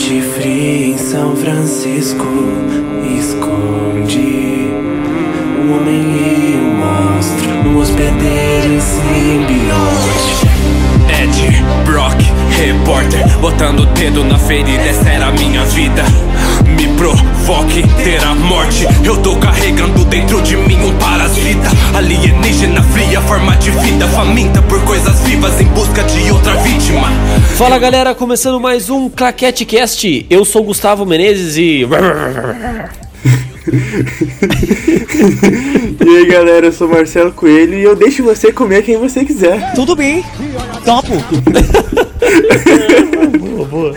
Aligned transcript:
noite 0.00 0.22
fria 0.32 0.86
em 0.86 0.96
São 0.96 1.36
Francisco 1.36 2.26
esconde 3.18 4.70
o 5.58 5.74
homem 5.74 6.00
e 6.00 6.56
o 6.56 6.74
monstro 6.74 7.64
no 7.64 7.80
hospedeiro 7.80 8.80
simbionte. 8.80 10.46
Ed 11.22 11.62
Brock, 11.84 12.18
repórter, 12.56 13.38
botando 13.40 13.80
o 13.80 13.86
dedo 13.86 14.24
na 14.24 14.38
ferida, 14.38 14.84
essa 14.84 15.10
era 15.10 15.26
a 15.26 15.32
minha 15.32 15.64
vida. 15.66 16.02
Me 16.66 16.88
provoque 16.96 17.82
ter 18.02 18.22
a 18.22 18.34
morte. 18.34 18.86
Eu 19.04 19.16
tô 19.22 19.36
carregando 19.36 20.04
dentro 20.04 20.40
de 20.42 20.56
mim 20.56 20.78
um 20.82 20.96
parasita. 20.98 21.68
Alienígena 21.94 22.82
fria, 22.82 23.20
forma 23.22 23.56
de 23.56 23.70
vida, 23.70 24.06
faminta 24.08 24.60
por 24.62 24.82
coisas 24.84 25.20
vivas 25.20 25.60
em 25.60 25.66
busca 25.66 26.02
de 26.04 26.30
outra 26.30 26.54
vítima. 26.56 27.08
Fala 27.56 27.78
galera, 27.78 28.14
começando 28.14 28.60
mais 28.60 28.90
um 28.90 29.08
Claquete 29.08 29.64
Cast. 29.64 30.26
Eu 30.28 30.44
sou 30.44 30.62
Gustavo 30.62 31.06
Menezes 31.06 31.56
e. 31.56 31.86
E 36.04 36.16
aí 36.16 36.26
galera, 36.26 36.66
eu 36.66 36.72
sou 36.72 36.88
Marcelo 36.88 37.30
Coelho 37.32 37.74
e 37.74 37.82
eu 37.82 37.94
deixo 37.94 38.24
você 38.24 38.50
comer 38.50 38.82
quem 38.82 38.96
você 38.96 39.24
quiser. 39.24 39.72
Tudo 39.74 39.94
bem, 39.94 40.24
topo. 40.84 41.12
boa, 43.38 43.64
boa. 43.66 43.94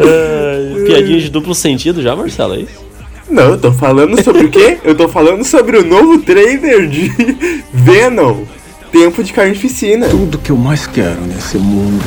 Piadinha 0.86 1.20
de 1.20 1.30
duplo 1.30 1.54
sentido 1.54 2.02
já, 2.02 2.14
Marcelo, 2.16 2.54
é 2.54 2.60
isso? 2.60 2.90
Não, 3.28 3.50
eu 3.50 3.58
tô 3.58 3.72
falando 3.72 4.22
sobre 4.22 4.46
o 4.46 4.50
quê? 4.50 4.78
Eu 4.82 4.94
tô 4.94 5.08
falando 5.08 5.44
sobre 5.44 5.78
o 5.78 5.84
novo 5.84 6.18
trailer 6.18 6.88
de 6.88 7.12
Venom, 7.72 8.44
Tempo 8.90 9.22
de 9.22 9.32
Carnificina. 9.32 10.08
Tudo 10.08 10.36
que 10.36 10.50
eu 10.50 10.56
mais 10.56 10.84
quero 10.86 11.20
nesse 11.20 11.56
mundo 11.56 12.02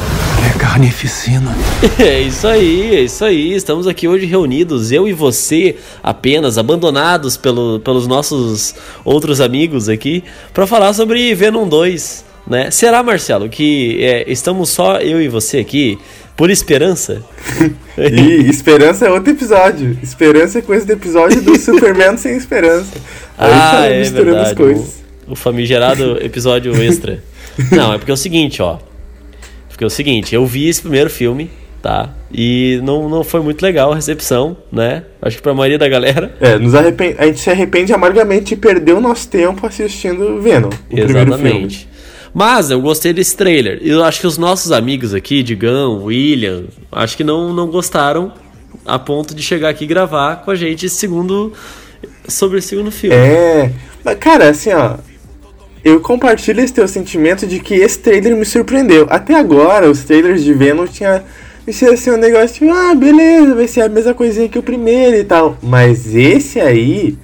é 0.46 0.58
carnificina. 0.58 1.56
É 1.98 2.22
isso 2.22 2.46
aí, 2.48 2.96
é 2.96 3.02
isso 3.02 3.24
aí. 3.24 3.54
Estamos 3.54 3.88
aqui 3.88 4.08
hoje 4.08 4.26
reunidos, 4.26 4.92
eu 4.92 5.08
e 5.08 5.14
você, 5.14 5.78
apenas 6.02 6.58
abandonados 6.58 7.38
pelo, 7.38 7.80
pelos 7.80 8.06
nossos 8.06 8.76
outros 9.06 9.40
amigos 9.40 9.88
aqui, 9.88 10.24
para 10.54 10.68
falar 10.68 10.94
sobre 10.94 11.34
Venom 11.34 11.68
2. 11.68 12.33
Né? 12.46 12.70
Será, 12.72 13.02
Marcelo, 13.02 13.48
que 13.48 14.04
é, 14.04 14.30
estamos 14.32 14.70
só 14.70 14.98
eu 14.98 15.22
e 15.22 15.28
você 15.30 15.60
aqui 15.60 15.98
por 16.36 16.50
esperança? 16.50 17.22
E 17.96 18.50
esperança 18.50 19.06
é 19.06 19.12
outro 19.12 19.32
episódio. 19.32 19.96
Esperança 20.02 20.58
é 20.58 20.62
coisa 20.64 20.84
do 20.84 20.94
episódio 20.94 21.40
do 21.44 21.56
Superman 21.60 22.18
sem 22.18 22.36
esperança. 22.36 22.92
Aí 23.38 23.52
ah, 23.54 23.72
tá 23.72 23.86
é 23.86 24.00
misturando 24.00 24.26
verdade. 24.32 24.50
as 24.50 24.58
coisas. 24.58 25.04
O, 25.28 25.34
o 25.34 25.36
famigerado 25.36 26.18
episódio 26.20 26.74
extra. 26.82 27.24
Não, 27.72 27.94
é 27.94 28.00
porque 28.00 28.10
é 28.10 28.14
o 28.16 28.18
seguinte, 28.18 28.64
ó. 28.64 28.80
Porque 29.70 29.84
é 29.84 29.88
o 29.88 29.92
seguinte, 29.92 30.34
eu 30.34 30.44
vi 30.44 30.68
esse 30.68 30.82
primeiro 30.82 31.08
filme, 31.08 31.52
tá? 31.84 32.10
E 32.32 32.80
não, 32.84 33.08
não 33.10 33.24
foi 33.24 33.42
muito 33.42 33.62
legal 33.62 33.92
a 33.92 33.96
recepção, 33.96 34.58
né? 34.72 35.04
Acho 35.22 35.38
que 35.38 35.44
pra 35.44 35.54
maioria 35.54 35.78
da 35.78 35.88
galera. 35.88 36.36
É, 36.42 36.58
nos 36.58 36.74
arrepen- 36.74 37.16
a 37.18 37.26
gente 37.28 37.40
se 37.42 37.50
arrepende 37.52 37.94
amargamente 37.94 38.46
de 38.46 38.56
perder 38.56 38.94
o 38.94 39.02
nosso 39.02 39.28
tempo 39.28 39.68
assistindo 39.68 40.42
Venom, 40.42 40.70
o 40.70 40.96
primeiro 40.96 41.38
filme. 41.38 41.88
Mas 42.34 42.72
eu 42.72 42.82
gostei 42.82 43.14
desse 43.14 43.38
trailer. 43.38 43.80
Eu 43.82 44.04
acho 44.04 44.22
que 44.22 44.28
os 44.28 44.38
nossos 44.38 44.72
amigos 44.72 45.14
aqui, 45.14 45.44
Digão, 45.44 46.06
William, 46.06 46.64
acho 46.92 47.16
que 47.16 47.24
não, 47.24 47.54
não 47.54 47.68
gostaram 47.68 48.34
a 48.86 48.98
ponto 48.98 49.36
de 49.36 49.44
chegar 49.44 49.70
aqui 49.70 49.84
e 49.84 49.88
gravar 49.88 50.38
com 50.38 50.52
a 50.52 50.56
gente 50.56 50.90
segundo. 50.90 51.54
sobre 52.28 52.58
esse 52.58 52.70
segundo 52.70 52.92
filme. 52.92 53.16
É, 53.16 53.72
mas 54.04 54.18
cara, 54.18 54.50
assim, 54.50 54.72
ó. 54.74 54.96
Eu 55.84 56.00
compartilho 56.00 56.62
esse 56.62 56.74
teu 56.74 56.88
sentimento 56.88 57.46
de 57.46 57.60
que 57.60 57.76
esse 57.76 58.00
trailer 58.00 58.36
me 58.38 58.46
surpreendeu. 58.46 59.06
Até 59.10 59.36
agora, 59.36 59.92
os 59.92 60.04
trailers 60.04 60.42
de 60.42 60.54
Venom 60.54 60.88
tinha 60.88 61.24
isso 61.66 61.86
ia 61.86 61.96
ser 61.96 62.12
um 62.12 62.18
negócio 62.18 62.56
tipo, 62.56 62.72
ah, 62.72 62.94
beleza, 62.94 63.56
vai 63.56 63.68
ser 63.68 63.82
a 63.82 63.90
mesma 63.90 64.14
coisinha 64.14 64.50
que 64.50 64.60
o 64.60 64.64
primeiro 64.64 65.16
e 65.16 65.24
tal. 65.24 65.58
Mas 65.62 66.14
esse 66.14 66.60
aí, 66.60 67.18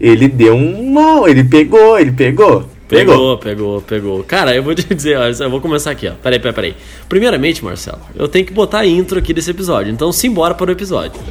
ele 0.00 0.26
deu 0.26 0.54
um 0.54 0.90
mal, 0.90 1.28
ele 1.28 1.44
pegou, 1.44 1.98
ele 1.98 2.10
pegou. 2.10 2.64
Pegou. 2.98 3.38
Pegou, 3.38 3.38
pegou, 3.38 3.82
pegou. 3.82 4.24
Cara, 4.24 4.54
eu 4.54 4.62
vou 4.62 4.74
te 4.74 4.82
dizer, 4.94 5.18
ó, 5.18 5.24
eu 5.26 5.50
vou 5.50 5.60
começar 5.60 5.90
aqui, 5.90 6.08
ó. 6.08 6.12
Peraí, 6.12 6.38
peraí, 6.38 6.54
peraí. 6.54 6.76
Primeiramente, 7.08 7.64
Marcelo, 7.64 8.00
eu 8.14 8.28
tenho 8.28 8.46
que 8.46 8.52
botar 8.52 8.80
a 8.80 8.86
intro 8.86 9.18
aqui 9.18 9.32
desse 9.32 9.50
episódio. 9.50 9.92
Então, 9.92 10.12
simbora 10.12 10.54
para 10.54 10.68
o 10.68 10.72
episódio. 10.72 11.20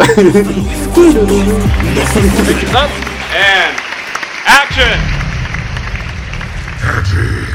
And 3.33 3.75
action! 4.45 4.83
Ed, 6.83 7.47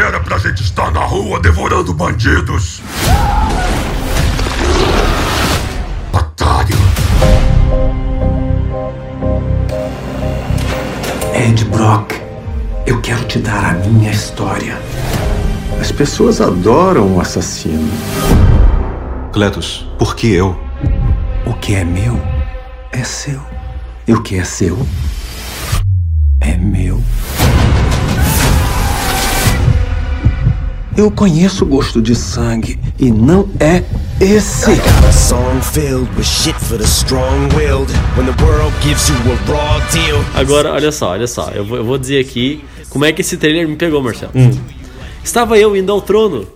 era 0.00 0.20
pra 0.20 0.38
gente 0.38 0.62
estar 0.62 0.90
na 0.92 1.00
rua 1.04 1.40
devorando 1.40 1.92
bandidos. 1.92 2.80
Otário. 6.12 6.76
Ed 11.34 11.64
Brock, 11.66 12.19
eu 12.90 13.00
quero 13.00 13.24
te 13.24 13.38
dar 13.38 13.76
a 13.76 13.78
minha 13.86 14.10
história. 14.10 14.76
As 15.80 15.92
pessoas 15.92 16.40
adoram 16.40 17.16
o 17.16 17.20
assassino. 17.20 17.88
Cletus, 19.32 19.86
por 19.96 20.16
que 20.16 20.32
eu? 20.32 20.58
O 21.46 21.54
que 21.54 21.76
é 21.76 21.84
meu 21.84 22.20
é 22.90 23.04
seu. 23.04 23.40
E 24.08 24.12
o 24.12 24.20
que 24.24 24.36
é 24.36 24.42
seu 24.42 24.76
Eu 31.00 31.10
conheço 31.10 31.64
o 31.64 31.66
gosto 31.66 32.02
de 32.02 32.14
sangue 32.14 32.78
e 32.98 33.10
não 33.10 33.48
é 33.58 33.82
esse. 34.20 34.70
A 34.70 35.10
song 35.10 35.58
filled 35.62 36.06
with 36.14 36.24
shit 36.24 36.54
for 36.56 36.76
the 36.76 36.84
strong-willed. 36.84 37.90
When 38.18 38.26
the 38.26 38.44
world 38.44 38.70
gives 38.82 39.08
you 39.08 39.16
a 39.16 39.34
raw 39.50 39.80
deal. 39.90 40.22
Agora, 40.34 40.74
olha 40.74 40.92
só, 40.92 41.12
olha 41.12 41.26
só. 41.26 41.52
Eu 41.54 41.64
vou, 41.64 41.78
eu 41.78 41.84
vou 41.86 41.96
dizer 41.96 42.20
aqui 42.20 42.62
como 42.90 43.06
é 43.06 43.14
que 43.14 43.22
esse 43.22 43.38
trailer 43.38 43.66
me 43.66 43.76
pegou, 43.76 44.02
Marcelo. 44.02 44.32
Hum. 44.34 44.50
Estava 45.24 45.58
eu 45.58 45.74
indo 45.74 45.90
ao 45.90 46.02
trono. 46.02 46.46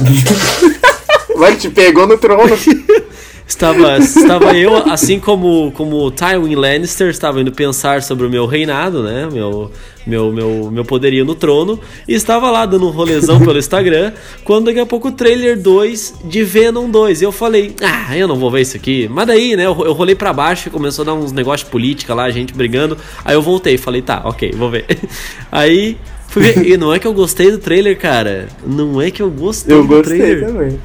Vai, 1.36 1.56
te 1.56 1.68
pegou 1.68 2.06
no 2.06 2.16
trono. 2.16 2.56
Estava, 3.48 3.96
estava 3.98 4.56
eu, 4.56 4.74
assim 4.90 5.20
como, 5.20 5.70
como 5.72 6.10
Tywin 6.10 6.56
Lannister, 6.56 7.08
estava 7.10 7.40
indo 7.40 7.52
pensar 7.52 8.02
sobre 8.02 8.26
o 8.26 8.30
meu 8.30 8.44
reinado, 8.44 9.04
né? 9.04 9.28
Meu, 9.32 9.70
meu, 10.04 10.32
meu, 10.32 10.70
meu 10.70 10.84
poderio 10.84 11.24
no 11.24 11.34
trono. 11.34 11.78
E 12.08 12.14
estava 12.14 12.50
lá 12.50 12.66
dando 12.66 12.86
um 12.88 12.90
rolezão 12.90 13.38
pelo 13.38 13.56
Instagram. 13.56 14.12
Quando 14.42 14.66
daqui 14.66 14.80
a 14.80 14.84
pouco 14.86 15.08
o 15.08 15.12
trailer 15.12 15.56
2 15.56 16.14
de 16.24 16.42
Venom 16.42 16.90
2. 16.90 17.22
E 17.22 17.24
eu 17.24 17.30
falei, 17.30 17.74
ah, 17.82 18.18
eu 18.18 18.26
não 18.26 18.36
vou 18.36 18.50
ver 18.50 18.62
isso 18.62 18.76
aqui. 18.76 19.08
Mas 19.08 19.28
daí, 19.28 19.54
né? 19.56 19.64
Eu, 19.64 19.80
eu 19.84 19.92
rolei 19.92 20.16
pra 20.16 20.32
baixo 20.32 20.68
e 20.68 20.70
começou 20.72 21.04
a 21.04 21.06
dar 21.06 21.14
uns 21.14 21.30
negócios 21.30 21.64
de 21.64 21.70
política 21.70 22.14
lá, 22.14 22.28
gente 22.30 22.52
brigando. 22.52 22.98
Aí 23.24 23.34
eu 23.34 23.42
voltei 23.42 23.78
falei, 23.78 24.02
tá, 24.02 24.22
ok, 24.24 24.52
vou 24.56 24.70
ver. 24.70 24.86
Aí. 25.52 25.96
Fui 26.28 26.42
ver. 26.42 26.66
E 26.66 26.76
não 26.76 26.92
é 26.92 26.98
que 26.98 27.06
eu 27.06 27.14
gostei 27.14 27.52
do 27.52 27.58
trailer, 27.58 27.96
cara. 27.96 28.48
Não 28.66 29.00
é 29.00 29.10
que 29.12 29.22
eu 29.22 29.30
gostei 29.30 29.74
Eu 29.74 29.82
do 29.82 29.88
gostei 29.88 30.18
trailer. 30.18 30.46
também. 30.46 30.80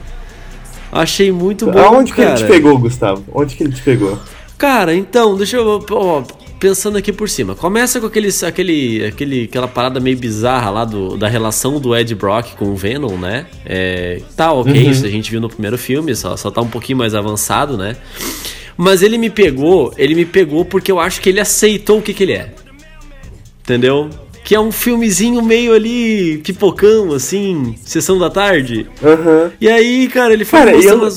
Achei 0.92 1.32
muito 1.32 1.66
bom. 1.72 1.80
Aonde 1.80 2.14
que 2.14 2.22
ele 2.22 2.34
te 2.34 2.46
pegou, 2.46 2.78
Gustavo? 2.78 3.24
Onde 3.34 3.56
que 3.56 3.64
ele 3.64 3.74
te 3.74 3.82
pegou? 3.82 4.18
Cara, 4.58 4.94
então, 4.94 5.36
deixa 5.38 5.58
eu. 5.58 5.84
ó, 5.92 6.24
pensando 6.60 6.98
aqui 6.98 7.12
por 7.12 7.28
cima. 7.28 7.56
Começa 7.56 8.00
com 8.00 8.06
aqueles, 8.06 8.44
aquele, 8.44 9.04
aquele, 9.06 9.44
aquela 9.46 9.68
parada 9.68 10.00
meio 10.00 10.16
bizarra 10.18 10.70
lá 10.70 10.86
do, 10.86 11.18
da 11.18 11.28
relação 11.28 11.80
do 11.80 11.96
Ed 11.96 12.14
Brock 12.14 12.56
com 12.56 12.66
o 12.66 12.76
Venom, 12.76 13.18
né? 13.18 13.48
É, 13.66 14.22
tá 14.38 14.52
ok, 14.54 14.72
Uhum. 14.72 14.92
isso 14.92 15.06
a 15.06 15.10
gente 15.10 15.32
viu 15.32 15.42
no 15.42 15.50
primeiro 15.50 15.78
filme, 15.78 16.16
só, 16.16 16.38
só 16.38 16.52
tá 16.52 16.62
um 16.62 16.68
pouquinho 16.68 17.00
mais 17.00 17.16
avançado, 17.16 17.76
né? 17.78 17.96
Mas 18.78 19.02
ele 19.02 19.18
me 19.18 19.30
pegou, 19.32 19.92
ele 19.98 20.14
me 20.14 20.26
pegou 20.26 20.64
porque 20.64 20.92
eu 20.92 21.00
acho 21.00 21.20
que 21.22 21.30
ele 21.30 21.40
aceitou 21.40 21.98
o 21.98 22.02
que, 22.02 22.14
que 22.14 22.24
ele 22.24 22.34
é. 22.34 22.54
Entendeu? 23.64 24.10
Que 24.44 24.56
é 24.56 24.60
um 24.60 24.72
filmezinho 24.72 25.42
meio 25.44 25.74
ali, 25.74 26.40
pipocão, 26.40 27.14
assim, 27.14 27.76
sessão 27.86 28.18
da 28.18 28.30
tarde. 28.30 28.88
Aham. 29.04 29.52
E 29.62 29.70
aí, 29.70 30.08
cara, 30.08 30.34
ele 30.34 30.44
foi 30.44 30.60
Cara, 30.60 30.72
eu, 30.72 31.08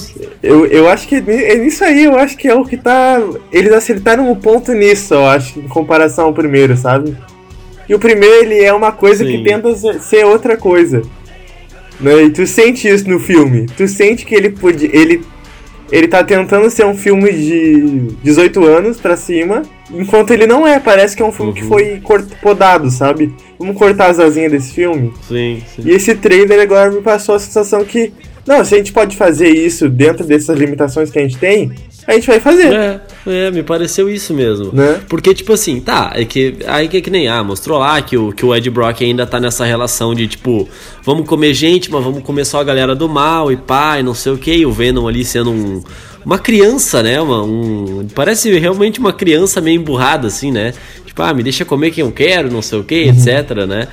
eu, 0.43 0.67
eu 0.67 0.89
acho 0.89 1.09
que 1.09 1.17
é 1.17 1.55
nisso 1.57 1.83
aí, 1.85 2.05
eu 2.05 2.17
acho 2.19 2.37
que 2.37 2.47
é 2.47 2.55
o 2.55 2.65
que 2.65 2.77
tá. 2.77 3.21
Eles 3.51 3.73
acertaram 3.73 4.31
o 4.31 4.37
ponto 4.37 4.73
nisso, 4.73 5.15
eu 5.15 5.25
acho, 5.27 5.59
em 5.59 5.67
comparação 5.69 6.27
ao 6.27 6.35
primeiro, 6.35 6.77
sabe? 6.77 7.17
E 7.89 7.95
o 7.95 7.99
primeiro, 7.99 8.45
ele 8.53 8.63
é 8.63 8.73
uma 8.73 8.93
coisa 8.93 9.25
Sim. 9.25 9.31
que 9.31 9.45
tenta 9.45 9.75
ser- 9.75 10.01
ser 10.01 10.25
outra 10.27 10.57
coisa. 10.57 11.03
Né? 12.01 12.25
E 12.25 12.31
tu 12.31 12.47
sente 12.47 12.89
isso 12.89 13.09
no 13.09 13.19
filme. 13.21 13.67
Tu 13.77 13.87
sente 13.89 14.25
que 14.27 14.35
ele 14.35 14.51
podia. 14.51 14.91
Ele, 14.93 15.23
ele 15.93 16.09
tá 16.09 16.23
tentando 16.25 16.69
ser 16.71 16.85
um 16.87 16.95
filme 16.97 17.33
de 17.33 18.09
18 18.23 18.65
anos 18.65 18.99
pra 19.01 19.17
cima, 19.17 19.63
enquanto 19.93 20.31
ele 20.33 20.47
não 20.47 20.67
é. 20.67 20.81
Parece 20.81 21.17
que 21.17 21.23
é 21.23 21.27
um 21.27 21.33
filme 21.33 21.53
que 21.53 21.63
Uhum. 21.63 21.69
foi 21.69 22.01
cort- 22.03 22.33
podado, 22.43 22.91
sabe? 22.91 23.33
Vamos 23.59 23.77
cortar 23.77 24.07
as 24.11 24.19
asinhas 24.19 24.51
desse 24.53 24.73
filme. 24.73 25.13
Sim, 25.29 25.63
sim. 25.75 25.83
E 25.85 25.91
esse 25.91 26.15
trailer 26.15 26.61
agora 26.61 26.91
me 26.91 27.01
passou 27.03 27.35
a 27.35 27.39
sensação 27.39 27.85
que, 27.85 28.13
não, 28.47 28.65
se 28.65 28.75
a 28.75 28.79
gente 28.79 28.93
pode 28.93 29.17
fazer 29.17 29.49
isso 29.49 29.89
dentro 29.89 30.25
dessas 30.25 30.59
limitações 30.59 31.11
que 31.11 31.19
a 31.19 31.23
gente 31.23 31.39
tem, 31.39 31.73
a 32.07 32.13
gente 32.13 32.27
vai 32.27 32.41
fazer. 32.41 32.73
É, 32.73 33.01
é, 33.27 33.51
me 33.51 33.63
pareceu 33.63 34.11
isso 34.11 34.35
mesmo. 34.35 34.71
Né? 34.73 35.01
Porque, 35.09 35.33
tipo 35.35 35.53
assim, 35.53 35.81
tá, 35.81 36.13
é 36.15 36.25
que. 36.25 36.57
Aí 36.67 36.89
que 36.89 36.99
é 36.99 37.01
que 37.01 37.11
nem. 37.11 37.29
Ah, 37.29 37.43
mostrou 37.43 37.79
lá 37.79 38.01
que 38.03 38.17
o, 38.17 38.33
que 38.33 38.45
o 38.45 38.55
Ed 38.55 38.69
Brock 38.71 39.03
ainda 39.03 39.27
tá 39.27 39.41
nessa 39.41 39.65
relação 39.65 40.15
de, 40.15 40.27
tipo, 40.27 40.69
vamos 41.03 41.27
comer 41.27 41.55
gente, 41.55 41.91
mas 41.91 42.05
vamos 42.05 42.23
comer 42.23 42.45
só 42.45 42.61
a 42.61 42.65
galera 42.65 42.95
do 42.95 43.09
mal 43.09 43.51
e 43.51 43.57
pá, 43.57 43.99
e 43.99 44.03
não 44.03 44.15
sei 44.15 44.33
o 44.33 44.39
que. 44.39 44.55
E 44.55 44.67
o 44.67 44.73
Venom 44.73 45.09
ali 45.09 45.25
sendo 45.25 45.51
um. 45.51 45.83
Uma 46.25 46.39
criança, 46.39 47.03
né? 47.03 47.21
Uma, 47.21 47.43
um, 47.43 48.07
parece 48.15 48.51
realmente 48.59 48.99
uma 48.99 49.13
criança 49.13 49.61
meio 49.61 49.79
emburrada, 49.79 50.29
assim, 50.29 50.51
né? 50.51 50.73
Tipo, 51.05 51.21
ah, 51.23 51.35
me 51.35 51.43
deixa 51.43 51.67
comer 51.67 51.91
quem 51.91 52.03
eu 52.03 52.11
quero, 52.11 52.51
não 52.51 52.63
sei 52.63 52.79
o 52.79 52.83
que, 52.83 52.95
etc, 53.09 53.67
né? 53.69 53.89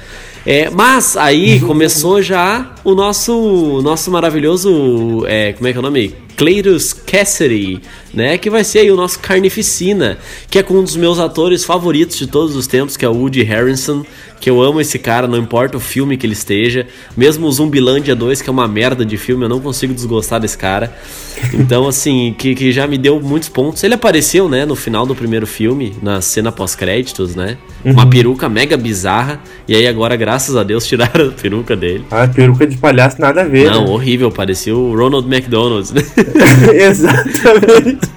É, 0.45 0.69
mas 0.69 1.15
aí 1.15 1.59
começou 1.59 2.21
já 2.21 2.73
o 2.83 2.95
nosso, 2.95 3.81
nosso 3.83 4.09
maravilhoso. 4.09 5.23
É, 5.27 5.53
como 5.53 5.67
é 5.67 5.71
que 5.71 5.77
é 5.77 5.79
o 5.79 5.83
nome? 5.83 6.15
Cleitus 6.41 6.91
Cassidy, 6.91 7.79
né? 8.11 8.35
Que 8.35 8.49
vai 8.49 8.63
ser 8.63 8.79
aí 8.79 8.89
o 8.89 8.95
nosso 8.95 9.19
Carnificina, 9.19 10.17
que 10.49 10.57
é 10.57 10.63
com 10.63 10.73
um 10.73 10.83
dos 10.83 10.95
meus 10.95 11.19
atores 11.19 11.63
favoritos 11.63 12.17
de 12.17 12.25
todos 12.25 12.55
os 12.55 12.65
tempos, 12.65 12.97
que 12.97 13.05
é 13.05 13.07
o 13.07 13.13
Woody 13.13 13.43
Harrelson, 13.43 14.03
que 14.39 14.49
eu 14.49 14.59
amo 14.59 14.81
esse 14.81 14.97
cara, 14.97 15.27
não 15.27 15.37
importa 15.37 15.77
o 15.77 15.79
filme 15.79 16.17
que 16.17 16.25
ele 16.25 16.33
esteja. 16.33 16.87
Mesmo 17.15 17.45
o 17.45 17.51
Zumbilândia 17.51 18.15
2, 18.15 18.41
que 18.41 18.49
é 18.49 18.51
uma 18.51 18.67
merda 18.67 19.05
de 19.05 19.17
filme, 19.17 19.45
eu 19.45 19.49
não 19.49 19.59
consigo 19.59 19.93
desgostar 19.93 20.39
desse 20.39 20.57
cara. 20.57 20.91
Então, 21.53 21.87
assim, 21.87 22.33
que, 22.35 22.55
que 22.55 22.71
já 22.71 22.87
me 22.87 22.97
deu 22.97 23.21
muitos 23.21 23.49
pontos. 23.49 23.83
Ele 23.83 23.93
apareceu, 23.93 24.49
né, 24.49 24.65
no 24.65 24.75
final 24.75 25.05
do 25.05 25.13
primeiro 25.13 25.45
filme, 25.45 25.93
na 26.01 26.21
cena 26.21 26.51
pós-créditos, 26.51 27.35
né? 27.35 27.57
Uma 27.85 28.07
peruca 28.09 28.49
mega 28.49 28.75
bizarra. 28.75 29.39
E 29.67 29.75
aí 29.75 29.85
agora, 29.85 30.15
graças 30.15 30.55
a 30.55 30.63
Deus, 30.63 30.85
tiraram 30.87 31.29
a 31.29 31.31
peruca 31.31 31.75
dele. 31.75 32.03
Ah, 32.09 32.27
peruca 32.27 32.65
de 32.65 32.77
palhaço 32.77 33.21
nada 33.21 33.41
a 33.41 33.45
ver. 33.45 33.69
Não, 33.69 33.85
né? 33.85 33.91
horrível, 33.91 34.31
parecia 34.31 34.75
o 34.75 34.95
Ronald 34.95 35.27
McDonald, 35.31 35.93
né? 35.93 36.01
Exatamente. 36.73 38.09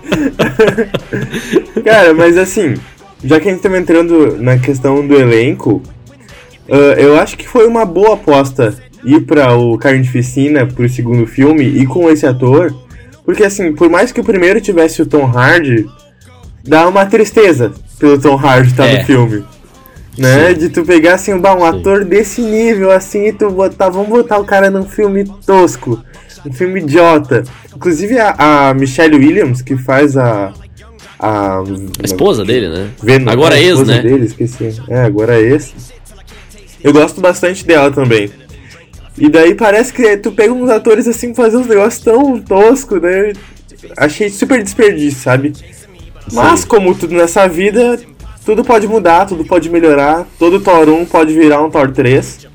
Cara, 1.84 2.14
mas 2.14 2.36
assim, 2.36 2.74
já 3.22 3.40
que 3.40 3.48
a 3.48 3.52
gente 3.52 3.62
tá 3.62 3.76
entrando 3.76 4.36
na 4.38 4.58
questão 4.58 5.06
do 5.06 5.14
elenco, 5.14 5.82
ah, 6.70 6.94
eu 6.98 7.18
acho 7.18 7.36
que 7.36 7.48
foi 7.48 7.66
uma 7.66 7.84
boa 7.84 8.14
aposta 8.14 8.74
ir 9.04 9.20
para 9.22 9.54
o 9.54 9.76
Carnificina 9.76 10.66
pro 10.66 10.88
segundo 10.88 11.26
filme 11.26 11.64
e 11.64 11.86
com 11.86 12.10
esse 12.10 12.26
ator, 12.26 12.74
porque 13.24 13.44
assim, 13.44 13.72
por 13.74 13.88
mais 13.90 14.12
que 14.12 14.20
o 14.20 14.24
primeiro 14.24 14.60
tivesse 14.60 15.02
o 15.02 15.06
Tom 15.06 15.26
Hardy, 15.26 15.86
dá 16.62 16.88
uma 16.88 17.04
tristeza 17.04 17.72
pelo 17.98 18.18
Tom 18.18 18.36
Hardy 18.36 18.70
estar 18.70 18.86
É. 18.86 18.98
no 18.98 19.04
filme. 19.04 19.44
Né? 20.16 20.50
Sim. 20.50 20.54
De 20.54 20.68
tu 20.68 20.84
pegar 20.84 21.14
assim, 21.14 21.34
um 21.34 21.64
ator 21.64 22.04
desse 22.04 22.40
nível 22.40 22.90
assim 22.92 23.26
e 23.26 23.32
tu 23.32 23.50
botar, 23.50 23.88
vamos 23.88 24.08
botar 24.08 24.38
o 24.38 24.44
cara 24.44 24.70
num 24.70 24.84
filme 24.84 25.24
tosco, 25.44 26.02
um 26.46 26.52
filme 26.52 26.80
idiota. 26.80 27.44
Inclusive 27.74 28.18
a, 28.18 28.68
a 28.68 28.74
Michelle 28.74 29.16
Williams, 29.16 29.62
que 29.62 29.76
faz 29.76 30.16
a. 30.16 30.52
A, 31.18 31.60
A 31.60 32.04
esposa 32.04 32.44
dele, 32.44 32.68
né? 32.68 32.90
Venom, 33.02 33.30
Agora 33.30 33.54
a 33.54 33.60
ex, 33.60 33.86
né? 33.86 34.02
Dele, 34.02 34.26
esqueci. 34.26 34.82
É, 34.88 35.02
agora 35.02 35.40
é 35.40 35.42
ex. 35.42 35.72
Eu 36.82 36.92
gosto 36.92 37.20
bastante 37.20 37.64
dela 37.64 37.90
também. 37.90 38.30
E 39.16 39.28
daí 39.28 39.54
parece 39.54 39.92
que 39.92 40.16
tu 40.16 40.32
pega 40.32 40.52
uns 40.52 40.68
atores 40.68 41.06
assim 41.06 41.34
fazer 41.34 41.56
uns 41.56 41.66
negócios 41.66 42.02
tão 42.02 42.40
toscos, 42.40 43.00
né? 43.00 43.32
Achei 43.96 44.28
super 44.28 44.62
desperdício, 44.62 45.20
sabe? 45.20 45.52
Mas 46.32 46.64
como 46.64 46.94
tudo 46.94 47.14
nessa 47.14 47.46
vida, 47.46 47.98
tudo 48.44 48.64
pode 48.64 48.86
mudar, 48.88 49.26
tudo 49.26 49.44
pode 49.44 49.70
melhorar. 49.70 50.26
Todo 50.38 50.60
Thor 50.60 50.88
1 50.88 51.06
pode 51.06 51.32
virar 51.32 51.62
um 51.62 51.70
Thor 51.70 51.90
3. 51.92 52.48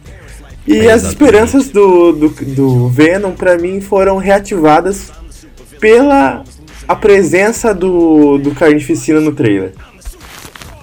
E 0.69 0.85
É, 0.85 0.91
as 0.91 1.03
esperanças 1.03 1.69
do, 1.69 2.11
do, 2.11 2.29
do 2.29 2.87
Venom, 2.89 3.31
pra 3.31 3.57
mim, 3.57 3.81
foram 3.81 4.17
reativadas 4.17 5.11
pela 5.79 6.43
a 6.87 6.95
presença 6.95 7.73
do, 7.73 8.37
do 8.37 8.51
Carnificina 8.51 9.19
no 9.19 9.31
trailer. 9.31 9.73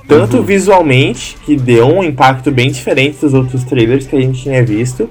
Tanto 0.08 0.42
visualmente, 0.42 1.36
que 1.44 1.56
deu 1.56 1.86
um 1.86 2.02
impacto 2.02 2.50
bem 2.50 2.70
diferente 2.70 3.18
dos 3.20 3.32
outros 3.32 3.62
trailers 3.62 4.06
que 4.08 4.16
a 4.16 4.20
gente 4.20 4.42
tinha 4.42 4.64
visto, 4.64 5.08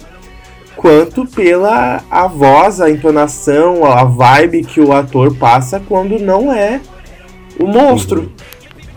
quanto 0.76 1.26
pela 1.26 2.04
a 2.12 2.28
voz, 2.28 2.82
a 2.82 2.90
entonação, 2.90 3.86
a 3.86 4.04
vibe 4.04 4.64
que 4.64 4.82
o 4.82 4.92
ator 4.92 5.36
passa 5.36 5.82
quando 5.86 6.20
não 6.20 6.52
é 6.52 6.82
o 7.58 7.66
monstro. 7.66 8.32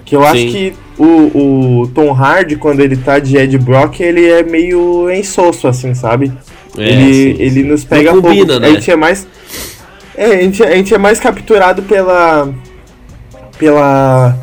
Que 0.04 0.16
eu 0.16 0.24
acho 0.24 0.40
Sim. 0.40 0.52
que 0.52 0.74
o, 0.98 1.82
o 1.82 1.88
Tom 1.88 2.12
Hardy, 2.12 2.56
quando 2.56 2.80
ele 2.80 2.96
tá 2.96 3.18
de 3.18 3.36
Ed 3.36 3.56
Brock, 3.58 4.00
ele 4.00 4.26
é 4.28 4.42
meio 4.42 5.10
insosso, 5.10 5.68
assim, 5.68 5.94
sabe? 5.94 6.32
É, 6.76 6.82
ele, 6.82 7.12
sim, 7.12 7.42
ele 7.42 7.62
nos 7.62 7.84
pega 7.84 8.12
Não 8.12 8.20
pouco. 8.20 8.36
combina, 8.36 8.58
né? 8.58 8.68
A 8.68 8.70
gente 8.72 8.90
é 8.90 8.96
mais. 8.96 9.26
É, 10.16 10.26
a 10.26 10.42
gente, 10.42 10.62
a 10.62 10.74
gente 10.76 10.94
é 10.94 10.98
mais 10.98 11.20
capturado 11.20 11.82
pela. 11.82 12.52
pela 13.58 14.36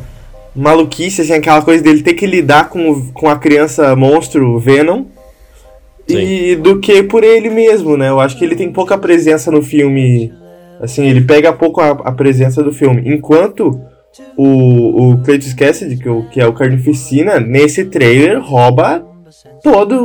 maluquice, 0.55 1.21
assim, 1.21 1.33
aquela 1.33 1.61
coisa 1.61 1.83
dele 1.83 2.01
ter 2.01 2.13
que 2.13 2.25
lidar 2.25 2.69
com, 2.69 3.07
com 3.11 3.29
a 3.29 3.37
criança 3.37 3.93
monstro 3.95 4.57
Venom. 4.57 5.03
E 6.07 6.55
do 6.55 6.79
que 6.79 7.01
por 7.03 7.23
ele 7.23 7.49
mesmo, 7.49 7.97
né? 7.97 8.09
Eu 8.09 8.19
acho 8.19 8.37
que 8.37 8.45
ele 8.45 8.55
tem 8.55 8.71
pouca 8.71 8.97
presença 8.97 9.51
no 9.51 9.61
filme. 9.61 10.31
Assim, 10.79 11.05
ele 11.07 11.21
pega 11.21 11.51
pouco 11.51 11.81
a, 11.81 11.89
a 11.89 12.11
presença 12.11 12.61
do 12.61 12.71
filme. 12.71 13.01
Enquanto 13.05 13.81
o, 14.37 15.11
o 15.11 15.17
Cletus 15.23 15.53
Cassidy, 15.53 15.97
que, 15.97 16.07
é 16.07 16.11
o- 16.11 16.23
que 16.23 16.39
é 16.41 16.47
o 16.47 16.53
Carnificina, 16.53 17.39
nesse 17.39 17.85
trailer 17.85 18.41
rouba 18.41 19.05
todos 19.63 19.99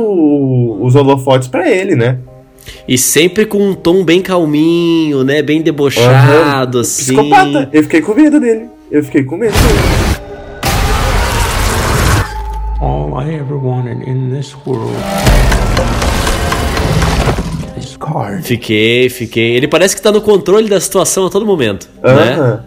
os 0.81 0.95
holofotes 0.95 1.47
pra 1.47 1.69
ele, 1.69 1.95
né? 1.95 2.17
E 2.87 2.97
sempre 2.97 3.45
com 3.45 3.57
um 3.59 3.73
tom 3.73 4.03
bem 4.03 4.21
calminho, 4.21 5.23
né? 5.23 5.41
Bem 5.41 5.61
debochado, 5.61 6.77
Aham. 6.77 6.81
assim. 6.81 7.15
Psicopata. 7.15 7.69
Eu 7.73 7.83
fiquei 7.83 8.01
com 8.01 8.13
medo 8.13 8.39
dele. 8.39 8.67
Eu 8.91 9.03
fiquei 9.03 9.23
com 9.23 9.37
medo 9.37 9.53
dele. 9.53 10.21
All 12.79 13.21
I 13.21 13.35
ever 13.35 13.57
wanted 13.57 14.03
in 14.09 14.29
this 14.31 14.55
world 14.65 14.91
is 17.77 17.95
card. 17.97 18.43
Fiquei, 18.43 19.09
fiquei. 19.09 19.55
Ele 19.55 19.67
parece 19.67 19.95
que 19.95 20.01
tá 20.01 20.11
no 20.11 20.21
controle 20.21 20.67
da 20.69 20.79
situação 20.79 21.25
a 21.25 21.29
todo 21.29 21.45
momento, 21.45 21.87
né? 22.03 22.59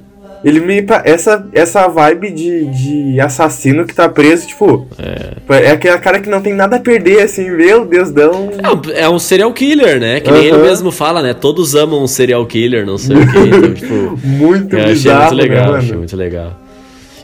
Ele 0.45 0.61
me. 0.61 0.85
Essa, 1.05 1.47
essa 1.53 1.89
vibe 1.89 2.31
de, 2.31 2.67
de 2.67 3.21
assassino 3.21 3.85
que 3.87 3.95
tá 3.95 4.09
preso, 4.09 4.47
tipo. 4.47 4.87
É. 4.99 5.71
aquele 5.71 5.99
cara 5.99 6.21
que 6.21 6.29
não 6.29 6.41
tem 6.43 6.53
nada 6.53 6.77
a 6.77 6.81
perder, 6.81 7.23
assim, 7.23 7.51
meu 7.51 7.85
Deus, 7.87 8.13
não. 8.13 8.51
É 8.63 8.71
um, 8.71 8.81
é 8.95 9.09
um 9.09 9.19
serial 9.19 9.53
killer, 9.53 9.99
né? 9.99 10.21
Que 10.21 10.31
nem 10.31 10.45
ele 10.45 10.59
mesmo 10.59 10.91
fala, 10.93 11.23
né? 11.23 11.33
Todos 11.33 11.75
amam 11.75 12.03
um 12.03 12.07
serial 12.07 12.45
killer, 12.47 12.85
não 12.85 12.99
sei 12.99 13.17
o 13.17 13.21
quê. 13.33 13.39
Então, 13.49 13.73
tipo, 13.75 14.19
Muito 14.27 14.77
achei 14.77 14.89
bizarro, 14.93 15.35
muito 15.35 15.35
legal, 15.37 15.73
né, 15.73 15.79
achei 15.79 15.97
muito 15.97 16.17
legal. 16.17 16.61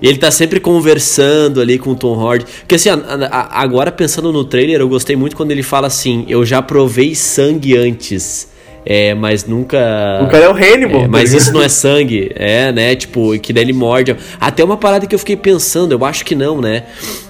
E 0.02 0.08
ele 0.08 0.16
tá 0.16 0.31
sempre 0.31 0.58
conversando 0.61 1.61
ali 1.61 1.78
com 1.78 1.90
o 1.90 1.94
Tom 1.94 2.19
Hardy. 2.19 2.46
Porque 2.61 2.76
assim, 2.76 2.88
a- 2.88 2.96
a- 3.31 3.62
agora 3.62 3.93
pensando 3.93 4.32
no 4.32 4.44
trailer, 4.44 4.81
eu 4.81 4.88
gostei 4.88 5.14
muito 5.14 5.37
quando 5.37 5.50
ele 5.50 5.62
fala 5.62 5.88
assim: 5.88 6.25
Eu 6.26 6.42
já 6.44 6.62
provei 6.62 7.14
sangue 7.14 7.76
antes. 7.76 8.49
É, 8.84 9.14
mas 9.14 9.44
nunca. 9.44 9.78
O 10.25 10.28
cara 10.30 10.44
é 10.44 10.49
o 10.49 10.52
Hannibal. 10.54 11.00
É, 11.00 11.02
tá 11.04 11.08
mas 11.08 11.34
isso 11.34 11.52
não 11.52 11.60
é 11.62 11.68
sangue, 11.68 12.30
é, 12.34 12.72
né? 12.72 12.94
Tipo, 12.96 13.38
que 13.38 13.52
daí 13.52 13.64
ele 13.64 13.72
morde. 13.75 14.16
Até 14.40 14.64
uma 14.64 14.76
parada 14.76 15.06
que 15.06 15.14
eu 15.14 15.18
fiquei 15.18 15.37
pensando, 15.37 15.92
eu 15.92 16.02
acho 16.04 16.25
que 16.25 16.34
não, 16.34 16.60
né? 16.60 16.84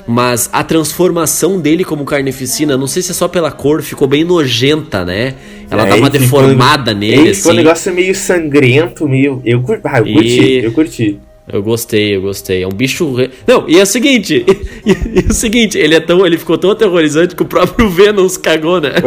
Mas 0.06 0.48
a 0.52 0.62
transformação 0.62 1.58
dele 1.60 1.84
como 1.84 2.04
carnificina, 2.04 2.76
não 2.76 2.86
sei 2.86 3.02
se 3.02 3.10
é 3.10 3.14
só 3.14 3.26
pela 3.28 3.50
cor, 3.50 3.82
ficou 3.82 4.06
bem 4.06 4.22
nojenta, 4.24 5.04
né? 5.04 5.34
Ela 5.70 5.86
É, 5.86 5.88
dá 5.90 5.96
uma 5.96 6.08
ele 6.08 6.18
ficou- 6.20 6.40
deformada 6.40 6.94
nele, 6.94 7.14
ele 7.14 7.30
assim. 7.30 7.38
Ficou 7.40 7.52
um 7.52 7.56
negócio 7.56 7.92
meio 7.94 8.14
sangrento, 8.14 9.08
meio. 9.08 9.42
Eu, 9.44 9.60
cur... 9.62 9.80
ah, 9.84 9.98
eu 9.98 10.04
curti, 10.14 10.40
E- 10.40 10.64
eu 10.64 10.72
curti. 10.72 11.18
Eu 11.52 11.62
gostei, 11.64 12.14
eu 12.14 12.22
gostei. 12.22 12.62
É 12.62 12.66
um 12.66 12.70
bicho. 12.70 13.12
re- 13.12 13.30
Não, 13.44 13.68
e 13.68 13.76
é 13.76 13.82
o 13.82 13.86
seguinte, 13.86 14.44
e, 14.86 15.20
e 15.20 15.26
o 15.28 15.32
seguinte, 15.34 15.76
ele 15.76 15.96
é 15.96 16.00
tão. 16.00 16.24
Ele 16.24 16.38
ficou 16.38 16.56
tão 16.56 16.70
aterrorizante 16.70 17.34
que 17.34 17.42
o 17.42 17.46
próprio 17.46 17.90
Venom 17.90 18.28
se 18.28 18.38
cagou, 18.38 18.80
né? 18.80 18.90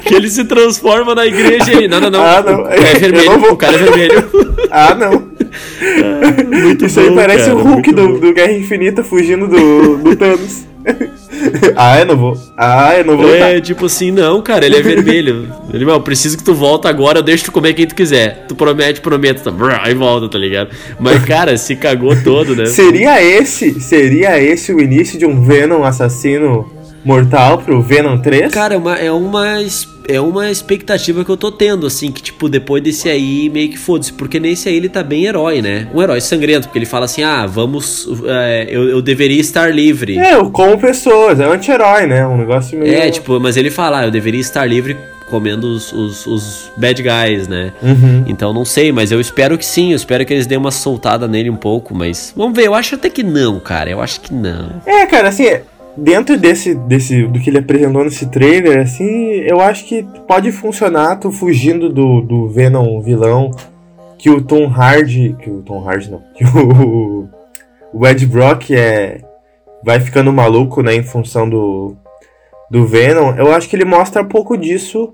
que 0.00 0.14
ele 0.14 0.28
se 0.30 0.44
transforma 0.44 1.14
na 1.14 1.26
igreja 1.26 1.72
e. 1.80 1.88
Não, 1.88 2.00
não, 2.00 2.10
não. 2.10 2.22
Ah, 2.22 2.42
não. 2.44 2.60
O 2.62 2.64
cara 2.64 2.80
é 2.90 2.98
vermelho. 2.98 3.38
vou- 3.38 3.52
O 3.52 3.56
cara 3.56 3.74
é 3.76 3.78
vermelho. 3.78 4.30
Ah, 4.72 4.94
não. 4.94 5.30
Muito 6.62 6.86
Isso 6.86 7.00
aí 7.00 7.08
bom, 7.08 7.16
parece 7.16 7.46
cara, 7.46 7.56
o 7.56 7.62
Hulk 7.62 7.92
do, 7.92 8.08
bom. 8.08 8.20
do 8.20 8.32
Guerra 8.32 8.52
Infinita 8.52 9.02
fugindo 9.02 9.48
do, 9.48 9.96
do 9.96 10.14
Thanos. 10.14 10.64
ah, 11.76 11.98
eu 11.98 12.06
não 12.06 12.16
vou. 12.16 12.36
Ah, 12.56 12.96
eu 12.96 13.04
não 13.04 13.16
vou. 13.16 13.34
É, 13.34 13.60
tipo 13.60 13.86
assim, 13.86 14.10
não, 14.10 14.40
cara, 14.42 14.64
ele 14.64 14.76
é 14.76 14.82
vermelho. 14.82 15.52
Ele, 15.72 15.84
meu, 15.84 16.00
preciso 16.00 16.38
que 16.38 16.44
tu 16.44 16.54
volta 16.54 16.88
agora, 16.88 17.18
eu 17.18 17.22
deixo 17.22 17.44
tu 17.44 17.52
comer 17.52 17.74
quem 17.74 17.86
tu 17.86 17.94
quiser. 17.94 18.44
Tu 18.48 18.54
promete, 18.54 19.00
prometo, 19.00 19.42
tá, 19.42 19.52
aí 19.82 19.94
volta, 19.94 20.28
tá 20.28 20.38
ligado? 20.38 20.70
Mas, 20.98 21.24
cara, 21.24 21.56
se 21.56 21.76
cagou 21.76 22.14
todo, 22.22 22.54
né? 22.54 22.66
Seria 22.66 23.22
esse, 23.22 23.80
seria 23.80 24.40
esse 24.42 24.72
o 24.72 24.80
início 24.80 25.18
de 25.18 25.26
um 25.26 25.42
Venom 25.42 25.82
assassino 25.84 26.70
mortal 27.04 27.58
pro 27.58 27.80
Venom 27.82 28.18
3? 28.18 28.52
Cara, 28.52 28.74
é 28.74 28.78
uma, 28.78 28.96
é 28.96 29.12
uma, 29.12 29.56
é 30.08 30.20
uma 30.20 30.50
expectativa 30.50 31.24
que 31.24 31.30
eu 31.30 31.36
tô 31.36 31.52
tendo, 31.52 31.86
assim, 31.86 32.10
que, 32.10 32.22
tipo, 32.22 32.48
depois 32.48 32.82
desse 32.82 33.08
aí, 33.08 33.48
meio 33.48 33.70
que 33.70 33.78
foda-se, 33.78 34.12
porque 34.12 34.40
nesse 34.40 34.68
aí 34.68 34.76
ele 34.76 34.88
tá 34.88 35.02
bem 35.02 35.26
herói, 35.26 35.62
né? 35.62 35.88
Um 35.94 36.02
herói 36.02 36.20
sangrento, 36.20 36.68
porque 36.68 36.78
ele 36.78 36.86
fala 36.86 37.04
assim, 37.04 37.22
ah, 37.22 37.46
vamos, 37.46 38.08
é, 38.26 38.66
eu, 38.68 38.88
eu 38.88 39.02
deveria 39.02 39.40
estar 39.40 39.72
livre. 39.74 40.18
É, 40.18 40.36
o 40.36 40.50
como 40.50 40.78
pessoas, 40.78 41.40
é 41.40 41.48
um 41.48 41.52
anti-herói, 41.52 42.06
né? 42.06 42.26
Um 42.26 42.36
negócio 42.36 42.78
meio. 42.78 42.94
É, 42.94 43.10
tipo, 43.10 43.38
mas 43.40 43.56
ele 43.56 43.70
fala, 43.70 44.00
ah, 44.00 44.04
eu 44.06 44.10
deveria 44.10 44.40
estar 44.40 44.64
livre 44.64 44.96
comendo 45.30 45.68
os, 45.68 45.92
os, 45.92 46.26
os 46.26 46.72
bad 46.76 47.00
guys, 47.00 47.46
né? 47.46 47.72
Uhum. 47.80 48.24
Então 48.26 48.52
não 48.52 48.64
sei, 48.64 48.90
mas 48.90 49.12
eu 49.12 49.20
espero 49.20 49.56
que 49.56 49.64
sim, 49.64 49.92
eu 49.92 49.96
espero 49.96 50.26
que 50.26 50.34
eles 50.34 50.46
dêem 50.46 50.58
uma 50.58 50.72
soltada 50.72 51.28
nele 51.28 51.48
um 51.48 51.56
pouco, 51.56 51.94
mas 51.94 52.34
vamos 52.36 52.56
ver, 52.56 52.66
eu 52.66 52.74
acho 52.74 52.96
até 52.96 53.08
que 53.08 53.22
não, 53.22 53.60
cara, 53.60 53.88
eu 53.88 54.02
acho 54.02 54.20
que 54.20 54.34
não. 54.34 54.82
É, 54.84 55.06
cara, 55.06 55.28
assim, 55.28 55.44
dentro 56.00 56.36
desse, 56.38 56.74
desse 56.74 57.26
do 57.26 57.38
que 57.38 57.50
ele 57.50 57.58
apresentou 57.58 58.02
nesse 58.02 58.26
trailer, 58.26 58.80
assim, 58.80 59.32
eu 59.46 59.60
acho 59.60 59.84
que 59.86 60.02
pode 60.26 60.50
funcionar 60.50 61.16
tu 61.16 61.30
fugindo 61.30 61.88
do, 61.88 62.22
do 62.22 62.48
Venom 62.48 63.00
vilão, 63.00 63.50
que 64.18 64.30
o 64.30 64.42
Tom 64.42 64.66
Hardy, 64.66 65.36
que 65.38 65.50
o 65.50 65.62
Tom 65.62 65.86
Hardy 65.86 66.10
não, 66.10 66.22
que 66.34 66.44
o, 66.44 67.28
o 67.92 68.06
Ed 68.06 68.26
Brock 68.26 68.70
é 68.70 69.20
vai 69.82 69.98
ficando 69.98 70.32
maluco, 70.32 70.82
né, 70.82 70.94
em 70.94 71.02
função 71.02 71.48
do 71.48 71.96
do 72.70 72.86
Venom. 72.86 73.34
Eu 73.36 73.52
acho 73.52 73.68
que 73.68 73.74
ele 73.74 73.84
mostra 73.84 74.22
pouco 74.22 74.56
disso 74.56 75.12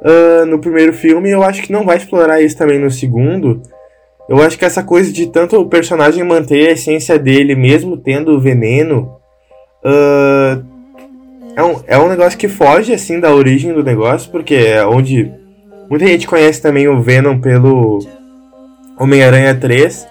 uh, 0.00 0.46
no 0.46 0.58
primeiro 0.58 0.92
filme, 0.92 1.30
eu 1.30 1.42
acho 1.42 1.62
que 1.62 1.72
não 1.72 1.84
vai 1.84 1.98
explorar 1.98 2.40
isso 2.40 2.56
também 2.56 2.78
no 2.78 2.90
segundo. 2.90 3.60
Eu 4.28 4.40
acho 4.40 4.56
que 4.56 4.64
essa 4.64 4.82
coisa 4.82 5.12
de 5.12 5.26
tanto 5.26 5.60
o 5.60 5.68
personagem 5.68 6.22
manter 6.22 6.68
a 6.68 6.72
essência 6.72 7.18
dele, 7.18 7.54
mesmo 7.54 7.96
tendo 7.96 8.32
o 8.32 8.40
veneno, 8.40 9.19
uh, 9.84 10.64
é, 11.56 11.62
um, 11.62 11.80
é 11.86 11.98
um 11.98 12.08
negócio 12.08 12.38
que 12.38 12.48
foge, 12.48 12.92
assim, 12.92 13.20
da 13.20 13.34
origem 13.34 13.72
do 13.72 13.82
negócio, 13.82 14.30
porque 14.30 14.54
é 14.54 14.84
onde 14.84 15.30
muita 15.88 16.06
gente 16.06 16.26
conhece 16.26 16.62
também 16.62 16.88
o 16.88 17.02
Venom 17.02 17.40
pelo 17.40 17.98
Homem-Aranha 18.98 19.54
3, 19.54 20.06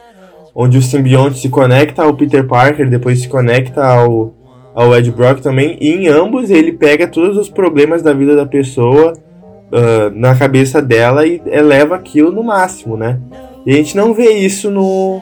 onde 0.53 0.77
o 0.77 0.81
simbionte 0.81 1.39
se 1.39 1.49
conecta 1.49 2.03
ao 2.03 2.13
Peter 2.13 2.45
Parker, 2.45 2.89
depois 2.89 3.21
se 3.21 3.29
conecta 3.29 3.85
ao, 3.85 4.33
ao 4.73 4.95
Ed 4.95 5.11
Brock 5.11 5.41
também, 5.41 5.77
e 5.79 5.93
em 5.93 6.07
ambos 6.07 6.49
ele 6.49 6.73
pega 6.73 7.07
todos 7.07 7.37
os 7.37 7.49
problemas 7.49 8.01
da 8.01 8.13
vida 8.13 8.35
da 8.35 8.45
pessoa 8.45 9.13
uh, 9.13 10.09
na 10.13 10.35
cabeça 10.35 10.81
dela 10.81 11.25
e 11.25 11.41
eleva 11.45 11.95
aquilo 11.95 12.31
no 12.31 12.43
máximo, 12.43 12.97
né? 12.97 13.19
E 13.65 13.71
a 13.71 13.75
gente 13.75 13.95
não 13.95 14.13
vê 14.13 14.31
isso 14.31 14.71
no, 14.71 15.21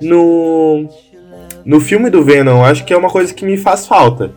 no, 0.00 0.88
no 1.66 1.80
filme 1.80 2.08
do 2.08 2.22
Venom. 2.22 2.58
Eu 2.58 2.64
acho 2.64 2.84
que 2.84 2.92
é 2.94 2.96
uma 2.96 3.10
coisa 3.10 3.34
que 3.34 3.44
me 3.44 3.56
faz 3.56 3.86
falta, 3.86 4.30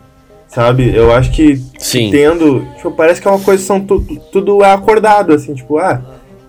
sabe? 0.48 0.92
Eu 0.94 1.12
acho 1.14 1.30
que 1.30 1.58
Sim. 1.78 2.10
tendo. 2.10 2.66
Tipo, 2.76 2.90
parece 2.90 3.22
que 3.22 3.28
é 3.28 3.30
uma 3.30 3.40
coisa 3.40 3.62
são 3.62 3.80
tu, 3.80 4.00
tudo 4.32 4.62
é 4.64 4.72
acordado, 4.72 5.32
assim, 5.32 5.54
tipo, 5.54 5.78
ah, 5.78 6.02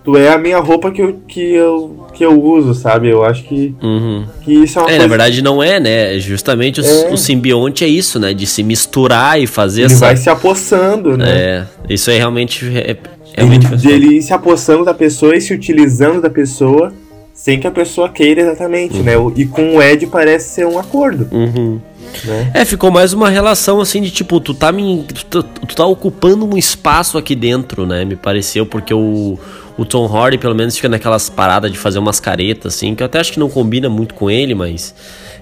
tu 0.04 0.16
é 0.16 0.28
a 0.30 0.36
minha 0.38 0.58
roupa 0.58 0.90
que 0.90 1.00
eu, 1.00 1.20
que 1.28 1.54
eu, 1.54 2.06
que 2.12 2.24
eu 2.24 2.42
uso, 2.42 2.74
sabe? 2.74 3.08
Eu 3.08 3.24
acho 3.24 3.44
que, 3.44 3.72
Uhum. 3.80 4.26
que 4.42 4.52
isso 4.52 4.78
é 4.78 4.82
uma 4.82 4.88
É, 4.88 4.92
coisa. 4.94 5.02
na 5.04 5.08
verdade 5.08 5.42
não 5.42 5.62
é, 5.62 5.78
né? 5.78 6.18
Justamente 6.18 6.80
o, 6.80 6.84
É. 6.84 7.12
o 7.12 7.16
simbionte 7.16 7.84
é 7.84 7.88
isso, 7.88 8.18
né? 8.18 8.34
De 8.34 8.44
se 8.44 8.62
misturar 8.64 9.40
e 9.40 9.46
fazer 9.46 9.82
ele 9.82 9.92
essa. 9.92 10.06
vai 10.06 10.16
se 10.16 10.28
apossando, 10.28 11.16
né? 11.16 11.30
É, 11.30 11.66
isso 11.88 12.10
aí 12.10 12.18
realmente 12.18 12.66
é, 12.76 12.96
realmente 13.36 13.66
Ele, 13.86 13.92
ele 14.06 14.16
ir 14.16 14.22
se 14.22 14.32
apossando 14.34 14.84
da 14.84 14.92
pessoa 14.92 15.36
e 15.36 15.40
se 15.40 15.54
utilizando 15.54 16.20
da 16.20 16.28
pessoa 16.28 16.92
sem 17.42 17.58
que 17.58 17.66
a 17.66 17.72
pessoa 17.72 18.08
queira 18.08 18.40
exatamente, 18.42 18.98
né? 19.02 19.16
O- 19.18 19.32
E 19.36 19.44
com 19.44 19.74
o 19.76 19.82
Ed 19.82 20.06
parece 20.06 20.50
ser 20.50 20.64
um 20.64 20.78
acordo, 20.78 21.26
Uhum. 21.32 21.80
né? 22.24 22.52
É, 22.54 22.64
ficou 22.64 22.88
mais 22.88 23.12
uma 23.12 23.28
relação 23.28 23.80
assim 23.80 24.00
de 24.00 24.12
tipo, 24.12 24.38
tu 24.38 24.54
tá 24.54 24.70
me. 24.70 25.04
Tu, 25.28 25.42
tu 25.42 25.74
tá 25.74 25.84
ocupando 25.84 26.46
um 26.46 26.56
espaço 26.56 27.18
aqui 27.18 27.34
dentro, 27.34 27.84
né? 27.84 28.04
Me 28.04 28.14
pareceu, 28.14 28.64
porque 28.64 28.94
o, 28.94 29.36
o 29.76 29.84
Tom 29.84 30.06
Hardy 30.06 30.38
pelo 30.38 30.54
menos 30.54 30.76
fica 30.76 30.88
naquelas 30.88 31.28
paradas 31.28 31.72
de 31.72 31.78
fazer 31.78 31.98
umas 31.98 32.20
caretas, 32.20 32.76
assim, 32.76 32.94
que 32.94 33.02
eu 33.02 33.06
até 33.06 33.18
acho 33.18 33.32
que 33.32 33.40
não 33.40 33.50
combina 33.50 33.88
muito 33.88 34.14
com 34.14 34.30
ele, 34.30 34.54
mas. 34.54 34.94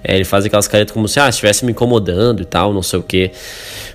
É, 0.03 0.15
ele 0.15 0.25
faz 0.25 0.45
aquelas 0.45 0.67
caretas 0.67 0.93
como 0.93 1.07
se 1.07 1.19
ah, 1.19 1.29
estivesse 1.29 1.65
me 1.65 1.71
incomodando 1.71 2.41
e 2.41 2.45
tal, 2.45 2.73
não 2.73 2.81
sei 2.81 2.99
o 2.99 3.03
que. 3.03 3.31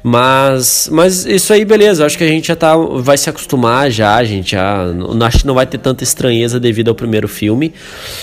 Mas, 0.09 0.89
mas 0.93 1.27
isso 1.27 1.53
aí, 1.53 1.65
beleza. 1.65 2.07
Acho 2.07 2.17
que 2.17 2.23
a 2.23 2.29
gente 2.29 2.47
já 2.47 2.55
tá, 2.55 2.77
vai 2.77 3.19
se 3.19 3.29
acostumar 3.29 3.91
já. 3.91 4.15
A 4.15 4.23
gente 4.23 4.53
já. 4.53 4.85
Acho 5.27 5.39
que 5.41 5.47
não 5.49 5.55
vai 5.55 5.67
ter 5.67 5.79
tanta 5.79 6.05
estranheza 6.05 6.61
devido 6.61 6.91
ao 6.91 6.95
primeiro 6.95 7.27
filme. 7.27 7.75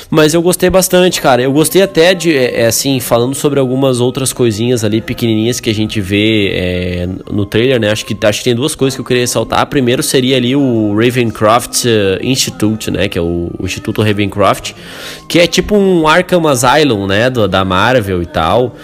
Mas 0.10 0.34
eu 0.34 0.42
gostei 0.42 0.70
bastante, 0.70 1.20
cara. 1.20 1.42
Eu 1.42 1.52
gostei 1.52 1.82
até 1.82 2.14
de, 2.14 2.34
é, 2.34 2.62
é, 2.62 2.68
assim, 2.68 3.02
falando 3.02 3.36
sobre 3.36 3.60
algumas 3.60 4.00
outras 4.00 4.32
coisinhas 4.32 4.86
ali 4.86 5.02
pequenininhas 5.02 5.60
que 5.60 5.70
a 5.70 5.76
gente 5.76 6.00
vê 6.00 6.52
é, 6.54 7.10
no 7.30 7.46
trailer, 7.46 7.82
né? 7.82 7.92
Acho 7.92 8.06
que, 8.06 8.18
acho 8.26 8.40
que 8.40 8.46
tem 8.46 8.56
duas 8.56 8.76
coisas 8.76 8.96
que 8.96 9.02
eu 9.02 9.06
queria 9.06 9.24
ressaltar. 9.24 9.66
Primeiro 9.68 10.02
seria 10.02 10.38
ali 10.38 10.56
o 10.56 10.96
Ravencroft 10.96 11.84
eh, 11.86 12.18
Institute, 12.22 12.92
né? 12.92 13.10
Que 13.10 13.18
é 13.18 13.22
o, 13.22 13.52
o 13.60 13.66
Instituto 13.66 14.02
Ravencroft. 14.02 14.72
Que 15.28 15.40
é 15.40 15.48
tipo 15.48 15.76
um 15.76 16.08
Arkham 16.08 16.48
Asylum, 16.48 17.08
né? 17.08 17.30
Do, 17.30 17.46
da 17.46 17.66
Marvel 17.74 18.22
e 18.22 18.26
tal. 18.26 18.76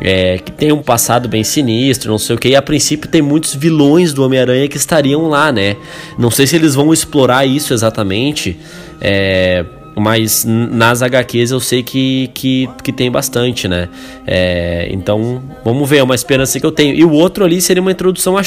É, 0.00 0.38
que 0.38 0.52
tem 0.52 0.72
um 0.72 0.82
passado 0.82 1.28
bem 1.28 1.42
sinistro, 1.42 2.10
não 2.10 2.18
sei 2.18 2.36
o 2.36 2.38
que. 2.38 2.48
E 2.48 2.56
a 2.56 2.60
princípio 2.60 3.08
tem 3.08 3.22
muitos 3.22 3.54
vilões 3.54 4.12
do 4.12 4.22
Homem-Aranha 4.24 4.68
que 4.68 4.76
estariam 4.76 5.28
lá, 5.28 5.50
né? 5.50 5.76
Não 6.18 6.30
sei 6.30 6.46
se 6.46 6.56
eles 6.56 6.74
vão 6.74 6.92
explorar 6.92 7.46
isso 7.46 7.72
exatamente. 7.72 8.58
É, 9.00 9.64
mas 9.96 10.44
nas 10.44 11.02
HQs 11.02 11.52
eu 11.52 11.60
sei 11.60 11.82
que, 11.82 12.28
que, 12.34 12.68
que 12.82 12.92
tem 12.92 13.10
bastante, 13.10 13.68
né? 13.68 13.88
É, 14.26 14.88
então, 14.90 15.42
vamos 15.64 15.88
ver, 15.88 15.98
é 15.98 16.02
uma 16.02 16.14
esperança 16.14 16.58
que 16.58 16.66
eu 16.66 16.72
tenho. 16.72 16.94
E 16.94 17.04
o 17.04 17.12
outro 17.12 17.44
ali 17.44 17.60
seria 17.60 17.80
uma 17.80 17.92
introdução 17.92 18.36
a, 18.36 18.42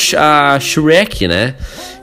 a 0.54 0.60
Shrek, 0.60 1.28
né? 1.28 1.56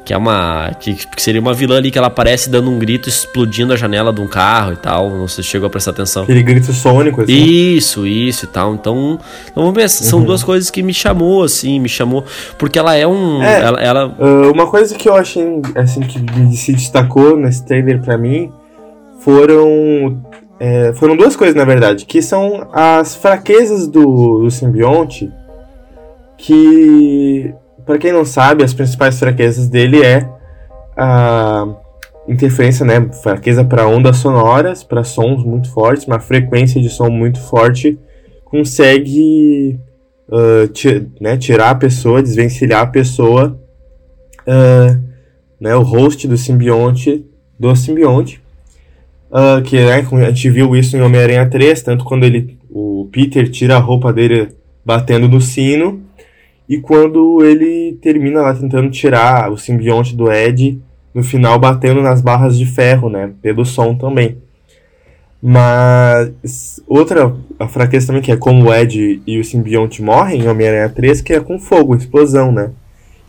Que 0.04 0.12
é 0.12 0.16
uma. 0.18 0.70
Que, 0.78 0.94
que 0.94 1.22
seria 1.22 1.40
uma 1.40 1.54
vilã 1.54 1.78
ali 1.78 1.90
que 1.90 1.96
ela 1.96 2.08
aparece 2.08 2.50
dando 2.50 2.70
um 2.70 2.78
grito, 2.78 3.08
explodindo 3.08 3.72
a 3.72 3.76
janela 3.76 4.12
de 4.12 4.20
um 4.20 4.26
carro 4.28 4.74
e 4.74 4.76
tal. 4.76 5.08
Não 5.08 5.26
sei 5.26 5.42
se 5.42 5.48
chegou 5.50 5.66
a 5.66 5.70
prestar 5.70 5.92
atenção. 5.92 6.24
Aquele 6.24 6.42
grito 6.42 6.72
sônico, 6.74 7.22
assim. 7.22 7.32
Isso, 7.32 8.06
isso 8.06 8.44
e 8.44 8.48
tal. 8.48 8.74
Então, 8.74 9.18
então 9.50 9.62
vamos 9.62 9.74
ver. 9.74 9.88
São 9.88 10.18
Uhum. 10.18 10.26
duas 10.26 10.44
coisas 10.44 10.70
que 10.70 10.82
me 10.82 10.92
chamou, 10.92 11.42
assim, 11.42 11.80
me 11.80 11.88
chamou. 11.88 12.22
Porque 12.58 12.78
ela 12.78 12.94
é 12.94 13.06
um. 13.06 13.42
É. 13.42 13.60
Ela, 13.62 13.80
ela- 13.80 14.16
Ah, 14.20 14.50
uma 14.52 14.66
coisa 14.66 14.94
que 14.94 15.08
eu 15.08 15.14
achei, 15.16 15.42
assim, 15.74 16.00
que 16.00 16.18
se 16.56 16.72
destacou 16.74 17.36
nesse 17.38 17.64
trailer 17.64 18.00
pra 18.02 18.18
mim 18.18 18.52
foram. 19.20 20.20
é, 20.60 20.92
foram 20.94 21.16
duas 21.16 21.34
coisas, 21.34 21.56
na 21.56 21.64
verdade, 21.64 22.04
que 22.04 22.20
são 22.20 22.68
as 22.72 23.16
fraquezas 23.16 23.88
do, 23.88 24.40
do 24.42 24.50
simbionte. 24.50 25.32
Que, 26.36 27.54
pra 27.84 27.98
quem 27.98 28.12
não 28.12 28.24
sabe, 28.24 28.64
as 28.64 28.74
principais 28.74 29.18
fraquezas 29.18 29.68
dele 29.68 30.02
é 30.02 30.28
a 30.96 31.66
interferência, 32.28 32.84
né? 32.86 33.08
Fraqueza 33.22 33.64
para 33.64 33.86
ondas 33.86 34.16
sonoras, 34.16 34.82
para 34.82 35.04
sons 35.04 35.44
muito 35.44 35.70
fortes, 35.70 36.06
uma 36.06 36.20
frequência 36.20 36.80
de 36.80 36.88
som 36.88 37.08
muito 37.10 37.40
forte, 37.40 37.98
consegue 38.44 39.78
ti- 40.72 41.06
né, 41.20 41.36
tirar 41.36 41.70
a 41.70 41.74
pessoa, 41.74 42.22
desvencilhar 42.22 42.82
a 42.82 42.86
pessoa, 42.86 43.60
ah, 44.46 44.98
né, 45.60 45.76
o 45.76 45.82
host 45.82 46.26
do 46.26 46.36
simbionte, 46.36 47.24
do 47.58 47.74
simbionte, 47.76 48.40
ah, 49.30 49.60
que 49.62 49.76
né, 49.76 50.06
a 50.26 50.30
gente 50.30 50.50
viu 50.50 50.74
isso 50.74 50.96
em 50.96 51.02
Homem-Aranha 51.02 51.48
3, 51.48 51.82
tanto 51.82 52.04
quando 52.04 52.24
ele, 52.24 52.58
o 52.70 53.08
Peter 53.12 53.50
tira 53.50 53.76
a 53.76 53.80
roupa 53.80 54.12
dele 54.12 54.48
batendo 54.84 55.28
no 55.28 55.40
sino, 55.40 56.02
e 56.68 56.78
quando 56.78 57.44
ele 57.44 57.98
termina 58.00 58.40
lá 58.42 58.54
tentando 58.54 58.90
tirar 58.90 59.50
o 59.50 59.56
simbionte 59.58 60.14
do 60.16 60.32
Ed, 60.32 60.80
no 61.14 61.22
final 61.22 61.58
batendo 61.58 62.00
nas 62.02 62.20
barras 62.20 62.56
de 62.58 62.66
ferro, 62.66 63.08
né, 63.08 63.30
pelo 63.42 63.64
som 63.64 63.94
também. 63.94 64.38
Mas 65.46 66.80
outra 66.86 67.36
fraqueza 67.68 68.06
também 68.06 68.22
que 68.22 68.32
é 68.32 68.36
como 68.36 68.64
o 68.70 68.74
Ed 68.74 69.20
e 69.26 69.38
o 69.38 69.44
simbionte 69.44 70.00
morrem 70.02 70.40
em 70.40 70.48
Homem-Aranha 70.48 70.88
3, 70.88 71.20
que 71.20 71.34
é 71.34 71.40
com 71.40 71.58
fogo, 71.58 71.94
explosão, 71.94 72.50
né? 72.50 72.70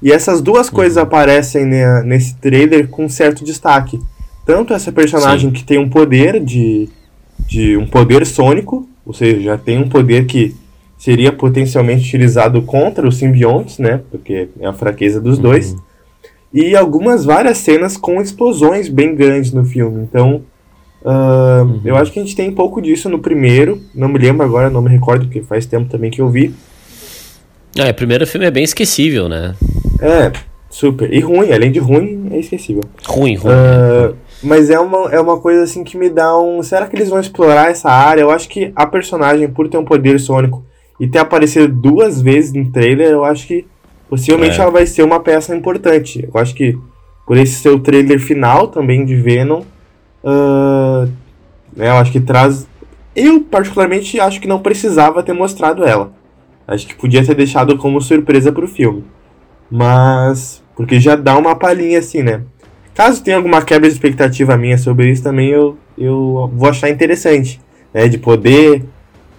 E 0.02 0.12
essas 0.14 0.42
duas 0.42 0.70
coisas 0.70 0.98
aparecem 0.98 1.66
ne- 1.66 2.04
nesse 2.04 2.36
trailer 2.38 2.88
com 2.88 3.10
certo 3.10 3.44
destaque. 3.44 4.00
Tanto 4.46 4.74
essa 4.74 4.92
personagem 4.94 5.52
que 5.52 5.64
tem 5.64 5.78
um 5.78 5.90
poder 5.90 6.40
de, 6.40 6.88
de 7.48 7.76
um 7.76 7.86
poder 7.86 8.26
sônico, 8.26 8.88
ou 9.06 9.14
seja, 9.14 9.42
já 9.42 9.58
tem 9.58 9.78
um 9.78 9.90
poder 9.90 10.26
que 10.26 10.56
seria 10.98 11.32
potencialmente 11.32 12.08
utilizado 12.08 12.62
contra 12.62 13.08
os 13.08 13.18
simbiontes, 13.18 13.78
né? 13.78 14.02
Porque 14.10 14.50
é 14.60 14.66
a 14.66 14.74
fraqueza 14.74 15.20
dos 15.20 15.38
dois. 15.38 15.76
E 16.54 16.76
algumas 16.76 17.26
várias 17.26 17.58
cenas 17.58 17.98
com 17.98 18.22
explosões 18.22 18.88
bem 18.88 19.14
grandes 19.14 19.52
no 19.52 19.66
filme. 19.66 20.02
Então, 20.04 20.42
ah, 21.06 21.66
eu 21.84 21.96
acho 21.96 22.12
que 22.12 22.20
a 22.20 22.24
gente 22.24 22.36
tem 22.36 22.50
um 22.50 22.56
pouco 22.56 22.82
disso 22.82 23.10
no 23.10 23.20
primeiro. 23.20 23.82
Não 23.94 24.08
me 24.08 24.18
lembro 24.18 24.46
agora, 24.46 24.70
não 24.70 24.82
me 24.82 24.90
recordo, 24.90 25.26
porque 25.26 25.42
faz 25.42 25.66
tempo 25.66 25.90
também 25.90 26.10
que 26.10 26.22
eu 26.22 26.30
vi. 26.30 26.54
É, 27.78 27.90
o 27.92 27.94
primeiro 27.94 28.26
filme 28.26 28.46
é 28.46 28.52
bem 28.52 28.64
esquecível, 28.64 29.28
né? 29.28 29.54
É, 30.00 30.32
super. 30.70 31.14
E 31.14 31.20
ruim, 31.20 31.52
além 31.52 31.72
de 31.72 31.80
ruim, 31.80 32.30
é 32.32 32.40
esquecível. 32.40 32.82
Ruim, 33.06 33.36
ruim. 33.36 33.54
Ah, 33.54 34.14
mas 34.42 34.70
é 34.70 34.80
uma, 34.80 35.12
é 35.12 35.20
uma 35.20 35.40
coisa 35.40 35.64
assim 35.64 35.84
que 35.84 35.98
me 35.98 36.10
dá 36.10 36.40
um. 36.40 36.64
Será 36.64 36.88
que 36.88 36.96
eles 36.96 37.10
vão 37.10 37.20
explorar 37.20 37.70
essa 37.70 37.90
área? 37.90 38.22
Eu 38.22 38.32
acho 38.32 38.48
que 38.48 38.72
a 38.76 38.88
personagem, 38.88 39.48
por 39.50 39.68
ter 39.68 39.78
um 39.78 39.86
poder 39.86 40.20
sônico 40.20 40.64
e 41.00 41.08
ter 41.08 41.20
aparecido 41.20 41.68
duas 41.68 42.22
vezes 42.22 42.54
no 42.54 42.70
trailer, 42.72 43.10
eu 43.10 43.26
acho 43.26 43.48
que 43.48 43.66
possivelmente 44.10 44.60
É. 44.60 44.64
ela 44.64 44.72
vai 44.72 44.86
ser 44.86 45.04
uma 45.04 45.20
peça 45.20 45.56
importante. 45.56 46.28
Eu 46.32 46.40
acho 46.40 46.54
que 46.56 46.78
por 47.26 47.38
esse 47.38 47.56
ser 47.56 47.70
o 47.70 47.80
trailer 47.80 48.20
final 48.20 48.68
também 48.68 49.04
de 49.04 49.16
Venom, 49.16 49.64
ah, 50.24 51.08
né, 51.76 51.90
eu 51.90 51.94
acho 51.96 52.12
que 52.12 52.20
traz. 52.20 52.68
Eu, 53.16 53.42
particularmente, 53.42 54.20
acho 54.20 54.42
que 54.42 54.48
não 54.48 54.60
precisava 54.60 55.24
ter 55.24 55.34
mostrado 55.34 55.84
ela. 55.86 56.12
Acho 56.68 56.88
que 56.88 56.96
podia 56.96 57.24
ter 57.26 57.36
deixado 57.36 57.78
como 57.78 58.02
surpresa 58.02 58.52
pro 58.52 58.68
filme. 58.68 59.04
Mas 59.70 60.64
Porque 60.76 61.00
já 61.00 61.16
dá 61.16 61.38
uma 61.38 61.56
palhinha 61.56 62.00
assim, 62.00 62.22
né? 62.22 62.42
Caso 62.94 63.24
tenha 63.24 63.38
alguma 63.38 63.62
quebra 63.62 63.88
de 63.88 63.94
expectativa 63.94 64.58
minha 64.58 64.78
sobre 64.78 65.10
isso, 65.10 65.24
também 65.24 65.50
eu, 65.50 65.78
eu 65.98 66.52
vou 66.54 66.70
achar 66.70 66.90
interessante, 66.90 67.62
né? 67.94 68.08
De 68.10 68.18
poder 68.18 68.84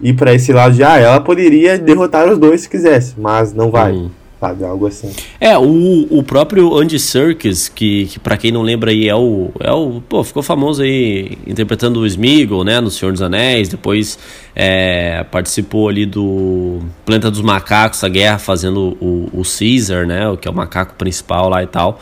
ir 0.01 0.15
para 0.15 0.35
esse 0.35 0.53
lado 0.53 0.75
de, 0.75 0.83
ah, 0.83 0.99
ela 0.99 1.21
poderia 1.21 1.79
derrotar 1.79 2.29
os 2.29 2.39
dois 2.39 2.63
se 2.63 2.69
quisesse, 2.69 3.15
mas 3.19 3.53
não 3.53 3.71
vai. 3.71 3.93
Hum. 3.93 4.11
Sabe, 4.39 4.65
algo 4.65 4.87
assim. 4.87 5.11
É, 5.41 5.57
o, 5.57 6.07
o 6.11 6.23
próprio 6.23 6.77
Andy 6.77 6.99
Serkis, 6.99 7.71
que, 7.71 8.05
que 8.05 8.19
para 8.19 8.37
quem 8.37 8.53
não 8.53 8.61
lembra 8.61 8.91
aí 8.91 9.09
é 9.09 9.15
o, 9.15 9.51
é 9.59 9.73
o. 9.73 10.03
Pô, 10.07 10.23
ficou 10.23 10.43
famoso 10.43 10.83
aí 10.83 11.39
interpretando 11.47 12.01
o 12.01 12.07
Smeagol, 12.07 12.63
né, 12.63 12.79
no 12.79 12.91
Senhor 12.91 13.13
dos 13.13 13.23
Anéis. 13.23 13.71
Depois 13.71 14.19
é, 14.55 15.25
participou 15.31 15.89
ali 15.89 16.05
do 16.05 16.81
Planeta 17.07 17.31
dos 17.31 17.41
Macacos, 17.41 18.05
a 18.05 18.09
guerra, 18.11 18.39
fazendo 18.39 18.95
o, 19.01 19.31
o 19.33 19.43
Caesar, 19.43 20.07
né, 20.07 20.29
o 20.29 20.37
que 20.37 20.47
é 20.47 20.51
o 20.51 20.55
macaco 20.55 20.95
principal 20.97 21.49
lá 21.49 21.63
e 21.63 21.67
tal. 21.67 21.99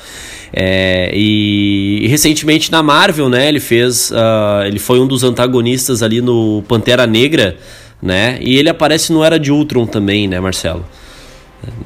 É, 0.53 1.13
e, 1.15 2.01
e, 2.03 2.09
recentemente 2.09 2.71
na 2.71 2.83
Marvel, 2.83 3.29
né, 3.29 3.49
ele 3.49 3.61
fez. 3.61 4.11
Uh, 4.11 4.67
ele 4.67 4.81
foi 4.81 4.99
um 4.99 5.07
dos 5.07 5.23
antagonistas 5.23 6.03
ali 6.03 6.21
no 6.21 6.65
Pantera 6.67 7.07
Negra, 7.07 7.57
né, 8.03 8.39
e 8.41 8.59
ele 8.59 8.69
aparece 8.69 9.13
no 9.13 9.25
Era 9.25 9.39
de 9.39 9.51
Ultron 9.51 9.87
também, 9.87 10.29
né, 10.29 10.39
Marcelo? 10.41 10.85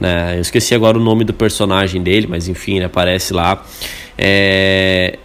Né? 0.01 0.37
Eu 0.37 0.41
esqueci 0.41 0.75
agora 0.75 0.99
o 0.99 1.01
nome 1.01 1.25
do 1.25 1.33
personagem 1.33 2.03
dele, 2.03 2.27
mas 2.29 2.49
enfim, 2.49 2.81
né, 2.81 2.87
aparece 2.87 3.33
lá. 3.33 3.65
É, 4.17 5.19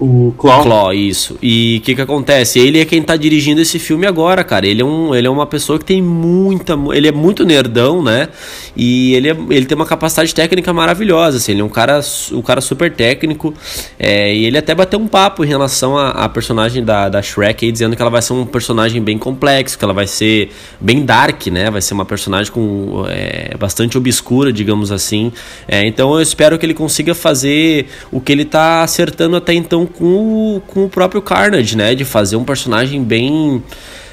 o 0.00 0.32
Claw. 0.38 0.62
Claw, 0.62 0.94
isso. 0.94 1.36
E 1.42 1.78
o 1.78 1.84
que 1.84 1.94
que 1.96 2.00
acontece? 2.00 2.60
Ele 2.60 2.80
é 2.80 2.84
quem 2.84 3.02
tá 3.02 3.16
dirigindo 3.16 3.60
esse 3.60 3.80
filme 3.80 4.06
agora, 4.06 4.44
cara. 4.44 4.64
Ele 4.64 4.80
é, 4.80 4.84
um, 4.84 5.12
ele 5.12 5.26
é 5.26 5.30
uma 5.30 5.46
pessoa 5.46 5.76
que 5.76 5.84
tem 5.84 6.00
muita... 6.00 6.78
Ele 6.92 7.08
é 7.08 7.12
muito 7.12 7.44
nerdão, 7.44 8.00
né? 8.00 8.28
E 8.76 9.14
ele, 9.14 9.30
é, 9.30 9.36
ele 9.50 9.66
tem 9.66 9.74
uma 9.74 9.86
capacidade 9.86 10.32
técnica 10.32 10.72
maravilhosa, 10.72 11.38
assim. 11.38 11.50
Ele 11.50 11.62
é 11.62 11.64
um 11.64 11.68
cara, 11.68 12.00
um 12.32 12.42
cara 12.42 12.60
super 12.60 12.92
técnico. 12.92 13.52
É, 13.98 14.32
e 14.32 14.44
ele 14.44 14.56
até 14.56 14.72
bateu 14.72 15.00
um 15.00 15.08
papo 15.08 15.44
em 15.44 15.48
relação 15.48 15.98
à 15.98 16.28
personagem 16.28 16.84
da, 16.84 17.08
da 17.08 17.20
Shrek 17.20 17.66
aí, 17.66 17.72
dizendo 17.72 17.96
que 17.96 18.02
ela 18.02 18.10
vai 18.10 18.22
ser 18.22 18.34
um 18.34 18.46
personagem 18.46 19.02
bem 19.02 19.18
complexo, 19.18 19.76
que 19.76 19.84
ela 19.84 19.94
vai 19.94 20.06
ser 20.06 20.50
bem 20.80 21.04
dark, 21.04 21.48
né? 21.48 21.72
Vai 21.72 21.82
ser 21.82 21.94
uma 21.94 22.04
personagem 22.04 22.52
com 22.52 23.04
é, 23.08 23.56
bastante 23.58 23.98
obscura, 23.98 24.52
digamos 24.52 24.92
assim. 24.92 25.32
É, 25.66 25.84
então 25.84 26.14
eu 26.14 26.22
espero 26.22 26.56
que 26.56 26.64
ele 26.64 26.74
consiga 26.74 27.16
fazer 27.16 27.86
o 28.12 28.20
que 28.20 28.30
ele 28.30 28.44
tá 28.44 28.82
acertando 28.84 29.34
até 29.34 29.52
então 29.52 29.87
com 29.88 30.56
o, 30.56 30.60
com 30.60 30.84
o 30.84 30.88
próprio 30.88 31.20
Carnage, 31.22 31.76
né? 31.76 31.94
De 31.94 32.04
fazer 32.04 32.36
um 32.36 32.44
personagem 32.44 33.02
bem. 33.02 33.62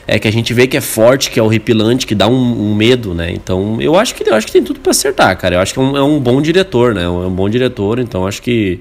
É, 0.08 0.20
que 0.20 0.28
a 0.28 0.32
gente 0.32 0.54
vê 0.54 0.68
que 0.68 0.78
é 0.78 0.82
forte, 0.82 1.32
que 1.32 1.40
é 1.40 1.44
horripilante, 1.44 2.06
que 2.06 2.14
dá 2.14 2.28
um, 2.28 2.34
um 2.34 2.76
medo, 2.76 3.16
né? 3.16 3.32
Então 3.32 3.82
eu 3.82 3.96
acho 3.96 4.14
que 4.14 4.30
eu 4.30 4.36
acho 4.36 4.46
que 4.46 4.54
tem 4.54 4.64
tudo 4.64 4.80
para 4.80 4.92
acertar, 4.92 5.36
cara. 5.38 5.56
Eu 5.56 5.60
acho 5.60 5.74
que 5.74 5.80
é 5.80 5.82
um, 5.82 5.98
é 5.98 6.04
um 6.04 6.20
bom 6.20 6.42
diretor, 6.42 6.94
né? 6.94 7.04
É 7.04 7.10
um 7.10 7.32
bom 7.32 7.50
diretor, 7.50 8.00
então 8.00 8.28
acho 8.28 8.42
que. 8.42 8.80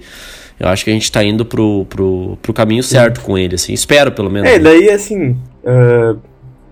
Eu 0.60 0.68
acho 0.68 0.84
que 0.84 0.90
a 0.90 0.92
gente 0.92 1.10
tá 1.10 1.24
indo 1.24 1.44
pro, 1.44 1.84
pro, 1.86 2.38
pro 2.40 2.52
caminho 2.52 2.82
certo 2.82 3.20
com 3.22 3.36
ele, 3.36 3.56
assim. 3.56 3.72
Espero, 3.72 4.12
pelo 4.12 4.30
menos. 4.30 4.48
É, 4.48 4.58
daí, 4.58 4.88
assim. 4.88 5.36
Uh, 5.64 6.16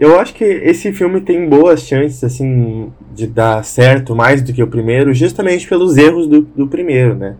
eu 0.02 0.18
acho 0.18 0.34
que 0.34 0.42
esse 0.42 0.92
filme 0.92 1.20
tem 1.20 1.48
boas 1.48 1.82
chances, 1.82 2.24
assim, 2.24 2.92
de 3.14 3.24
dar 3.24 3.64
certo 3.64 4.16
mais 4.16 4.42
do 4.42 4.52
que 4.52 4.60
o 4.60 4.66
primeiro, 4.66 5.14
justamente 5.14 5.68
pelos 5.68 5.96
erros 5.96 6.26
do, 6.26 6.40
do 6.40 6.66
primeiro, 6.66 7.14
né? 7.14 7.36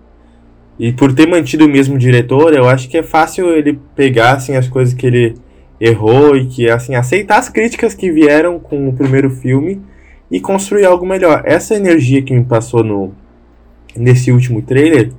E 0.79 0.93
por 0.93 1.15
ter 1.15 1.29
mantido 1.29 1.67
o 1.67 1.69
mesmo 1.69 1.99
diretor, 1.99 2.55
eu 2.55 2.69
acho 2.69 2.89
que 2.89 2.99
é 2.99 3.03
fácil 3.03 3.51
ele 3.51 3.79
pegar 3.95 4.33
assim, 4.33 4.57
as 4.57 4.69
coisas 4.69 4.95
que 4.95 5.07
ele 5.07 5.35
errou 5.81 6.37
e 6.37 6.47
que 6.47 6.71
assim 6.71 6.95
aceitar 6.95 7.39
as 7.39 7.49
críticas 7.49 7.95
que 7.95 8.11
vieram 8.11 8.59
com 8.59 8.89
o 8.89 8.93
primeiro 8.93 9.31
filme 9.31 9.81
e 10.31 10.41
construir 10.41 10.87
algo 10.87 11.05
melhor. 11.05 11.43
Essa 11.45 11.75
energia 11.75 12.23
que 12.23 12.33
me 12.33 12.45
passou 12.45 12.83
no 12.83 13.13
nesse 13.95 14.33
último 14.33 14.63
trailer 14.63 15.13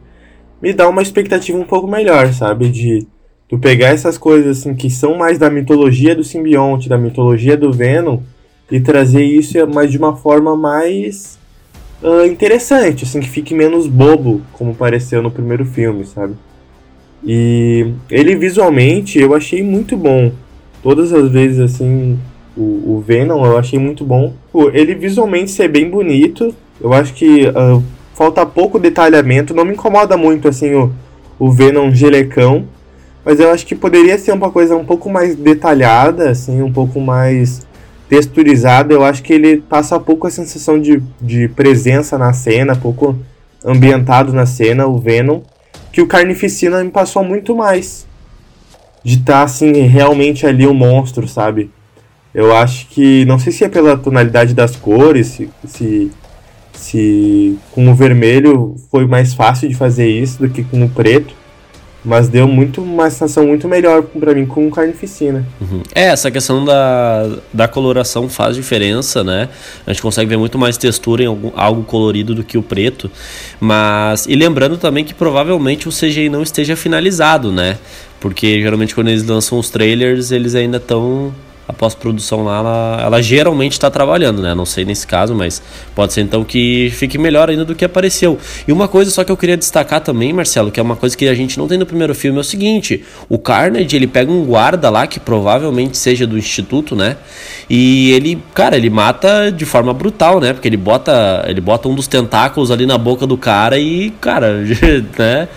me 0.61 0.73
dá 0.73 0.87
uma 0.87 1.01
expectativa 1.01 1.57
um 1.57 1.65
pouco 1.65 1.87
melhor, 1.87 2.33
sabe, 2.33 2.69
de 2.69 3.05
tu 3.47 3.59
pegar 3.59 3.89
essas 3.89 4.17
coisas 4.17 4.59
assim 4.59 4.73
que 4.73 4.89
são 4.89 5.15
mais 5.15 5.37
da 5.37 5.49
mitologia 5.49 6.15
do 6.15 6.23
simbionte, 6.23 6.89
da 6.89 6.97
mitologia 6.97 7.55
do 7.55 7.71
Venom 7.71 8.19
e 8.71 8.79
trazer 8.79 9.23
isso 9.23 9.57
mas 9.71 9.91
de 9.91 9.97
uma 9.97 10.15
forma 10.15 10.55
mais 10.55 11.37
uh, 12.03 12.25
interessante, 12.25 13.05
assim, 13.05 13.19
que 13.19 13.29
fique 13.29 13.53
menos 13.53 13.87
bobo, 13.87 14.41
como 14.53 14.75
pareceu 14.75 15.21
no 15.21 15.31
primeiro 15.31 15.65
filme, 15.65 16.05
sabe? 16.05 16.35
E 17.23 17.93
ele 18.11 18.35
visualmente 18.35 19.17
eu 19.17 19.33
achei 19.33 19.63
muito 19.63 19.95
bom. 19.95 20.31
Todas 20.81 21.13
as 21.13 21.31
vezes, 21.31 21.59
assim, 21.59 22.19
o, 22.55 22.95
o 22.95 23.03
Venom 23.05 23.45
eu 23.45 23.57
achei 23.57 23.79
muito 23.79 24.03
bom. 24.03 24.33
Ele 24.73 24.93
visualmente 24.93 25.51
ser 25.51 25.69
bem 25.69 25.89
bonito, 25.89 26.53
eu 26.81 26.91
acho 26.91 27.13
que 27.13 27.47
uh, 27.47 27.81
falta 28.13 28.45
pouco 28.45 28.77
detalhamento, 28.77 29.53
não 29.53 29.63
me 29.63 29.73
incomoda 29.73 30.17
muito, 30.17 30.49
assim, 30.49 30.73
o, 30.73 30.91
o 31.39 31.49
Venom 31.51 31.91
gelecão. 31.91 32.65
Mas 33.23 33.39
eu 33.39 33.49
acho 33.51 33.65
que 33.65 33.73
poderia 33.73 34.17
ser 34.17 34.33
uma 34.33 34.51
coisa 34.51 34.75
um 34.75 34.83
pouco 34.83 35.09
mais 35.09 35.33
detalhada, 35.33 36.29
assim, 36.29 36.61
um 36.61 36.73
pouco 36.73 36.99
mais 36.99 37.65
texturizado, 38.09 38.93
eu 38.93 39.03
acho 39.03 39.23
que 39.23 39.33
ele 39.33 39.57
passa 39.57 39.99
pouco 39.99 40.27
a 40.27 40.31
sensação 40.31 40.79
de, 40.79 41.01
de 41.21 41.47
presença 41.47 42.17
na 42.17 42.33
cena, 42.33 42.75
pouco 42.75 43.17
ambientado 43.65 44.33
na 44.33 44.45
cena, 44.45 44.85
o 44.85 44.97
Venom, 44.97 45.41
que 45.91 46.01
o 46.01 46.07
Carnificina 46.07 46.83
me 46.83 46.91
passou 46.91 47.23
muito 47.23 47.55
mais. 47.55 48.05
De 49.03 49.15
estar, 49.15 49.39
tá, 49.39 49.43
assim, 49.43 49.71
realmente 49.87 50.45
ali 50.45 50.65
o 50.65 50.71
um 50.71 50.73
monstro, 50.73 51.27
sabe? 51.27 51.69
Eu 52.33 52.55
acho 52.55 52.87
que, 52.87 53.25
não 53.25 53.37
sei 53.37 53.51
se 53.51 53.63
é 53.63 53.69
pela 53.69 53.97
tonalidade 53.97 54.53
das 54.53 54.75
cores, 54.75 55.27
se, 55.27 55.49
se, 55.65 56.11
se 56.73 57.59
com 57.71 57.89
o 57.89 57.95
vermelho 57.95 58.75
foi 58.89 59.05
mais 59.05 59.33
fácil 59.33 59.69
de 59.69 59.75
fazer 59.75 60.07
isso 60.07 60.39
do 60.39 60.49
que 60.49 60.63
com 60.63 60.83
o 60.83 60.89
preto, 60.89 61.35
mas 62.03 62.27
deu 62.27 62.47
muito 62.47 62.81
uma 62.81 63.09
sensação 63.09 63.47
muito 63.47 63.67
melhor 63.67 64.03
para 64.03 64.33
mim 64.33 64.45
com 64.45 64.69
carnificina. 64.69 65.45
Uhum. 65.61 65.81
É, 65.95 66.07
essa 66.07 66.29
questão 66.29 66.65
da, 66.65 67.37
da 67.53 67.67
coloração 67.67 68.27
faz 68.27 68.55
diferença, 68.55 69.23
né? 69.23 69.49
A 69.85 69.93
gente 69.93 70.01
consegue 70.01 70.29
ver 70.29 70.37
muito 70.37 70.57
mais 70.57 70.77
textura 70.77 71.23
em 71.23 71.27
algum, 71.27 71.51
algo 71.55 71.83
colorido 71.83 72.35
do 72.35 72.43
que 72.43 72.57
o 72.57 72.63
preto. 72.63 73.09
Mas. 73.59 74.25
E 74.27 74.35
lembrando 74.35 74.77
também 74.77 75.03
que 75.05 75.13
provavelmente 75.13 75.87
o 75.87 75.91
CGI 75.91 76.29
não 76.29 76.43
esteja 76.43 76.75
finalizado, 76.75 77.51
né? 77.51 77.77
Porque 78.19 78.61
geralmente 78.61 78.95
quando 78.95 79.09
eles 79.09 79.25
lançam 79.25 79.57
os 79.57 79.69
trailers, 79.69 80.31
eles 80.31 80.55
ainda 80.55 80.77
estão 80.77 81.33
a 81.67 81.71
pós-produção 81.71 82.43
lá, 82.43 82.59
ela, 82.59 83.01
ela 83.05 83.21
geralmente 83.21 83.73
está 83.73 83.89
trabalhando, 83.89 84.41
né? 84.41 84.53
Não 84.53 84.65
sei 84.65 84.83
nesse 84.83 85.07
caso, 85.07 85.33
mas 85.33 85.61
pode 85.95 86.11
ser 86.11 86.21
então 86.21 86.43
que 86.43 86.91
fique 86.93 87.17
melhor 87.17 87.49
ainda 87.49 87.63
do 87.63 87.73
que 87.73 87.85
apareceu. 87.85 88.37
E 88.67 88.71
uma 88.71 88.87
coisa 88.87 89.09
só 89.09 89.23
que 89.23 89.31
eu 89.31 89.37
queria 89.37 89.55
destacar 89.55 90.01
também, 90.01 90.33
Marcelo, 90.33 90.71
que 90.71 90.79
é 90.79 90.83
uma 90.83 90.95
coisa 90.95 91.15
que 91.15 91.27
a 91.27 91.33
gente 91.33 91.57
não 91.57 91.67
tem 91.67 91.77
no 91.77 91.85
primeiro 91.85 92.13
filme, 92.13 92.37
é 92.37 92.41
o 92.41 92.43
seguinte: 92.43 93.03
o 93.29 93.37
Carnage 93.37 93.95
ele 93.95 94.07
pega 94.07 94.31
um 94.31 94.43
guarda 94.43 94.89
lá 94.89 95.07
que 95.07 95.19
provavelmente 95.19 95.97
seja 95.97 96.27
do 96.27 96.37
instituto, 96.37 96.95
né? 96.95 97.15
E 97.69 98.11
ele, 98.11 98.41
cara, 98.53 98.75
ele 98.75 98.89
mata 98.89 99.49
de 99.49 99.65
forma 99.65 99.93
brutal, 99.93 100.41
né? 100.41 100.51
Porque 100.51 100.67
ele 100.67 100.77
bota, 100.77 101.45
ele 101.47 101.61
bota 101.61 101.87
um 101.87 101.95
dos 101.95 102.07
tentáculos 102.07 102.71
ali 102.71 102.85
na 102.85 102.97
boca 102.97 103.25
do 103.25 103.37
cara 103.37 103.79
e, 103.79 104.11
cara, 104.19 104.63
né? 105.17 105.47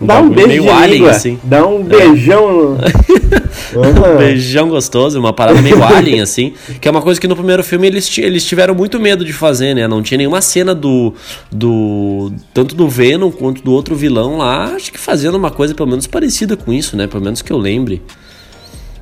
Dá 0.00 0.20
um 0.20 0.30
beijo 0.30 0.48
meio 0.48 0.72
alien, 0.72 0.98
língua. 0.98 1.10
assim. 1.10 1.40
Dá 1.42 1.66
um 1.66 1.82
beijão. 1.82 2.78
um 3.74 4.16
beijão 4.16 4.68
gostoso, 4.68 5.18
uma 5.18 5.32
parada 5.32 5.60
meio 5.60 5.82
alien, 5.82 6.20
assim. 6.20 6.52
Que 6.80 6.86
é 6.86 6.90
uma 6.90 7.02
coisa 7.02 7.20
que 7.20 7.26
no 7.26 7.34
primeiro 7.34 7.64
filme 7.64 7.88
eles, 7.88 8.16
eles 8.18 8.44
tiveram 8.44 8.76
muito 8.76 9.00
medo 9.00 9.24
de 9.24 9.32
fazer, 9.32 9.74
né? 9.74 9.88
Não 9.88 10.00
tinha 10.00 10.18
nenhuma 10.18 10.40
cena 10.40 10.72
do. 10.72 11.12
do 11.50 12.32
tanto 12.54 12.76
do 12.76 12.88
Venom 12.88 13.30
quanto 13.32 13.60
do 13.62 13.72
outro 13.72 13.96
vilão 13.96 14.38
lá. 14.38 14.72
Acho 14.76 14.92
que 14.92 14.98
fazendo 14.98 15.36
uma 15.36 15.50
coisa 15.50 15.74
pelo 15.74 15.88
menos 15.88 16.06
parecida 16.06 16.56
com 16.56 16.72
isso, 16.72 16.96
né? 16.96 17.08
Pelo 17.08 17.24
menos 17.24 17.42
que 17.42 17.52
eu 17.52 17.58
lembre. 17.58 18.00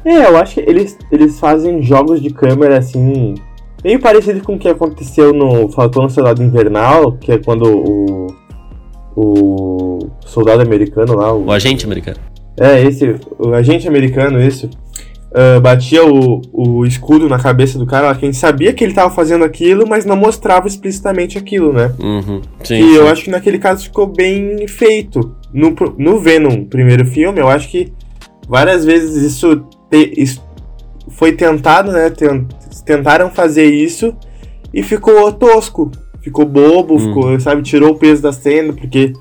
É, 0.03 0.25
eu 0.25 0.37
acho 0.39 0.55
que 0.55 0.61
eles, 0.61 0.97
eles 1.13 1.39
fazem 1.39 1.83
jogos 1.83 2.23
de 2.23 2.31
câmera 2.31 2.79
assim. 2.79 3.35
Meio 3.85 4.01
parecido 4.01 4.41
com 4.41 4.55
o 4.55 4.59
que 4.59 4.69
aconteceu 4.69 5.33
no 5.33 5.69
Falcão 5.69 6.09
Soldado 6.09 6.43
Invernal, 6.43 7.13
que 7.13 7.33
é 7.33 7.39
quando 7.39 7.65
o 7.67 8.46
o 9.17 10.11
soldado 10.21 10.61
americano 10.61 11.15
lá. 11.15 11.33
O, 11.33 11.47
o 11.47 11.53
agente 11.53 11.87
americano. 11.87 12.19
É, 12.59 12.83
esse, 12.83 13.17
o 13.39 13.55
agente 13.55 13.89
americano, 13.89 14.41
esse. 14.41 14.67
Uh, 14.67 15.61
batia 15.61 16.05
o, 16.05 16.41
o 16.53 16.87
escudo 16.87 17.29
na 17.29 17.39
cabeça 17.39 17.79
do 17.79 17.85
cara, 17.85 18.15
quem 18.15 18.33
sabia 18.33 18.73
que 18.73 18.83
ele 18.83 18.93
estava 18.93 19.13
fazendo 19.13 19.45
aquilo, 19.45 19.87
mas 19.87 20.07
não 20.07 20.17
mostrava 20.17 20.67
explicitamente 20.67 21.37
aquilo, 21.37 21.73
né? 21.75 21.93
Uhum, 21.99 22.41
sim, 22.63 22.77
e 22.77 22.83
sim. 22.83 22.95
eu 22.95 23.09
acho 23.09 23.25
que 23.25 23.31
naquele 23.31 23.59
caso 23.59 23.85
ficou 23.85 24.07
bem 24.07 24.67
feito. 24.67 25.35
No, 25.53 25.75
no 25.99 26.19
Venom, 26.19 26.65
primeiro 26.65 27.05
filme, 27.05 27.41
eu 27.41 27.49
acho 27.49 27.69
que 27.69 27.93
várias 28.49 28.85
vezes 28.85 29.17
isso, 29.23 29.67
te, 29.91 30.15
isso 30.17 30.43
foi 31.11 31.33
tentado, 31.33 31.93
né? 31.93 32.11
Tentaram 32.87 33.31
fazer 33.31 33.67
isso 33.67 34.15
e 34.73 34.83
ficou 34.83 35.31
tosco 35.33 35.91
ficou 36.27 36.45
bobo, 36.45 36.97
hum. 36.97 36.99
ficou, 36.99 37.41
sabe, 37.41 37.63
tirou 37.63 37.93
o 37.93 37.95
peso 37.95 38.21
da 38.21 38.33
cena, 38.33 38.73
porque 38.73 39.13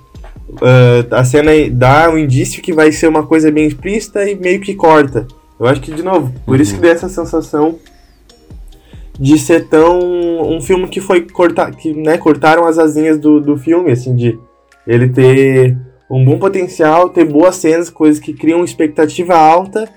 uh, 0.49 1.13
a 1.13 1.23
cena 1.23 1.51
dá 1.69 2.09
um 2.09 2.17
indício 2.17 2.63
que 2.63 2.73
vai 2.73 2.91
ser 2.91 3.07
uma 3.07 3.23
coisa 3.23 3.51
bem 3.51 3.67
explícita 3.67 4.27
e 4.27 4.33
meio 4.33 4.59
que 4.59 4.73
corta. 4.73 5.27
Eu 5.59 5.67
acho 5.67 5.81
que, 5.81 5.93
de 5.93 6.01
novo, 6.01 6.33
por 6.43 6.55
uhum. 6.55 6.61
isso 6.61 6.73
que 6.73 6.81
deu 6.81 6.91
essa 6.91 7.07
sensação 7.07 7.77
de 9.19 9.37
ser 9.37 9.67
tão. 9.67 9.99
um 9.99 10.59
filme 10.59 10.87
que 10.87 10.99
foi 10.99 11.21
cortar. 11.21 11.75
que 11.75 11.93
né, 11.93 12.17
cortaram 12.17 12.65
as 12.65 12.79
asinhas 12.79 13.19
do, 13.19 13.39
do 13.39 13.55
filme, 13.55 13.91
assim, 13.91 14.15
de 14.15 14.39
Ele 14.87 15.07
ter 15.07 15.77
um 16.09 16.25
bom 16.25 16.39
potencial, 16.39 17.09
ter 17.09 17.23
boas 17.23 17.55
cenas, 17.55 17.91
coisas 17.91 18.19
que 18.19 18.33
criam 18.33 18.63
expectativa 18.63 19.35
alta 19.35 19.87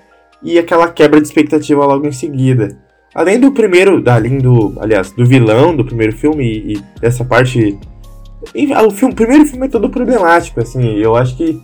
e 0.43 0.59
aquela 0.59 0.89
quebra 0.89 1.23
de 1.23 1.27
expectativa 1.27 1.87
logo 1.87 2.07
em 2.07 2.13
seguida. 2.13 2.79
Além 3.19 3.41
do 3.41 3.51
primeiro, 3.51 4.01
além 4.09 4.39
do, 4.39 4.75
aliás, 4.79 5.11
do 5.11 5.27
vilão 5.27 5.75
do 5.75 5.85
primeiro 5.85 6.13
filme 6.13 6.45
e, 6.45 6.75
e 6.75 7.01
dessa 7.01 7.25
parte 7.25 7.77
o, 8.55 8.91
filme, 8.93 9.13
o 9.13 9.17
primeiro 9.17 9.45
filme 9.45 9.67
é 9.67 9.69
todo 9.69 9.91
problemático, 9.91 10.61
assim, 10.61 10.97
eu 10.99 11.17
acho 11.17 11.37
que 11.37 11.61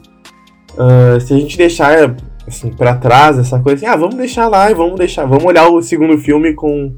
uh, 0.73 1.21
se 1.21 1.33
a 1.33 1.39
gente 1.39 1.57
deixar 1.57 2.17
assim, 2.45 2.73
para 2.73 2.97
trás 2.97 3.39
essa 3.39 3.61
coisa 3.61 3.77
assim, 3.77 3.87
ah, 3.87 3.97
vamos 3.97 4.17
deixar 4.17 4.49
lá 4.49 4.69
e 4.69 4.75
vamos 4.75 4.99
deixar, 4.99 5.27
vamos 5.27 5.45
olhar 5.45 5.69
o 5.69 5.81
segundo 5.81 6.19
filme 6.19 6.55
com, 6.55 6.93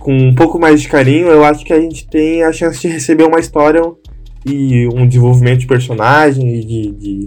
com 0.00 0.16
um 0.16 0.34
pouco 0.34 0.58
mais 0.58 0.80
de 0.80 0.88
carinho, 0.88 1.26
eu 1.26 1.44
acho 1.44 1.62
que 1.62 1.74
a 1.74 1.78
gente 1.78 2.08
tem 2.08 2.44
a 2.44 2.52
chance 2.52 2.80
de 2.80 2.88
receber 2.88 3.24
uma 3.24 3.40
história 3.40 3.82
e 4.46 4.88
um 4.94 5.06
desenvolvimento 5.06 5.58
de 5.58 5.66
personagem 5.66 6.48
e 6.48 6.64
de, 6.64 6.92
de, 6.92 7.24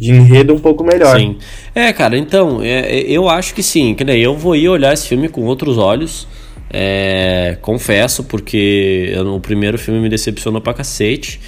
de 0.00 0.12
enredo 0.12 0.54
um 0.54 0.58
pouco 0.58 0.82
melhor. 0.82 1.18
Sim. 1.18 1.36
É, 1.74 1.92
cara, 1.92 2.16
então, 2.16 2.60
é, 2.62 3.00
eu 3.02 3.28
acho 3.28 3.54
que 3.54 3.62
sim, 3.62 3.94
que 3.94 4.02
daí 4.02 4.22
eu 4.22 4.34
vou 4.34 4.56
ir 4.56 4.66
olhar 4.66 4.94
esse 4.94 5.06
filme 5.06 5.28
com 5.28 5.42
outros 5.42 5.76
olhos. 5.76 6.26
É, 6.72 7.58
confesso, 7.60 8.24
porque 8.24 9.12
eu, 9.14 9.34
o 9.34 9.40
primeiro 9.40 9.76
filme 9.76 10.00
me 10.00 10.08
decepcionou 10.08 10.60
pra 10.62 10.72
cacete. 10.72 11.38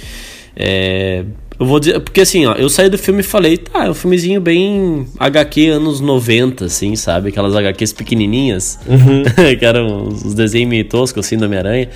É, 0.55 1.23
eu 1.59 1.65
vou 1.65 1.79
dizer, 1.79 1.99
porque 2.01 2.21
assim, 2.21 2.45
ó, 2.45 2.53
eu 2.53 2.69
saí 2.69 2.89
do 2.89 2.97
filme 2.97 3.21
e 3.21 3.23
falei, 3.23 3.57
tá, 3.57 3.85
é 3.85 3.89
um 3.89 3.93
filmezinho 3.95 4.39
bem 4.39 5.07
HQ 5.17 5.69
anos 5.69 5.99
90, 5.99 6.65
assim, 6.65 6.95
sabe? 6.95 7.29
Aquelas 7.29 7.55
HQs 7.55 7.93
pequenininhas, 7.93 8.77
uhum. 8.85 9.23
que 9.57 9.65
eram 9.65 10.09
os 10.09 10.35
desenhos 10.35 10.69
meio 10.69 10.85
toscos, 10.85 11.25
assim, 11.25 11.37
da 11.37 11.47
Homem-Aranha. 11.47 11.89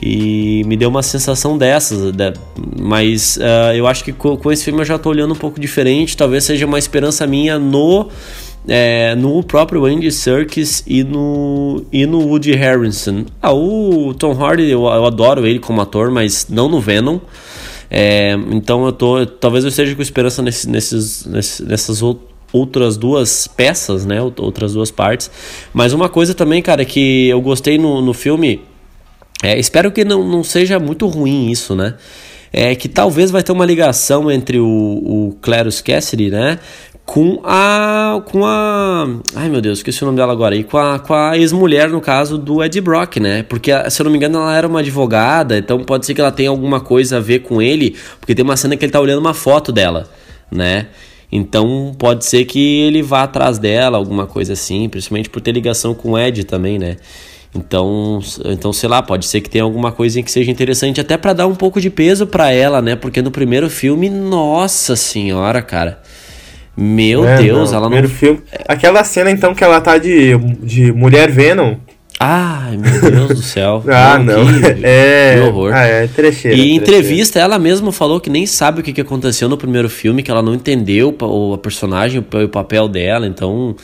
E 0.00 0.62
me 0.66 0.76
deu 0.76 0.90
uma 0.90 1.02
sensação 1.02 1.56
dessas, 1.56 2.12
de, 2.12 2.32
mas 2.78 3.38
uh, 3.38 3.74
eu 3.74 3.86
acho 3.86 4.04
que 4.04 4.12
com, 4.12 4.36
com, 4.36 4.52
esse 4.52 4.62
filme 4.62 4.80
eu 4.80 4.84
já 4.84 4.98
tô 4.98 5.08
olhando 5.08 5.32
um 5.32 5.36
pouco 5.36 5.58
diferente, 5.58 6.14
talvez 6.14 6.44
seja 6.44 6.66
uma 6.66 6.78
esperança 6.78 7.26
minha 7.26 7.58
no 7.58 8.10
é, 8.68 9.14
no 9.14 9.42
próprio 9.42 9.84
Andy 9.84 10.10
Serkis 10.10 10.82
e 10.86 11.04
no, 11.04 11.84
e 11.92 12.04
no 12.04 12.18
Woody 12.26 12.52
Harrelson. 12.52 13.24
Ah, 13.40 13.52
o 13.52 14.12
Tom 14.14 14.32
Hardy, 14.32 14.68
eu, 14.68 14.82
eu 14.84 15.06
adoro 15.06 15.46
ele 15.46 15.58
como 15.58 15.80
ator, 15.80 16.10
mas 16.10 16.48
não 16.48 16.68
no 16.68 16.80
Venom. 16.80 17.18
É, 17.90 18.32
então 18.50 18.84
eu 18.84 18.92
tô. 18.92 19.24
Talvez 19.24 19.64
eu 19.64 19.68
esteja 19.68 19.94
com 19.94 20.02
esperança 20.02 20.42
nesse, 20.42 20.68
nesses, 20.68 21.24
nesses, 21.24 21.60
nessas 21.66 22.02
outras 22.52 22.96
duas 22.96 23.46
peças, 23.46 24.04
né? 24.04 24.20
Outras 24.20 24.72
duas 24.74 24.90
partes. 24.90 25.30
Mas 25.72 25.92
uma 25.92 26.08
coisa 26.08 26.34
também, 26.34 26.60
cara, 26.60 26.84
que 26.84 27.28
eu 27.28 27.40
gostei 27.40 27.78
no, 27.78 28.00
no 28.02 28.12
filme. 28.12 28.60
É, 29.42 29.58
espero 29.58 29.90
que 29.92 30.04
não, 30.04 30.26
não 30.26 30.42
seja 30.42 30.78
muito 30.78 31.06
ruim 31.06 31.50
isso, 31.50 31.74
né? 31.74 31.94
É 32.52 32.74
que 32.74 32.88
talvez 32.88 33.30
vai 33.30 33.42
ter 33.42 33.52
uma 33.52 33.66
ligação 33.66 34.30
entre 34.30 34.58
o, 34.58 34.66
o 34.66 35.36
Clarence 35.42 35.82
Cassidy, 35.82 36.30
né? 36.30 36.58
com 37.06 37.40
a. 37.44 38.20
com 38.26 38.44
a. 38.44 39.06
Ai 39.36 39.48
meu 39.48 39.60
Deus, 39.60 39.78
esqueci 39.78 40.02
o 40.02 40.06
nome 40.06 40.18
dela 40.18 40.32
agora. 40.32 40.56
E 40.56 40.64
com 40.64 40.76
a, 40.76 40.98
com 40.98 41.14
a 41.14 41.38
ex-mulher, 41.38 41.88
no 41.88 42.00
caso, 42.00 42.36
do 42.36 42.62
Ed 42.62 42.78
Brock, 42.80 43.18
né? 43.18 43.44
Porque, 43.44 43.70
se 43.88 44.02
eu 44.02 44.04
não 44.04 44.10
me 44.10 44.18
engano, 44.18 44.38
ela 44.38 44.54
era 44.54 44.66
uma 44.66 44.80
advogada, 44.80 45.56
então 45.56 45.82
pode 45.84 46.04
ser 46.04 46.12
que 46.12 46.20
ela 46.20 46.32
tenha 46.32 46.50
alguma 46.50 46.80
coisa 46.80 47.18
a 47.18 47.20
ver 47.20 47.38
com 47.38 47.62
ele, 47.62 47.96
porque 48.18 48.34
tem 48.34 48.44
uma 48.44 48.56
cena 48.56 48.76
que 48.76 48.84
ele 48.84 48.92
tá 48.92 49.00
olhando 49.00 49.20
uma 49.20 49.32
foto 49.32 49.70
dela, 49.70 50.10
né? 50.50 50.88
Então 51.30 51.94
pode 51.96 52.24
ser 52.24 52.44
que 52.44 52.80
ele 52.80 53.02
vá 53.02 53.22
atrás 53.22 53.58
dela, 53.58 53.96
alguma 53.96 54.26
coisa 54.26 54.52
assim, 54.54 54.88
principalmente 54.88 55.30
por 55.30 55.40
ter 55.40 55.52
ligação 55.52 55.94
com 55.94 56.12
o 56.12 56.18
Ed 56.18 56.44
também, 56.44 56.78
né? 56.78 56.96
Então, 57.56 58.20
então 58.44 58.72
sei 58.72 58.88
lá, 58.88 59.02
pode 59.02 59.26
ser 59.26 59.40
que 59.40 59.50
tenha 59.50 59.64
alguma 59.64 59.90
coisa 59.90 60.22
que 60.22 60.30
seja 60.30 60.50
interessante 60.50 61.00
até 61.00 61.16
para 61.16 61.32
dar 61.32 61.46
um 61.46 61.54
pouco 61.54 61.80
de 61.80 61.90
peso 61.90 62.26
para 62.26 62.50
ela, 62.50 62.82
né? 62.82 62.96
Porque 62.96 63.22
no 63.22 63.30
primeiro 63.30 63.68
filme, 63.70 64.08
nossa 64.10 64.96
senhora, 64.96 65.62
cara. 65.62 66.00
Meu 66.76 67.26
é, 67.26 67.38
Deus, 67.38 67.70
não, 67.70 67.78
ela 67.78 67.86
primeiro 67.86 68.08
não. 68.08 68.14
Filme. 68.14 68.42
Aquela 68.68 69.02
cena 69.02 69.30
então 69.30 69.54
que 69.54 69.64
ela 69.64 69.80
tá 69.80 69.96
de, 69.96 70.36
de 70.62 70.92
mulher 70.92 71.30
Venom. 71.30 71.76
Ai, 72.18 72.76
meu 72.76 73.10
Deus 73.10 73.28
do 73.28 73.42
céu. 73.42 73.82
ah, 73.88 74.18
não. 74.18 74.44
não. 74.44 74.60
Que, 74.60 74.80
é, 74.86 75.34
que 75.36 75.48
horror. 75.48 75.72
Ah, 75.74 75.84
é 75.84 76.06
trecheira. 76.06 76.56
E 76.56 76.70
em 76.70 76.76
entrevista, 76.76 77.38
ela 77.38 77.58
mesma 77.58 77.92
falou 77.92 78.20
que 78.20 78.30
nem 78.30 78.46
sabe 78.46 78.80
o 78.80 78.82
que, 78.82 79.00
aconteceu 79.00 79.48
no 79.48 79.56
primeiro 79.56 79.88
filme, 79.88 80.22
que 80.22 80.30
ela 80.30 80.42
não 80.42 80.54
entendeu 80.54 81.14
o, 81.20 81.54
a 81.54 81.58
personagem, 81.58 82.20
o, 82.20 82.44
o 82.44 82.48
papel 82.48 82.88
dela, 82.88 83.26
então. 83.26 83.76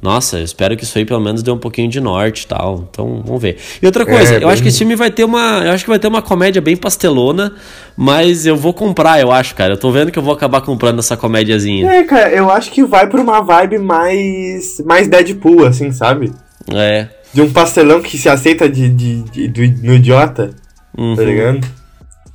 Nossa, 0.00 0.38
eu 0.38 0.44
espero 0.44 0.76
que 0.76 0.84
isso 0.84 0.96
aí 0.96 1.04
pelo 1.04 1.20
menos 1.20 1.42
dê 1.42 1.50
um 1.50 1.58
pouquinho 1.58 1.88
de 1.88 2.00
norte 2.00 2.42
e 2.42 2.46
tal. 2.46 2.88
Então, 2.88 3.22
vamos 3.24 3.42
ver. 3.42 3.56
E 3.82 3.86
outra 3.86 4.06
coisa, 4.06 4.34
é, 4.34 4.36
eu 4.36 4.40
bem... 4.40 4.50
acho 4.50 4.62
que 4.62 4.68
esse 4.68 4.78
filme 4.78 4.94
vai 4.94 5.10
ter 5.10 5.24
uma. 5.24 5.64
Eu 5.64 5.72
acho 5.72 5.84
que 5.84 5.90
vai 5.90 5.98
ter 5.98 6.06
uma 6.06 6.22
comédia 6.22 6.62
bem 6.62 6.76
pastelona, 6.76 7.52
mas 7.96 8.46
eu 8.46 8.56
vou 8.56 8.72
comprar, 8.72 9.20
eu 9.20 9.32
acho, 9.32 9.56
cara. 9.56 9.72
Eu 9.72 9.76
tô 9.76 9.90
vendo 9.90 10.12
que 10.12 10.18
eu 10.18 10.22
vou 10.22 10.32
acabar 10.32 10.60
comprando 10.60 11.00
essa 11.00 11.16
comédiazinha. 11.16 11.90
É, 11.90 12.04
cara, 12.04 12.30
eu 12.30 12.48
acho 12.48 12.70
que 12.70 12.84
vai 12.84 13.08
pra 13.08 13.20
uma 13.20 13.40
vibe 13.40 13.78
mais. 13.78 14.80
mais 14.86 15.08
Deadpool, 15.08 15.66
assim, 15.66 15.90
sabe? 15.90 16.32
É. 16.72 17.08
De 17.34 17.42
um 17.42 17.52
pastelão 17.52 18.00
que 18.00 18.16
se 18.16 18.28
aceita 18.28 18.68
de, 18.68 18.88
de, 18.88 19.22
de, 19.22 19.48
de 19.48 19.86
no 19.86 19.94
idiota. 19.94 20.50
Tá 20.96 21.02
uhum. 21.02 21.16
Tá 21.16 21.22
ligado? 21.22 21.60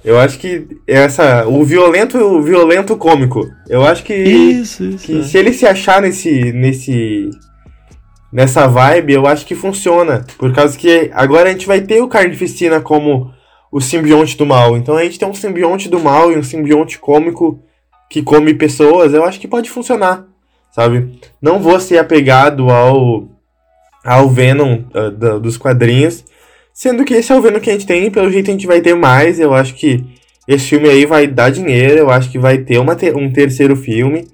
Eu 0.04 0.20
acho 0.20 0.38
que 0.38 0.68
essa 0.86 1.48
o 1.48 1.64
violento 1.64 2.18
o 2.18 2.42
violento 2.42 2.98
cômico. 2.98 3.50
Eu 3.70 3.86
acho 3.86 4.04
que 4.04 4.14
isso, 4.14 4.84
isso, 4.84 5.06
que 5.06 5.20
é. 5.20 5.24
se 5.24 5.38
ele 5.38 5.54
se 5.54 5.66
achar 5.66 6.02
nesse 6.02 6.52
nesse 6.52 7.30
nessa 8.34 8.68
vibe, 8.68 9.14
eu 9.14 9.28
acho 9.28 9.46
que 9.46 9.54
funciona. 9.54 10.26
Por 10.40 10.52
causa 10.52 10.78
que 10.78 11.12
agora 11.14 11.50
a 11.50 11.52
gente 11.52 11.68
vai 11.68 11.80
ter 11.80 12.02
o 12.02 12.08
Carnificina 12.08 12.82
como 12.82 13.32
o 13.72 13.80
simbionte 13.80 14.36
do 14.36 14.46
mal. 14.46 14.76
Então 14.76 14.98
a 14.98 15.04
gente 15.04 15.20
tem 15.20 15.28
um 15.28 15.34
simbionte 15.34 15.88
do 15.88 16.00
mal 16.00 16.32
e 16.32 16.38
um 16.38 16.44
simbionte 16.44 16.98
cômico 16.98 17.60
que 18.10 18.24
come 18.24 18.54
pessoas. 18.56 19.14
Eu 19.14 19.24
acho 19.24 19.40
que 19.40 19.48
pode 19.48 19.70
funcionar, 19.70 20.26
sabe? 20.72 21.20
Não 21.40 21.60
vou 21.60 21.80
ser 21.80 22.00
apegado 22.00 22.70
ao, 22.70 23.28
ao 24.04 24.30
Venom 24.30 24.80
uh, 24.94 25.12
do, 25.12 25.40
dos 25.40 25.56
quadrinhos. 25.56 26.26
Sendo 26.74 27.06
que 27.06 27.14
esse 27.14 27.32
é 27.32 27.36
o 27.36 27.42
Venom 27.42 27.60
que 27.60 27.70
a 27.70 27.74
gente 27.74 27.86
tem, 27.86 28.10
pelo 28.10 28.32
jeito 28.32 28.50
a 28.50 28.54
gente 28.54 28.66
vai 28.66 28.82
ter 28.82 28.96
mais. 28.96 29.40
Eu 29.40 29.54
acho 29.54 29.76
que 29.76 30.04
esse 30.48 30.70
filme 30.70 30.90
aí 30.90 31.06
vai 31.06 31.28
dar 31.28 31.52
dinheiro. 31.52 32.00
Eu 32.00 32.10
acho 32.10 32.32
que 32.32 32.40
vai 32.40 32.58
ter 32.58 32.80
uma 32.80 32.96
te 32.96 33.12
um 33.12 33.32
terceiro 33.32 33.76
filme. 33.76 34.28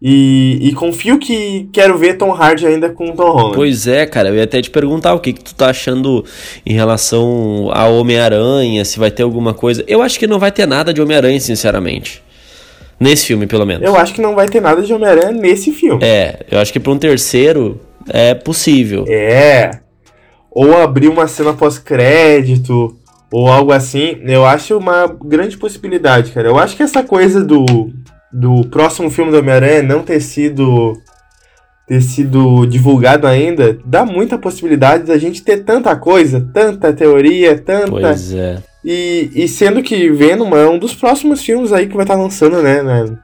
E, 0.00 0.58
e, 0.62 0.72
confio 0.74 1.18
que 1.18 1.68
quero 1.72 1.98
ver 1.98 2.16
Tom 2.16 2.32
Hardy 2.32 2.64
ainda 2.64 2.88
com 2.88 3.10
Tom 3.16 3.32
Holland. 3.32 3.56
Pois 3.56 3.88
é, 3.88 4.06
cara, 4.06 4.28
eu 4.28 4.36
ia 4.36 4.44
até 4.44 4.62
te 4.62 4.70
perguntar 4.70 5.12
o 5.12 5.18
que, 5.18 5.32
que 5.32 5.42
tu 5.42 5.52
tá 5.56 5.70
achando 5.70 6.24
em 6.64 6.72
relação 6.72 7.68
ao 7.72 7.96
Homem-Aranha, 7.96 8.84
se 8.84 8.96
vai 8.96 9.10
ter 9.10 9.24
alguma 9.24 9.52
coisa. 9.52 9.84
Eu 9.88 10.00
acho 10.00 10.16
que 10.16 10.28
não 10.28 10.38
vai 10.38 10.52
ter 10.52 10.66
nada 10.66 10.94
de 10.94 11.02
Homem-Aranha, 11.02 11.40
sinceramente. 11.40 12.22
Nesse 13.00 13.26
filme, 13.26 13.48
pelo 13.48 13.66
menos. 13.66 13.84
Eu 13.84 13.96
acho 13.96 14.14
que 14.14 14.20
não 14.20 14.36
vai 14.36 14.48
ter 14.48 14.60
nada 14.60 14.82
de 14.82 14.94
Homem-Aranha 14.94 15.32
nesse 15.32 15.72
filme. 15.72 16.00
É, 16.04 16.46
eu 16.48 16.60
acho 16.60 16.72
que 16.72 16.78
para 16.78 16.92
um 16.92 16.98
terceiro 16.98 17.80
é 18.08 18.34
possível. 18.34 19.04
É. 19.08 19.80
Ou 20.48 20.76
abrir 20.76 21.08
uma 21.08 21.26
cena 21.26 21.52
pós-crédito, 21.52 22.96
ou 23.32 23.48
algo 23.48 23.72
assim. 23.72 24.20
Eu 24.24 24.46
acho 24.46 24.78
uma 24.78 25.08
grande 25.24 25.56
possibilidade, 25.56 26.30
cara. 26.30 26.46
Eu 26.46 26.56
acho 26.56 26.76
que 26.76 26.84
essa 26.84 27.02
coisa 27.02 27.44
do 27.44 27.90
do 28.32 28.64
próximo 28.66 29.10
filme 29.10 29.30
do 29.30 29.38
Homem-Aranha 29.38 29.82
não 29.82 30.02
ter 30.02 30.20
sido 30.20 31.00
ter 31.86 32.02
sido 32.02 32.66
divulgado 32.66 33.26
ainda, 33.26 33.78
dá 33.82 34.04
muita 34.04 34.36
possibilidade 34.36 35.04
da 35.04 35.16
gente 35.16 35.42
ter 35.42 35.64
tanta 35.64 35.96
coisa, 35.96 36.46
tanta 36.52 36.92
teoria, 36.92 37.56
tanta. 37.56 37.90
Pois 37.90 38.34
é. 38.34 38.62
E, 38.84 39.30
e 39.34 39.48
sendo 39.48 39.82
que 39.82 40.10
Venom 40.10 40.54
é 40.54 40.68
um 40.68 40.78
dos 40.78 40.94
próximos 40.94 41.42
filmes 41.42 41.72
aí 41.72 41.86
que 41.86 41.94
vai 41.94 42.04
estar 42.04 42.14
tá 42.14 42.22
lançando, 42.22 42.62
né, 42.62 42.82
né? 42.82 43.18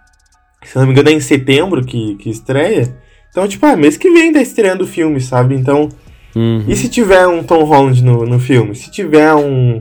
Se 0.65 0.79
não 0.79 0.87
me 0.87 0.93
engano 0.93 1.11
é 1.11 1.13
em 1.13 1.21
setembro 1.21 1.85
que, 1.85 2.17
que 2.17 2.31
estreia. 2.31 2.97
Então, 3.31 3.47
tipo, 3.47 3.67
ah, 3.67 3.77
mês 3.77 3.99
que 3.99 4.11
vem 4.11 4.33
tá 4.33 4.41
estreando 4.41 4.85
o 4.85 4.87
filme, 4.87 5.21
sabe? 5.21 5.55
Então. 5.55 5.91
Uhum. 6.35 6.65
E 6.67 6.75
se 6.75 6.89
tiver 6.89 7.27
um 7.27 7.43
Tom 7.45 7.65
Holland 7.65 8.03
no, 8.03 8.25
no 8.25 8.41
filme? 8.41 8.75
Se 8.75 8.91
tiver 8.91 9.35
um, 9.35 9.81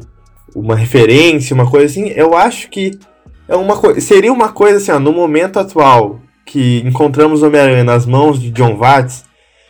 uma 0.54 0.76
referência, 0.76 1.54
uma 1.54 1.70
coisa 1.70 1.86
assim, 1.86 2.10
eu 2.10 2.36
acho 2.36 2.70
que 2.70 2.92
é 3.48 3.56
uma 3.56 4.00
seria 4.00 4.32
uma 4.32 4.50
coisa 4.50 4.78
assim, 4.78 4.92
ó, 4.92 5.00
no 5.00 5.12
momento 5.12 5.60
atual 5.60 6.20
que 6.46 6.82
encontramos 6.86 7.42
o 7.42 7.48
Homem-Aranha 7.48 7.84
nas 7.84 8.06
mãos 8.06 8.40
de 8.40 8.50
John 8.52 8.76
Watts, 8.76 9.24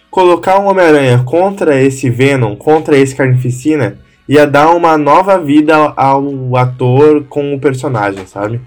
colocar 0.10 0.60
um 0.60 0.68
Homem-Aranha 0.68 1.24
contra 1.24 1.82
esse 1.82 2.10
Venom, 2.10 2.56
contra 2.56 2.98
esse 2.98 3.16
Carnificina, 3.16 4.00
ia 4.28 4.48
dar 4.48 4.72
uma 4.72 4.98
nova 4.98 5.38
vida 5.40 5.76
ao 5.76 6.56
ator 6.56 7.24
com 7.26 7.54
o 7.54 7.60
personagem, 7.60 8.26
sabe? 8.26 8.62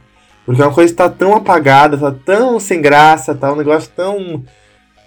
Porque 0.45 0.62
é 0.62 0.64
uma 0.64 0.73
coisa 0.73 0.92
que 0.92 0.97
tá 0.97 1.09
tão 1.09 1.35
apagada, 1.35 1.99
tá 1.99 2.14
tão 2.25 2.61
sem 2.61 2.81
graça, 2.81 3.35
tá 3.35 3.53
um 3.53 3.57
negócio 3.57 3.90
tão 3.95 4.45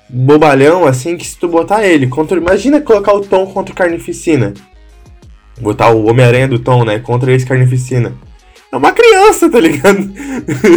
bobalhão 0.10 0.86
assim 0.86 1.16
que 1.16 1.26
se 1.26 1.38
tu 1.38 1.48
botar 1.48 1.86
ele 1.86 2.08
contra. 2.08 2.38
Imagina 2.38 2.82
colocar 2.82 3.14
o 3.14 3.22
Tom 3.22 3.46
contra 3.48 3.74
o 3.74 3.78
Carnificina. 3.78 4.54
Botar 5.62 5.90
o 5.90 6.08
Homem-Aranha 6.08 6.48
do 6.48 6.60
Tom, 6.60 6.84
né? 6.84 7.00
Contra 7.00 7.32
esse 7.32 7.46
Carnificina. 7.46 8.14
É 8.72 8.78
uma 8.78 8.92
criança, 8.92 9.50
tá 9.50 9.60
ligado? 9.60 10.12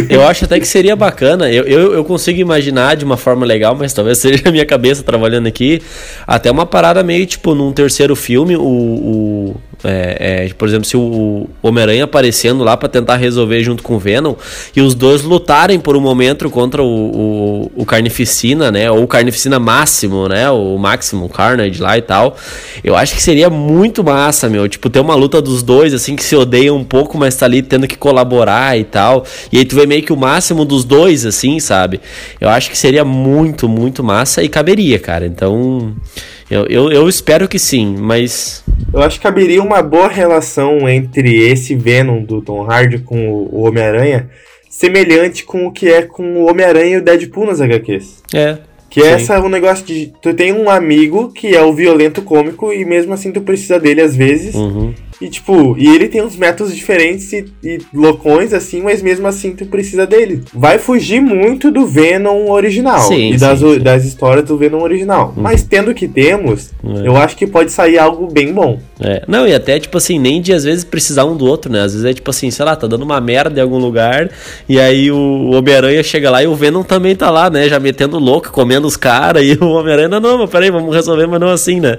Eu 0.09 0.25
acho 0.27 0.45
até 0.45 0.59
que 0.59 0.67
seria 0.67 0.95
bacana. 0.95 1.51
Eu, 1.51 1.63
eu, 1.65 1.93
eu, 1.93 2.03
consigo 2.03 2.39
imaginar 2.39 2.95
de 2.95 3.05
uma 3.05 3.17
forma 3.17 3.45
legal, 3.45 3.75
mas 3.75 3.93
talvez 3.93 4.17
seja 4.19 4.49
a 4.49 4.51
minha 4.51 4.65
cabeça 4.65 5.03
trabalhando 5.03 5.45
aqui. 5.45 5.79
Até 6.25 6.49
uma 6.49 6.65
parada 6.65 7.03
meio 7.03 7.25
tipo 7.27 7.53
num 7.53 7.71
terceiro 7.71 8.15
filme, 8.15 8.57
o, 8.57 8.61
o, 8.63 9.55
é, 9.83 10.45
é, 10.45 10.53
por 10.53 10.67
exemplo, 10.67 10.85
se 10.85 10.95
o 10.95 11.49
Homem-Aranha 11.61 12.05
aparecendo 12.05 12.63
lá 12.63 12.77
pra 12.77 12.87
tentar 12.87 13.17
resolver 13.17 13.61
junto 13.63 13.83
com 13.83 13.95
o 13.95 13.99
Venom 13.99 14.35
e 14.75 14.81
os 14.81 14.95
dois 14.95 15.23
lutarem 15.23 15.79
por 15.79 15.95
um 15.97 15.99
momento 15.99 16.49
contra 16.49 16.81
o, 16.81 16.85
o, 16.85 17.71
o 17.75 17.85
Carnificina, 17.85 18.71
né? 18.71 18.89
Ou 18.89 19.03
o 19.03 19.07
Carnificina 19.07 19.59
Máximo, 19.59 20.27
né? 20.27 20.49
O 20.49 20.77
Maximum 20.77 21.27
Carnage 21.27 21.81
lá 21.81 21.97
e 21.97 22.01
tal. 22.01 22.37
Eu 22.83 22.95
acho 22.95 23.13
que 23.13 23.21
seria 23.21 23.49
muito 23.49 24.03
massa, 24.03 24.49
meu. 24.49 24.67
Tipo, 24.69 24.89
ter 24.89 24.99
uma 24.99 25.15
luta 25.15 25.41
dos 25.41 25.61
dois, 25.61 25.93
assim, 25.93 26.15
que 26.15 26.23
se 26.23 26.35
odeiam 26.35 26.77
um 26.77 26.83
pouco, 26.83 27.17
mas 27.17 27.35
tá 27.35 27.45
ali 27.45 27.61
tendo 27.61 27.87
que 27.87 27.97
colaborar 27.97 28.77
e 28.77 28.83
tal. 28.83 29.25
E 29.51 29.57
aí 29.57 29.65
tu 29.65 29.75
vê 29.75 29.85
meio 29.85 30.03
que 30.03 30.13
o 30.13 30.17
máximo 30.17 30.63
dos 30.63 30.85
dois, 30.85 31.25
assim, 31.25 31.59
sabe? 31.59 31.99
Eu 32.39 32.49
acho 32.49 32.69
que 32.69 32.77
seria 32.77 33.03
muito, 33.03 33.67
muito 33.67 34.03
massa 34.03 34.41
e 34.43 34.49
caberia, 34.49 34.99
cara. 34.99 35.25
Então. 35.25 35.93
Eu, 36.49 36.65
eu, 36.67 36.91
eu 36.91 37.09
espero 37.09 37.47
que 37.47 37.57
sim, 37.57 37.95
mas. 37.97 38.63
Eu 38.93 39.01
acho 39.01 39.17
que 39.17 39.23
caberia 39.23 39.61
uma 39.61 39.81
boa 39.81 40.07
relação 40.07 40.87
entre 40.87 41.35
esse 41.49 41.75
Venom 41.75 42.23
do 42.23 42.41
Tom 42.41 42.63
Hardy 42.63 42.99
com 42.99 43.29
o, 43.29 43.49
o 43.51 43.67
Homem-Aranha, 43.67 44.29
semelhante 44.69 45.43
com 45.43 45.65
o 45.65 45.71
que 45.71 45.89
é 45.89 46.01
com 46.03 46.41
o 46.41 46.49
Homem-Aranha 46.49 46.95
e 46.95 46.97
o 46.97 47.03
Deadpool 47.03 47.47
nas 47.47 47.61
HQs. 47.61 48.23
É. 48.33 48.57
Que 48.89 49.01
é 49.01 49.07
essa 49.07 49.39
um 49.39 49.49
negócio 49.49 49.83
de. 49.83 50.13
Tu 50.21 50.33
tem 50.35 50.53
um 50.53 50.69
amigo 50.69 51.31
que 51.31 51.55
é 51.55 51.63
o 51.63 51.73
violento 51.73 52.21
cômico 52.21 52.71
e 52.71 52.85
mesmo 52.85 53.11
assim 53.11 53.31
tu 53.31 53.41
precisa 53.41 53.79
dele 53.79 54.01
às 54.01 54.15
vezes. 54.15 54.53
Uhum. 54.53 54.93
E 55.23 55.29
tipo, 55.29 55.73
e 55.77 55.87
ele 55.87 56.09
tem 56.09 56.21
uns 56.21 56.35
métodos 56.35 56.75
diferentes 56.75 57.31
e, 57.31 57.45
e 57.63 57.79
loucões 57.93 58.53
assim, 58.53 58.81
mas 58.81 59.01
mesmo 59.01 59.25
assim 59.25 59.55
tu 59.55 59.65
precisa 59.67 60.05
dele. 60.05 60.43
Vai 60.53 60.77
fugir 60.77 61.21
muito 61.21 61.71
do 61.71 61.87
Venom 61.87 62.49
original 62.51 62.99
Sim, 63.07 63.31
e 63.31 63.37
das, 63.37 63.59
sim, 63.59 63.79
das 63.79 64.03
histórias 64.03 64.45
do 64.45 64.57
Venom 64.57 64.81
original. 64.81 65.33
Mas 65.37 65.63
tendo 65.63 65.91
o 65.91 65.93
que 65.95 66.09
temos, 66.09 66.71
É. 66.83 67.07
eu 67.07 67.15
acho 67.15 67.37
que 67.37 67.47
pode 67.47 67.71
sair 67.71 67.97
algo 67.97 68.27
bem 68.27 68.51
bom. 68.51 68.79
É, 69.03 69.23
não, 69.27 69.45
e 69.47 69.53
até, 69.53 69.79
tipo 69.79 69.97
assim, 69.97 70.17
nem 70.17 70.41
de 70.41 70.53
às 70.53 70.63
vezes 70.63 70.83
precisar 70.83 71.25
um 71.25 71.35
do 71.35 71.45
outro, 71.45 71.71
né? 71.71 71.81
Às 71.81 71.91
vezes 71.93 72.05
é 72.05 72.13
tipo 72.13 72.29
assim, 72.29 72.49
sei 72.49 72.63
lá, 72.63 72.75
tá 72.75 72.87
dando 72.87 73.03
uma 73.03 73.19
merda 73.19 73.59
em 73.59 73.63
algum 73.63 73.77
lugar, 73.77 74.29
e 74.67 74.79
aí 74.79 75.11
o 75.11 75.51
Homem-Aranha 75.51 76.01
chega 76.01 76.31
lá 76.31 76.41
e 76.41 76.47
o 76.47 76.55
Venom 76.55 76.83
também 76.83 77.15
tá 77.15 77.29
lá, 77.29 77.49
né? 77.49 77.67
Já 77.67 77.79
metendo 77.79 78.17
louco, 78.17 78.51
comendo 78.51 78.87
os 78.87 78.95
caras, 78.95 79.43
e 79.43 79.57
o 79.61 79.67
Homem-Aranha, 79.67 80.07
não, 80.07 80.19
não, 80.19 80.37
mas 80.37 80.49
peraí, 80.49 80.71
vamos 80.71 80.95
resolver, 80.95 81.27
mas 81.27 81.39
não 81.39 81.49
assim, 81.49 81.79
né? 81.79 81.97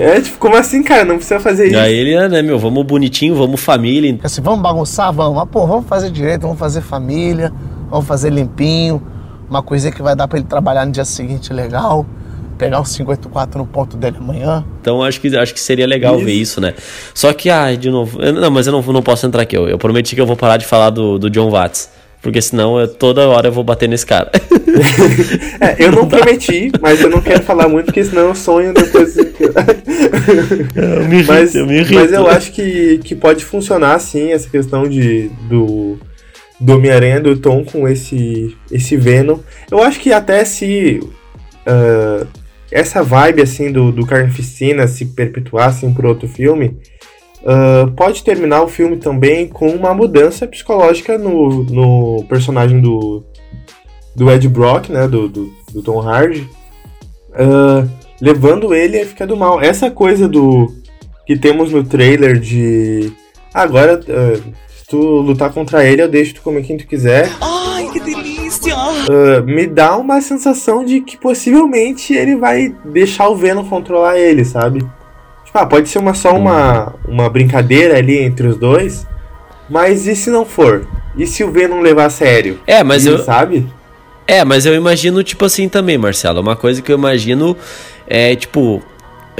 É, 0.00 0.20
tipo, 0.20 0.38
como 0.38 0.56
assim, 0.56 0.82
cara? 0.82 1.04
Não 1.04 1.16
precisa 1.16 1.38
fazer 1.38 1.66
e 1.66 1.68
isso. 1.68 1.78
aí 1.78 1.94
ele, 1.94 2.14
é, 2.14 2.28
né, 2.28 2.42
meu, 2.42 2.58
vamos 2.58 2.84
bonitinho, 2.84 3.34
vamos 3.34 3.60
família. 3.60 4.18
Assim, 4.22 4.40
vamos 4.42 4.60
bagunçar? 4.60 5.12
Vamos. 5.12 5.36
Mas, 5.36 5.48
pô, 5.48 5.66
vamos 5.66 5.86
fazer 5.86 6.10
direito, 6.10 6.42
vamos 6.42 6.58
fazer 6.58 6.80
família, 6.80 7.52
vamos 7.90 8.06
fazer 8.06 8.30
limpinho. 8.30 9.02
Uma 9.48 9.62
coisinha 9.62 9.92
que 9.92 10.02
vai 10.02 10.16
dar 10.16 10.26
pra 10.26 10.38
ele 10.38 10.46
trabalhar 10.46 10.84
no 10.84 10.92
dia 10.92 11.04
seguinte 11.04 11.52
legal. 11.52 12.04
Pegar 12.58 12.80
o 12.80 12.84
584 12.84 13.58
no 13.58 13.66
ponto 13.66 13.96
dele 13.96 14.16
amanhã. 14.18 14.64
Então 14.80 15.02
acho 15.02 15.20
que, 15.20 15.36
acho 15.36 15.52
que 15.52 15.60
seria 15.60 15.86
legal 15.86 16.16
Isso. 16.16 16.24
ver 16.24 16.32
isso, 16.32 16.60
né? 16.60 16.74
Só 17.14 17.32
que, 17.32 17.50
ai, 17.50 17.76
de 17.76 17.90
novo, 17.90 18.20
eu- 18.22 18.32
não, 18.32 18.50
mas 18.50 18.66
eu 18.66 18.72
não, 18.72 18.80
não 18.82 19.02
posso 19.02 19.26
entrar 19.26 19.42
aqui. 19.42 19.56
Eu, 19.56 19.68
eu 19.68 19.78
prometi 19.78 20.14
que 20.14 20.20
eu 20.20 20.26
vou 20.26 20.36
parar 20.36 20.56
de 20.56 20.64
falar 20.66 20.90
do, 20.90 21.18
do 21.18 21.28
John 21.30 21.50
Watts. 21.50 21.90
Porque 22.22 22.40
senão 22.42 22.80
eu, 22.80 22.88
toda 22.88 23.28
hora 23.28 23.48
eu 23.48 23.52
vou 23.52 23.62
bater 23.62 23.88
nesse 23.88 24.06
cara. 24.06 24.30
É, 25.58 25.82
eu 25.82 25.90
não 25.90 26.06
prometi, 26.06 26.70
mas 26.82 27.00
eu 27.00 27.08
não 27.08 27.22
quero 27.22 27.42
falar 27.42 27.66
muito, 27.66 27.86
porque 27.86 28.04
senão 28.04 28.28
eu 28.28 28.34
sonho 28.34 28.74
depois. 28.74 29.16
Eu 29.16 31.04
me 31.08 31.16
irrito, 31.16 31.32
mas, 31.32 31.54
eu 31.54 31.66
me 31.66 31.76
irrito. 31.78 31.94
mas 31.94 32.12
eu 32.12 32.26
acho 32.26 32.52
que, 32.52 32.98
que 32.98 33.14
pode 33.14 33.42
funcionar 33.42 33.98
sim 33.98 34.32
essa 34.32 34.48
questão 34.50 34.86
de 34.86 35.30
do, 35.48 35.98
do 36.60 36.74
Homem-Aranha 36.74 37.20
do 37.20 37.36
Tom 37.38 37.64
com 37.64 37.88
esse, 37.88 38.54
esse 38.70 38.96
Venom. 38.98 39.38
Eu 39.70 39.82
acho 39.82 39.98
que 39.98 40.12
até 40.12 40.44
se 40.44 41.00
ah, 41.66 42.26
essa 42.70 43.02
vibe 43.02 43.42
assim 43.42 43.70
do, 43.70 43.92
do 43.92 44.06
Carnificina 44.06 44.86
se 44.86 45.04
perpetuar 45.06 45.68
assim, 45.68 45.92
por 45.92 46.04
outro 46.06 46.28
filme, 46.28 46.76
ah, 47.44 47.90
pode 47.96 48.24
terminar 48.24 48.62
o 48.62 48.68
filme 48.68 48.96
também 48.96 49.46
com 49.46 49.68
uma 49.68 49.94
mudança 49.94 50.46
psicológica 50.48 51.16
no, 51.16 51.62
no 51.64 52.24
personagem 52.28 52.80
do, 52.80 53.24
do 54.16 54.30
Ed 54.30 54.48
Brock, 54.48 54.88
né, 54.88 55.06
do, 55.06 55.28
do, 55.28 55.52
do 55.72 55.82
Tom 55.82 56.00
Hardy, 56.00 56.48
ah, 57.32 57.86
levando 58.20 58.74
ele 58.74 59.00
a 59.00 59.06
ficar 59.06 59.26
do 59.26 59.36
mal. 59.36 59.60
Essa 59.60 59.90
coisa 59.90 60.28
do 60.28 60.74
que 61.24 61.36
temos 61.36 61.70
no 61.72 61.84
trailer 61.84 62.38
de 62.38 63.12
"Ah, 63.54 63.62
agora 63.62 64.00
ah, 64.08 64.36
se 64.76 64.86
tu 64.88 64.98
lutar 64.98 65.52
contra 65.52 65.84
ele 65.84 66.02
eu 66.02 66.08
deixo 66.08 66.34
tu 66.34 66.42
comer 66.42 66.62
quem 66.62 66.76
tu 66.76 66.86
quiser. 66.86 67.30
Ai, 67.40 67.88
que 67.92 68.00
delícia! 68.00 68.35
Ah, 69.08 69.40
me 69.42 69.66
dá 69.66 69.96
uma 69.96 70.20
sensação 70.20 70.84
de 70.84 71.00
que 71.00 71.16
possivelmente 71.16 72.12
ele 72.14 72.36
vai 72.36 72.74
deixar 72.84 73.28
o 73.28 73.36
Venom 73.36 73.64
controlar 73.64 74.18
ele, 74.18 74.44
sabe? 74.44 74.80
Tipo, 75.44 75.58
ah, 75.58 75.66
pode 75.66 75.88
ser 75.88 75.98
uma, 75.98 76.14
só 76.14 76.32
uma, 76.34 76.94
uma 77.06 77.28
brincadeira 77.30 77.96
ali 77.98 78.18
entre 78.18 78.46
os 78.48 78.56
dois, 78.56 79.06
mas 79.68 80.06
e 80.06 80.14
se 80.16 80.30
não 80.30 80.44
for? 80.44 80.86
E 81.16 81.26
se 81.26 81.42
o 81.44 81.50
Venom 81.50 81.80
levar 81.80 82.06
a 82.06 82.10
sério? 82.10 82.58
É, 82.66 82.82
mas 82.82 83.04
E, 83.06 83.08
eu- 83.08 83.18
Sabe? 83.18 83.66
É, 84.28 84.44
mas 84.44 84.66
eu 84.66 84.74
imagino, 84.74 85.22
tipo 85.22 85.44
assim 85.44 85.68
também, 85.68 85.96
Marcelo. 85.96 86.40
Uma 86.40 86.56
coisa 86.56 86.82
que 86.82 86.90
eu 86.90 86.98
imagino 86.98 87.56
é, 88.08 88.34
tipo, 88.34 88.82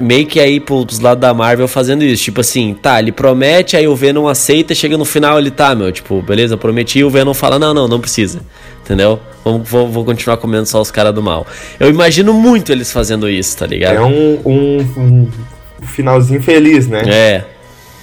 meio 0.00 0.24
que 0.26 0.38
aí 0.38 0.60
pros 0.60 1.00
lados 1.00 1.20
da 1.20 1.34
Marvel 1.34 1.66
fazendo 1.66 2.04
isso. 2.04 2.22
Tipo 2.22 2.40
assim, 2.40 2.72
tá, 2.72 3.00
ele 3.00 3.10
promete, 3.10 3.76
aí 3.76 3.88
o 3.88 3.96
Venom 3.96 4.28
aceita, 4.28 4.76
chega 4.76 4.96
no 4.96 5.04
final 5.04 5.40
ele 5.40 5.50
tá, 5.50 5.74
meu, 5.74 5.90
tipo, 5.90 6.22
beleza, 6.22 6.56
prometi, 6.56 7.00
e 7.00 7.04
o 7.04 7.10
Venom 7.10 7.34
fala, 7.34 7.58
não, 7.58 7.74
não, 7.74 7.88
não 7.88 8.00
precisa. 8.00 8.40
Entendeu? 8.86 9.18
Vamos, 9.44 9.68
vou, 9.68 9.88
vou 9.88 10.04
continuar 10.04 10.36
comendo 10.36 10.64
só 10.64 10.80
os 10.80 10.92
caras 10.92 11.12
do 11.12 11.20
mal. 11.20 11.44
Eu 11.78 11.90
imagino 11.90 12.32
muito 12.32 12.70
eles 12.70 12.92
fazendo 12.92 13.28
isso, 13.28 13.58
tá 13.58 13.66
ligado? 13.66 13.96
É 13.96 14.00
um, 14.00 14.40
um, 14.46 14.78
um 14.96 15.28
finalzinho 15.82 16.40
feliz, 16.40 16.86
né? 16.86 17.02
É. 17.04 17.44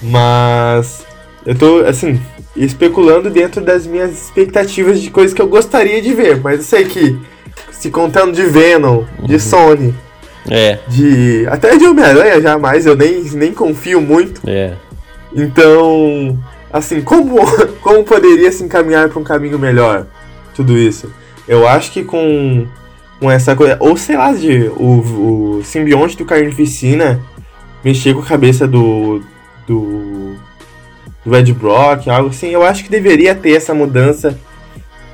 Mas 0.02 1.06
eu 1.46 1.54
tô, 1.54 1.78
assim, 1.86 2.20
especulando 2.54 3.30
dentro 3.30 3.62
das 3.62 3.86
minhas 3.86 4.12
expectativas 4.12 5.00
de 5.00 5.10
coisas 5.10 5.32
que 5.32 5.40
eu 5.40 5.48
gostaria 5.48 6.02
de 6.02 6.12
ver. 6.12 6.38
Mas 6.42 6.58
eu 6.58 6.64
sei 6.64 6.84
que, 6.84 7.18
se 7.72 7.90
contando 7.90 8.32
de 8.34 8.44
Venom, 8.44 9.04
de 9.24 9.40
Sony, 9.40 9.94
É, 10.50 10.78
de. 10.86 11.46
até 11.48 11.78
de 11.78 11.86
Homem-Aranha 11.86 12.42
jamais, 12.42 12.84
eu 12.84 12.94
nem, 12.94 13.22
nem 13.32 13.54
confio 13.54 14.02
muito. 14.02 14.42
é. 14.46 14.74
Então, 15.36 16.38
assim, 16.70 17.00
como, 17.00 17.38
como 17.82 18.04
poderia 18.04 18.52
se 18.52 18.62
encaminhar 18.62 19.08
para 19.08 19.18
um 19.18 19.24
caminho 19.24 19.58
melhor 19.58 20.06
tudo 20.54 20.78
isso? 20.78 21.12
Eu 21.46 21.66
acho 21.68 21.92
que 21.92 22.02
com, 22.02 22.66
com 23.20 23.30
essa 23.30 23.54
coisa, 23.54 23.76
ou 23.80 23.96
sei 23.96 24.16
lá, 24.16 24.32
de, 24.32 24.70
o, 24.76 25.58
o 25.58 25.64
simbionte 25.64 26.16
do 26.16 26.24
Carnificina 26.24 27.20
mexer 27.84 28.14
com 28.14 28.20
a 28.20 28.26
cabeça 28.26 28.66
do, 28.66 29.22
do, 29.66 30.34
do 31.24 31.36
Ed 31.36 31.52
Brock, 31.52 32.08
algo 32.08 32.30
assim, 32.30 32.48
eu 32.48 32.62
acho 32.62 32.82
que 32.84 32.90
deveria 32.90 33.34
ter 33.34 33.52
essa 33.52 33.74
mudança 33.74 34.38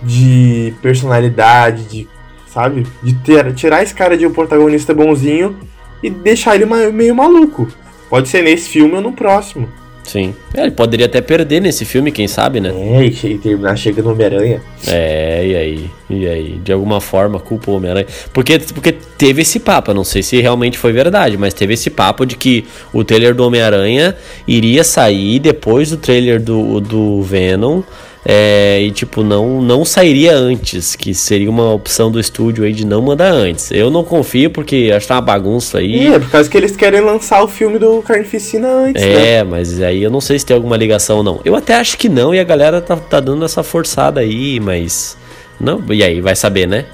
de 0.02 0.72
personalidade, 0.80 1.84
de, 1.84 2.08
sabe? 2.46 2.86
De 3.02 3.14
ter, 3.14 3.52
tirar 3.54 3.82
esse 3.82 3.94
cara 3.94 4.16
de 4.16 4.26
um 4.26 4.32
protagonista 4.32 4.94
bonzinho 4.94 5.56
e 6.02 6.08
deixar 6.08 6.54
ele 6.54 6.66
meio 6.92 7.14
maluco. 7.14 7.68
Pode 8.08 8.28
ser 8.28 8.42
nesse 8.42 8.68
filme 8.68 8.94
ou 8.94 9.00
no 9.00 9.12
próximo. 9.12 9.68
Sim. 10.04 10.34
É, 10.54 10.62
ele 10.62 10.72
poderia 10.72 11.06
até 11.06 11.20
perder 11.20 11.60
nesse 11.60 11.84
filme, 11.84 12.10
quem 12.10 12.26
sabe, 12.26 12.60
né? 12.60 12.70
É, 12.70 13.04
e 13.04 13.38
terminar 13.38 13.76
chegando 13.76 14.06
no 14.06 14.12
Homem-Aranha. 14.12 14.60
É, 14.86 15.46
e 15.46 15.56
aí? 15.56 15.90
E 16.08 16.26
aí? 16.26 16.60
De 16.64 16.72
alguma 16.72 17.00
forma, 17.00 17.38
culpa 17.38 17.70
o 17.70 17.76
Homem-Aranha. 17.76 18.06
Porque, 18.32 18.58
porque 18.74 18.92
teve 18.92 19.42
esse 19.42 19.60
papo, 19.60 19.94
não 19.94 20.02
sei 20.02 20.22
se 20.22 20.40
realmente 20.40 20.78
foi 20.78 20.92
verdade, 20.92 21.36
mas 21.36 21.54
teve 21.54 21.74
esse 21.74 21.90
papo 21.90 22.24
de 22.24 22.36
que 22.36 22.64
o 22.92 23.04
trailer 23.04 23.34
do 23.34 23.44
Homem-Aranha 23.46 24.16
iria 24.48 24.82
sair 24.82 25.38
depois 25.38 25.90
do 25.90 25.96
trailer 25.96 26.40
do, 26.40 26.80
do 26.80 27.22
Venom. 27.22 27.82
É, 28.24 28.80
e 28.82 28.90
tipo, 28.90 29.22
não, 29.22 29.62
não 29.62 29.84
sairia 29.84 30.34
antes, 30.34 30.94
que 30.94 31.14
seria 31.14 31.48
uma 31.48 31.72
opção 31.72 32.10
do 32.10 32.20
estúdio 32.20 32.64
aí 32.64 32.72
de 32.72 32.84
não 32.84 33.00
mandar 33.00 33.32
antes. 33.32 33.70
Eu 33.70 33.90
não 33.90 34.04
confio 34.04 34.50
porque 34.50 34.90
acho 34.94 35.04
que 35.04 35.08
tá 35.08 35.14
uma 35.14 35.22
bagunça 35.22 35.78
aí. 35.78 36.08
É 36.08 36.18
por 36.18 36.30
causa 36.30 36.48
que 36.48 36.56
eles 36.56 36.76
querem 36.76 37.00
lançar 37.00 37.42
o 37.42 37.48
filme 37.48 37.78
do 37.78 38.02
Carnificina 38.02 38.68
antes, 38.68 39.02
né? 39.02 39.36
É, 39.38 39.44
mas 39.44 39.80
aí 39.80 40.02
eu 40.02 40.10
não 40.10 40.20
sei 40.20 40.38
se 40.38 40.44
tem 40.44 40.54
alguma 40.54 40.76
ligação 40.76 41.18
ou 41.18 41.22
não. 41.22 41.40
Eu 41.44 41.56
até 41.56 41.74
acho 41.74 41.96
que 41.96 42.08
não, 42.08 42.34
e 42.34 42.38
a 42.38 42.44
galera 42.44 42.80
tá, 42.80 42.96
tá 42.96 43.20
dando 43.20 43.44
essa 43.44 43.62
forçada 43.62 44.20
aí, 44.20 44.60
mas. 44.60 45.16
Não, 45.58 45.82
e 45.90 46.02
aí, 46.02 46.20
vai 46.20 46.34
saber, 46.34 46.66
né? 46.66 46.86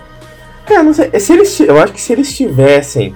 Cara, 0.67 0.83
não 0.83 0.93
sei. 0.93 1.11
Se 1.21 1.33
eles, 1.33 1.61
eu 1.61 1.79
acho 1.79 1.93
que 1.93 2.01
se 2.01 2.12
eles 2.12 2.37
tivessem 2.37 3.15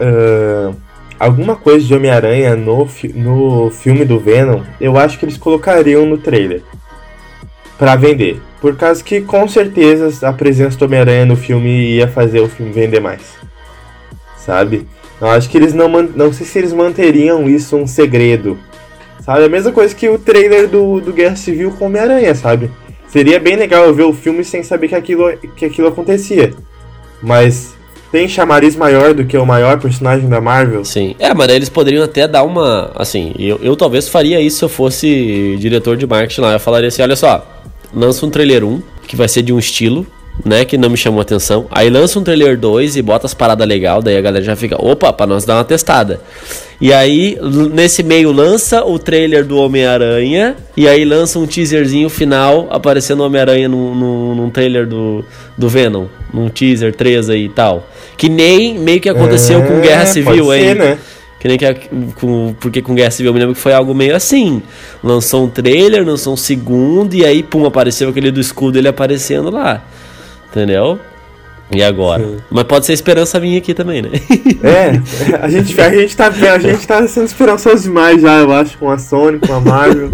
ah, 0.00 0.72
alguma 1.18 1.54
coisa 1.54 1.86
de 1.86 1.94
Homem-Aranha 1.94 2.56
no, 2.56 2.88
no 3.14 3.70
filme 3.70 4.04
do 4.04 4.18
Venom, 4.18 4.62
eu 4.80 4.96
acho 4.98 5.18
que 5.18 5.24
eles 5.24 5.36
colocariam 5.36 6.04
no 6.04 6.18
trailer. 6.18 6.62
Pra 7.82 7.96
vender. 7.96 8.40
Por 8.60 8.76
causa 8.76 9.02
que 9.02 9.20
com 9.20 9.48
certeza 9.48 10.28
a 10.28 10.32
presença 10.32 10.78
do 10.78 10.84
Homem-Aranha 10.84 11.26
no 11.26 11.34
filme 11.34 11.96
ia 11.96 12.06
fazer 12.06 12.38
o 12.38 12.48
filme 12.48 12.70
vender 12.70 13.00
mais. 13.00 13.22
Sabe? 14.36 14.86
Eu 15.20 15.26
acho 15.26 15.50
que 15.50 15.58
eles 15.58 15.74
não. 15.74 15.88
Não 15.88 16.32
sei 16.32 16.46
se 16.46 16.60
eles 16.60 16.72
manteriam 16.72 17.50
isso 17.50 17.76
um 17.76 17.84
segredo. 17.84 18.56
Sabe? 19.20 19.46
A 19.46 19.48
mesma 19.48 19.72
coisa 19.72 19.92
que 19.92 20.08
o 20.08 20.16
trailer 20.16 20.68
do, 20.68 21.00
do 21.00 21.12
Guerra 21.12 21.34
Civil 21.34 21.72
com 21.72 21.86
Homem-Aranha, 21.86 22.32
sabe? 22.36 22.70
Seria 23.08 23.40
bem 23.40 23.56
legal 23.56 23.82
eu 23.82 23.92
ver 23.92 24.04
o 24.04 24.12
filme 24.12 24.44
sem 24.44 24.62
saber 24.62 24.86
que 24.86 24.94
aquilo, 24.94 25.36
que 25.56 25.64
aquilo 25.64 25.88
acontecia. 25.88 26.54
Mas 27.20 27.74
tem 28.12 28.28
chamariz 28.28 28.76
maior 28.76 29.12
do 29.12 29.24
que 29.24 29.36
o 29.36 29.44
maior 29.44 29.80
personagem 29.80 30.28
da 30.28 30.40
Marvel. 30.40 30.84
Sim. 30.84 31.16
É, 31.18 31.34
mas 31.34 31.48
eles 31.48 31.68
poderiam 31.68 32.04
até 32.04 32.28
dar 32.28 32.44
uma. 32.44 32.92
Assim, 32.94 33.34
eu, 33.36 33.58
eu 33.60 33.74
talvez 33.74 34.08
faria 34.08 34.40
isso 34.40 34.58
se 34.58 34.64
eu 34.64 34.68
fosse 34.68 35.56
diretor 35.58 35.96
de 35.96 36.06
marketing 36.06 36.42
lá. 36.42 36.52
Eu 36.52 36.60
falaria 36.60 36.86
assim: 36.86 37.02
olha 37.02 37.16
só, 37.16 37.44
lança 37.94 38.24
um 38.26 38.30
trailer 38.30 38.64
1, 38.64 38.82
que 39.06 39.16
vai 39.16 39.28
ser 39.28 39.42
de 39.42 39.52
um 39.52 39.58
estilo, 39.58 40.06
né? 40.44 40.64
Que 40.64 40.78
não 40.78 40.88
me 40.90 40.96
chamou 40.96 41.20
atenção. 41.20 41.66
Aí 41.70 41.90
lança 41.90 42.18
um 42.18 42.22
trailer 42.22 42.58
2 42.58 42.96
e 42.96 43.02
bota 43.02 43.26
as 43.26 43.34
paradas 43.34 43.66
legal, 43.66 44.00
daí 44.02 44.16
a 44.16 44.20
galera 44.20 44.44
já 44.44 44.56
fica, 44.56 44.76
opa, 44.82 45.12
pra 45.12 45.26
nós 45.26 45.44
dar 45.44 45.56
uma 45.56 45.64
testada. 45.64 46.20
E 46.80 46.92
aí, 46.92 47.38
nesse 47.72 48.02
meio, 48.02 48.32
lança 48.32 48.84
o 48.84 48.98
trailer 48.98 49.44
do 49.46 49.56
Homem-Aranha. 49.56 50.56
E 50.76 50.88
aí 50.88 51.04
lança 51.04 51.38
um 51.38 51.46
teaserzinho 51.46 52.08
final 52.08 52.66
aparecendo 52.70 53.20
o 53.20 53.26
Homem-Aranha 53.26 53.68
num, 53.68 53.94
num, 53.94 54.34
num 54.34 54.50
trailer 54.50 54.84
do, 54.84 55.24
do 55.56 55.68
Venom. 55.68 56.06
Num 56.34 56.48
teaser 56.48 56.92
3 56.92 57.30
aí 57.30 57.44
e 57.44 57.48
tal. 57.48 57.86
Que 58.16 58.28
nem 58.28 58.76
meio 58.76 59.00
que 59.00 59.08
aconteceu 59.08 59.60
É, 59.60 59.66
com 59.66 59.80
Guerra 59.80 60.06
Civil 60.06 60.50
aí. 60.50 60.60
ser, 60.60 60.74
né? 60.74 60.98
Que 61.42 61.48
nem 61.48 61.58
que 61.58 61.66
a- 61.66 61.74
com, 62.20 62.54
porque 62.60 62.80
com 62.80 62.94
Guerra 62.94 63.10
Civil 63.10 63.30
eu 63.30 63.34
me 63.34 63.40
lembro 63.40 63.52
que 63.56 63.60
foi 63.60 63.72
algo 63.74 63.92
meio 63.92 64.14
assim. 64.14 64.62
Lançou 65.02 65.44
um 65.44 65.48
trailer, 65.50 66.06
lançou 66.06 66.34
um 66.34 66.36
segundo, 66.36 67.14
e 67.14 67.24
aí, 67.24 67.42
pum, 67.42 67.66
apareceu 67.66 68.08
aquele 68.10 68.30
do 68.30 68.38
escudo 68.40 68.78
ele 68.78 68.86
aparecendo 68.86 69.50
lá. 69.50 69.82
Entendeu? 70.48 71.00
E 71.74 71.82
agora? 71.82 72.36
Mas 72.48 72.62
pode 72.62 72.86
ser 72.86 72.92
esperança 72.92 73.40
minha 73.40 73.58
aqui 73.58 73.74
também, 73.74 74.02
né? 74.02 74.10
É, 74.62 75.36
a 75.42 75.48
gente, 75.48 75.80
a, 75.80 75.90
gente 75.92 76.16
tá, 76.16 76.28
a 76.28 76.58
gente 76.60 76.86
tá 76.86 77.08
sendo 77.08 77.26
esperançoso 77.26 77.82
demais 77.82 78.22
já, 78.22 78.38
eu 78.38 78.52
acho, 78.52 78.78
com 78.78 78.88
a 78.88 78.96
Sony, 78.96 79.40
com 79.40 79.52
a 79.52 79.60
Marvel. 79.60 80.10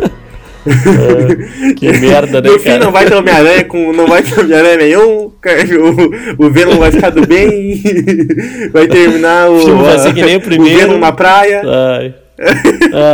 que 1.77 1.93
merda, 1.99 2.41
né, 2.41 2.51
No 2.51 2.59
fim 2.59 2.65
cara? 2.71 2.85
não 2.85 2.93
vai 2.93 3.07
ter 3.07 3.15
Homem-Aranha, 3.15 3.65
com- 3.65 3.93
não 3.93 4.07
vai 4.07 4.23
ter 4.23 4.39
Homem-Aranha 4.41 4.77
nenhum, 4.77 5.31
o, 6.39 6.47
o 6.47 6.51
Venom 6.51 6.79
vai 6.79 6.91
ficar 6.91 7.11
do 7.11 7.27
bem, 7.27 7.81
vai 8.73 8.87
terminar 8.87 9.51
o, 9.51 9.57
O 9.57 9.61
filme 9.61 9.83
vai 9.85 9.99
ser 9.99 10.15
que 10.15 10.23
nem 10.23 10.37
o 10.37 10.41
primeiro. 10.41 10.79
Venom 10.81 10.99
na 10.99 11.13
praia. 11.13 11.63
Ai. 11.65 12.15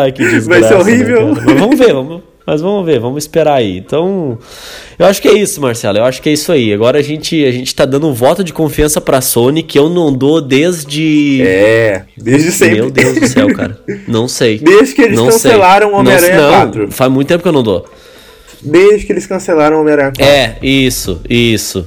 Ai, 0.02 0.12
que 0.12 0.22
desgraça. 0.22 0.44
Vai 0.50 0.62
ser 0.68 0.74
né, 0.74 0.80
horrível. 0.80 1.34
Mas 1.46 1.58
vamos 1.58 1.78
ver, 1.78 1.94
vamos. 1.94 2.33
Mas 2.46 2.60
vamos 2.60 2.84
ver, 2.84 3.00
vamos 3.00 3.24
esperar 3.24 3.54
aí. 3.54 3.78
Então, 3.78 4.38
eu 4.98 5.06
acho 5.06 5.22
que 5.22 5.28
é 5.28 5.32
isso, 5.32 5.60
Marcelo. 5.62 5.96
Eu 5.98 6.04
acho 6.04 6.20
que 6.20 6.28
é 6.28 6.32
isso 6.32 6.52
aí. 6.52 6.74
Agora 6.74 6.98
a 6.98 7.02
gente, 7.02 7.42
a 7.42 7.50
gente 7.50 7.74
tá 7.74 7.86
dando 7.86 8.06
um 8.06 8.12
voto 8.12 8.44
de 8.44 8.52
confiança 8.52 9.00
pra 9.00 9.22
Sony 9.22 9.62
que 9.62 9.78
eu 9.78 9.88
não 9.88 10.12
dou 10.12 10.42
desde. 10.42 11.40
É, 11.42 12.02
desde 12.18 12.52
sempre. 12.52 12.76
Meu 12.82 12.90
Deus 12.90 13.18
do 13.18 13.26
céu, 13.26 13.46
cara. 13.54 13.78
Não 14.06 14.28
sei. 14.28 14.58
Desde 14.58 14.94
que 14.94 15.02
eles 15.02 15.16
não 15.18 15.26
cancelaram 15.26 15.86
sei. 15.88 15.96
o 15.96 16.00
Homem-Aranha 16.00 16.36
Não- 16.36 16.42
não, 16.42 16.50
4. 16.50 16.92
Faz 16.92 17.10
muito 17.10 17.28
tempo 17.28 17.42
que 17.42 17.48
eu 17.48 17.52
não 17.52 17.62
dou. 17.62 17.86
Desde 18.60 19.06
que 19.06 19.12
eles 19.12 19.26
cancelaram 19.26 19.78
o 19.78 19.80
Homem-Aranha 19.80 20.12
4. 20.16 20.24
É, 20.24 20.56
isso, 20.62 21.20
isso. 21.28 21.86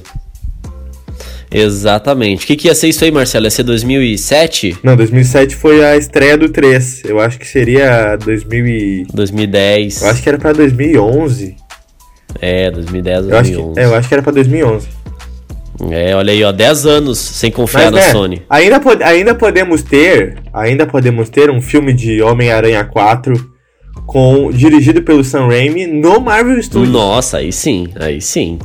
Exatamente. 1.50 2.44
O 2.44 2.46
que, 2.46 2.56
que 2.56 2.68
ia 2.68 2.74
ser 2.74 2.88
isso 2.88 3.04
aí, 3.04 3.10
Marcelo? 3.10 3.46
Ia 3.46 3.50
ser 3.50 3.62
2007? 3.62 4.78
Não, 4.82 4.96
2007 4.96 5.56
foi 5.56 5.84
a 5.84 5.96
estreia 5.96 6.36
do 6.36 6.48
3. 6.48 7.04
Eu 7.04 7.18
acho 7.20 7.38
que 7.38 7.46
seria 7.46 8.16
2000 8.16 8.66
e... 8.66 9.06
2010. 9.12 10.02
Eu 10.02 10.08
acho 10.10 10.22
que 10.22 10.28
era 10.28 10.38
pra 10.38 10.52
2011. 10.52 11.56
É, 12.40 12.70
2010, 12.70 13.28
Eu 13.28 13.38
acho, 13.38 13.50
2011. 13.52 13.74
que, 13.74 13.80
é, 13.80 13.84
eu 13.84 13.94
acho 13.94 14.08
que 14.08 14.14
era 14.14 14.22
pra 14.22 14.32
2011. 14.32 14.88
É, 15.90 16.14
olha 16.14 16.32
aí, 16.32 16.42
ó, 16.44 16.50
10 16.52 16.86
anos 16.86 17.18
sem 17.18 17.50
confiar 17.52 17.84
Mas, 17.84 17.92
na 17.92 18.00
né, 18.00 18.12
Sony. 18.12 18.42
Ainda, 18.50 18.80
pod- 18.80 19.02
ainda 19.02 19.34
podemos 19.34 19.82
ter, 19.82 20.36
ainda 20.52 20.86
podemos 20.86 21.30
ter 21.30 21.50
um 21.50 21.60
filme 21.60 21.92
de 21.92 22.20
Homem-Aranha 22.20 22.84
4 22.84 23.32
com 24.06 24.50
dirigido 24.50 25.02
pelo 25.02 25.22
Sam 25.22 25.46
Raimi 25.46 25.86
no 25.86 26.20
Marvel 26.20 26.60
Studios. 26.62 26.92
Nossa, 26.92 27.38
aí 27.38 27.52
sim, 27.52 27.88
aí 27.98 28.20
sim. 28.20 28.58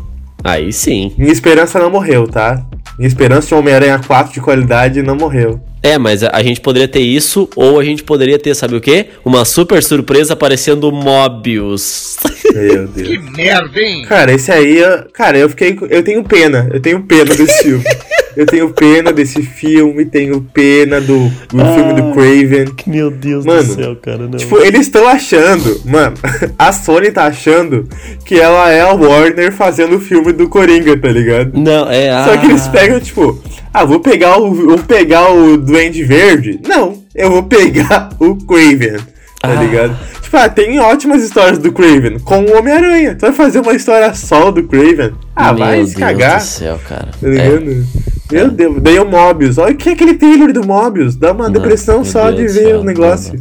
Aí 0.44 0.74
sim. 0.74 1.14
Minha 1.18 1.32
esperança 1.32 1.80
não 1.80 1.90
morreu, 1.92 2.28
tá? 2.28 2.66
Minha 2.98 3.08
esperança 3.08 3.48
de 3.48 3.56
Homem-Aranha 3.56 4.00
4 4.06 4.34
de 4.34 4.42
qualidade 4.42 5.02
não 5.02 5.16
morreu. 5.16 5.60
É, 5.82 5.98
mas 5.98 6.24
a, 6.24 6.42
gente 6.42 6.62
poderia 6.62 6.88
ter 6.88 7.02
isso, 7.02 7.50
ou 7.58 7.78
a 7.78 7.84
gente 7.84 8.04
poderia 8.04 8.40
ter, 8.40 8.56
sabe 8.56 8.76
o 8.76 8.82
quê? 8.82 9.08
Uma 9.26 9.44
super 9.44 9.84
surpresa 9.84 10.34
aparecendo 10.34 10.92
Mobius. 10.92 12.18
Meu 12.54 12.88
Deus. 12.88 13.08
Que 13.08 13.18
merda, 13.18 13.80
hein? 13.80 14.06
Cara, 14.08 14.32
esse 14.32 14.50
aí, 14.50 14.82
cara, 15.12 15.38
eu 15.38 15.50
fiquei, 15.50 15.78
eu 15.90 16.02
tenho 16.02 16.24
pena, 16.24 16.70
eu 16.72 16.80
tenho 16.80 17.04
pena 17.04 17.36
desse 17.36 17.64
filme. 17.64 17.84
Eu 18.36 18.46
tenho 18.46 18.70
pena 18.72 19.12
desse 19.14 19.42
filme, 19.44 20.06
tenho 20.06 20.42
pena 20.54 21.00
do, 21.00 21.30
do 21.50 21.66
filme 21.76 21.94
do 21.94 22.12
Craven. 22.14 22.66
Meu 22.88 23.12
Deus 23.12 23.46
Mano, 23.46 23.64
do 23.64 23.74
céu, 23.76 23.96
cara, 24.02 24.28
não. 24.28 24.38
Tipo, 24.38 24.58
eles 24.60 24.82
estão 24.82 25.08
achando, 25.08 25.82
mano, 25.86 26.16
a 26.58 26.72
Sony 26.72 27.12
tá 27.12 27.26
achando 27.26 27.88
que 28.26 28.40
ela 28.40 28.70
é 28.72 28.82
a 28.82 28.92
Warner 28.94 29.52
fazendo 29.54 29.98
o 29.98 30.00
filme 30.00 30.32
do 30.34 30.50
Coringa, 30.50 30.98
tá 30.98 31.10
ligado? 31.10 31.52
Não, 31.58 31.90
é 31.92 32.10
a. 32.10 32.26
Só 32.26 32.38
que 32.38 32.48
eles 32.48 32.68
pegam, 32.70 33.00
tipo, 33.00 33.40
ah, 33.74 33.86
vou 33.86 34.00
pegar 34.00 34.38
o, 34.40 34.52
vou 34.54 34.80
pegar 34.80 35.32
o 35.32 35.58
Duende 35.58 36.04
Verde? 36.04 36.60
Não, 36.68 37.04
eu 37.14 37.30
vou 37.30 37.44
pegar 37.44 38.10
o 38.20 38.36
Craven, 38.36 38.98
tá 39.42 39.50
Ah. 39.50 39.54
ligado? 39.64 39.96
Tipo, 40.24 40.38
ah, 40.38 40.50
tem 40.50 40.80
ótimas 40.80 41.24
histórias 41.24 41.60
do 41.60 41.72
Craven 41.72 42.18
com 42.20 42.40
o 42.46 42.58
Homem-Aranha. 42.58 43.14
Tu 43.14 43.22
vai 43.22 43.32
fazer 43.34 43.60
uma 43.60 43.76
história 43.76 44.12
só 44.16 44.50
do 44.50 44.64
Craven? 44.64 45.12
Ah, 45.36 45.54
Meu 45.54 45.60
vai 45.64 45.78
Deus 45.78 45.90
se 45.92 45.96
cagar. 45.98 46.40
do 46.40 46.44
céu, 46.44 46.80
cara. 46.90 47.10
Tá 47.22 47.28
ligado? 47.28 47.86
Meu 48.32 48.50
Deus, 48.50 48.82
daí 48.82 49.00
o 49.00 49.06
Mobius. 49.06 49.58
Olha 49.58 49.74
o 49.74 49.78
que 49.78 49.90
é 49.90 49.94
aquele 49.94 50.16
trailer 50.16 50.54
do 50.54 50.66
Mobius. 50.66 51.16
Dá 51.16 51.32
uma 51.32 51.46
Não, 51.46 51.52
depressão 51.52 52.04
só 52.04 52.32
Deus 52.32 52.54
de 52.54 52.60
ver 52.60 52.68
céu, 52.68 52.82
o 52.82 52.84
negócio. 52.84 53.40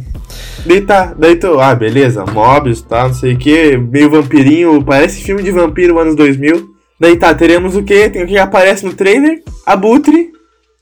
Daí 0.65 0.81
tá, 0.81 1.13
daí 1.17 1.35
tu, 1.35 1.59
ah, 1.59 1.75
beleza, 1.75 2.25
Mobius, 2.25 2.81
tá, 2.81 3.07
não 3.07 3.13
sei 3.13 3.33
o 3.33 3.37
que, 3.37 3.77
meio 3.77 4.09
vampirinho, 4.09 4.83
parece 4.83 5.21
filme 5.23 5.43
de 5.43 5.51
vampiro 5.51 5.99
anos 5.99 6.15
2000. 6.15 6.69
Daí 6.99 7.17
tá, 7.17 7.33
teremos 7.33 7.75
o 7.75 7.83
que? 7.83 8.09
Tem 8.09 8.23
o 8.23 8.27
que 8.27 8.37
aparece 8.37 8.85
no 8.85 8.93
trailer? 8.93 9.41
Abutre, 9.65 10.31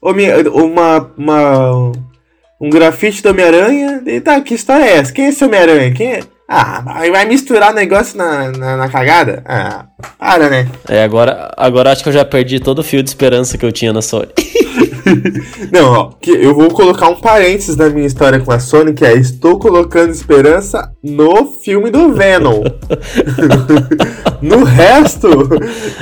uma, 0.01 1.11
uma, 1.17 1.91
um 2.59 2.69
grafite 2.69 3.23
do 3.23 3.29
Homem-Aranha. 3.29 4.01
Daí 4.03 4.21
tá, 4.21 4.39
que 4.41 4.53
história 4.53 4.83
é 4.83 4.97
essa? 4.97 5.13
Quem 5.13 5.25
é 5.25 5.29
esse 5.29 5.43
Homem-Aranha? 5.43 5.93
Quem 5.93 6.13
é? 6.13 6.19
Ah, 6.53 6.83
vai 6.83 7.23
misturar 7.23 7.73
negócio 7.73 8.17
na, 8.17 8.51
na, 8.51 8.75
na 8.75 8.89
cagada? 8.89 9.41
Ah, 9.45 9.85
para, 10.19 10.49
né? 10.49 10.67
É, 10.85 11.01
agora, 11.01 11.49
agora 11.55 11.93
acho 11.93 12.03
que 12.03 12.09
eu 12.09 12.13
já 12.13 12.25
perdi 12.25 12.59
todo 12.59 12.79
o 12.79 12.83
fio 12.83 13.01
de 13.01 13.09
esperança 13.09 13.57
que 13.57 13.65
eu 13.65 13.71
tinha 13.71 13.93
na 13.93 14.01
Sony. 14.01 14.27
Não, 15.71 15.93
ó, 15.93 16.09
que 16.19 16.29
eu 16.29 16.53
vou 16.53 16.67
colocar 16.71 17.07
um 17.07 17.15
parênteses 17.15 17.77
na 17.77 17.89
minha 17.89 18.05
história 18.05 18.37
com 18.41 18.51
a 18.51 18.59
Sony, 18.59 18.91
que 18.91 19.05
é 19.05 19.13
estou 19.13 19.59
colocando 19.59 20.11
esperança 20.11 20.91
no 21.01 21.45
filme 21.63 21.89
do 21.89 22.11
Venom. 22.11 22.63
no 24.41 24.65
resto, 24.65 25.29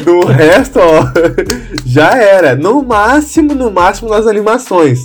no 0.03 0.25
resto, 0.25 0.79
ó, 0.79 1.03
já 1.85 2.17
era. 2.17 2.55
No 2.55 2.81
máximo, 2.81 3.53
no 3.53 3.69
máximo 3.69 4.09
nas 4.09 4.25
animações. 4.25 4.99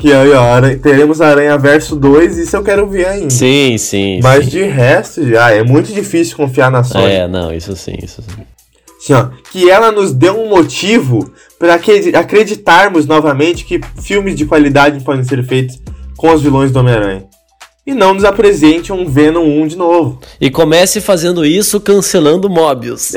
Que 0.00 0.12
aí, 0.12 0.32
ó, 0.32 0.42
Aranha- 0.42 0.78
teremos 0.78 1.20
Aranha 1.20 1.58
Verso 1.58 1.94
2, 1.94 2.38
isso 2.38 2.56
eu 2.56 2.62
quero 2.62 2.86
ver 2.88 3.06
ainda. 3.06 3.28
Sim, 3.30 3.76
sim. 3.76 4.18
Mas 4.22 4.44
sim. 4.44 4.50
de 4.50 4.62
resto, 4.62 5.28
já 5.28 5.50
é 5.50 5.62
muito 5.62 5.92
difícil 5.92 6.36
confiar 6.36 6.70
na 6.70 6.82
Sony. 6.82 7.04
É, 7.04 7.28
não, 7.28 7.52
isso 7.52 7.76
sim, 7.76 7.96
isso 8.02 8.22
sim. 8.22 8.42
Assim, 8.98 9.12
ó, 9.12 9.28
que 9.50 9.68
ela 9.70 9.92
nos 9.92 10.12
dê 10.12 10.30
um 10.30 10.48
motivo 10.48 11.30
para 11.58 11.74
acreditarmos 11.74 13.06
novamente 13.06 13.64
que 13.64 13.80
filmes 14.02 14.34
de 14.34 14.46
qualidade 14.46 15.04
podem 15.04 15.24
ser 15.24 15.44
feitos 15.44 15.78
com 16.16 16.32
os 16.32 16.42
vilões 16.42 16.70
do 16.70 16.80
Homem-Aranha. 16.80 17.24
E 17.86 17.94
não 17.94 18.12
nos 18.14 18.24
apresente 18.24 18.92
um 18.92 19.06
Venom 19.08 19.42
1 19.62 19.66
de 19.68 19.76
novo. 19.76 20.20
E 20.40 20.50
comece 20.50 21.00
fazendo 21.00 21.44
isso 21.44 21.80
cancelando 21.80 22.48
Mobius. 22.48 23.14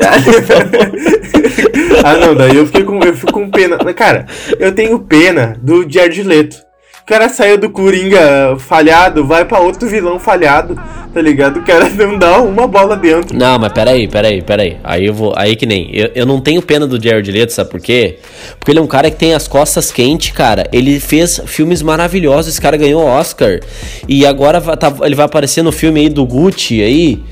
ah, 2.02 2.16
não, 2.16 2.34
daí 2.34 2.56
eu, 2.56 2.66
fiquei 2.66 2.82
com, 2.82 2.98
eu 3.02 3.14
fico 3.14 3.32
com 3.32 3.50
pena. 3.50 3.76
Cara, 3.94 4.26
eu 4.58 4.74
tenho 4.74 4.98
pena 5.00 5.56
do 5.62 5.88
Jared 5.88 6.22
Leto. 6.22 6.63
O 7.04 7.06
cara 7.06 7.28
saiu 7.28 7.58
do 7.58 7.68
Coringa 7.68 8.56
falhado, 8.58 9.26
vai 9.26 9.44
pra 9.44 9.60
outro 9.60 9.86
vilão 9.86 10.18
falhado, 10.18 10.74
tá 11.12 11.20
ligado? 11.20 11.58
O 11.58 11.62
cara 11.62 11.86
não 11.92 12.18
dá 12.18 12.40
uma 12.40 12.66
bola 12.66 12.96
dentro. 12.96 13.36
Não, 13.36 13.58
mas 13.58 13.74
peraí, 13.74 14.08
peraí, 14.08 14.40
peraí. 14.40 14.78
Aí 14.82 15.04
eu 15.04 15.12
vou. 15.12 15.34
Aí 15.36 15.54
que 15.54 15.66
nem. 15.66 15.90
Eu, 15.92 16.10
eu 16.14 16.24
não 16.24 16.40
tenho 16.40 16.62
pena 16.62 16.86
do 16.86 16.98
Jared 16.98 17.30
Leto, 17.30 17.52
sabe 17.52 17.68
por 17.68 17.78
quê? 17.78 18.20
Porque 18.58 18.72
ele 18.72 18.78
é 18.78 18.82
um 18.82 18.86
cara 18.86 19.10
que 19.10 19.18
tem 19.18 19.34
as 19.34 19.46
costas 19.46 19.92
quentes, 19.92 20.30
cara. 20.32 20.66
Ele 20.72 20.98
fez 20.98 21.42
filmes 21.44 21.82
maravilhosos, 21.82 22.52
esse 22.52 22.60
cara 22.60 22.78
ganhou 22.78 23.04
Oscar. 23.04 23.60
E 24.08 24.24
agora 24.24 24.58
tá- 24.74 24.90
ele 25.02 25.14
vai 25.14 25.26
aparecer 25.26 25.60
no 25.62 25.72
filme 25.72 26.00
aí 26.00 26.08
do 26.08 26.24
Gucci 26.24 26.80
aí, 26.82 27.22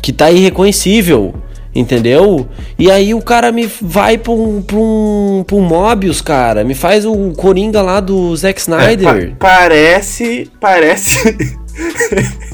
que 0.00 0.12
tá 0.12 0.30
irreconhecível. 0.30 1.34
Entendeu? 1.78 2.48
E 2.76 2.90
aí 2.90 3.14
o 3.14 3.22
cara 3.22 3.52
me 3.52 3.70
vai 3.80 4.18
pra 4.18 4.32
um, 4.32 4.60
pra 4.60 4.76
um, 4.76 5.44
pra 5.46 5.56
um 5.56 5.60
Mobius, 5.60 6.20
cara. 6.20 6.64
Me 6.64 6.74
faz 6.74 7.04
o 7.06 7.30
Coringa 7.36 7.80
lá 7.80 8.00
do 8.00 8.34
Zack 8.34 8.60
Snyder. 8.60 9.08
É, 9.08 9.26
pa- 9.26 9.36
parece. 9.38 10.50
Parece. 10.60 11.36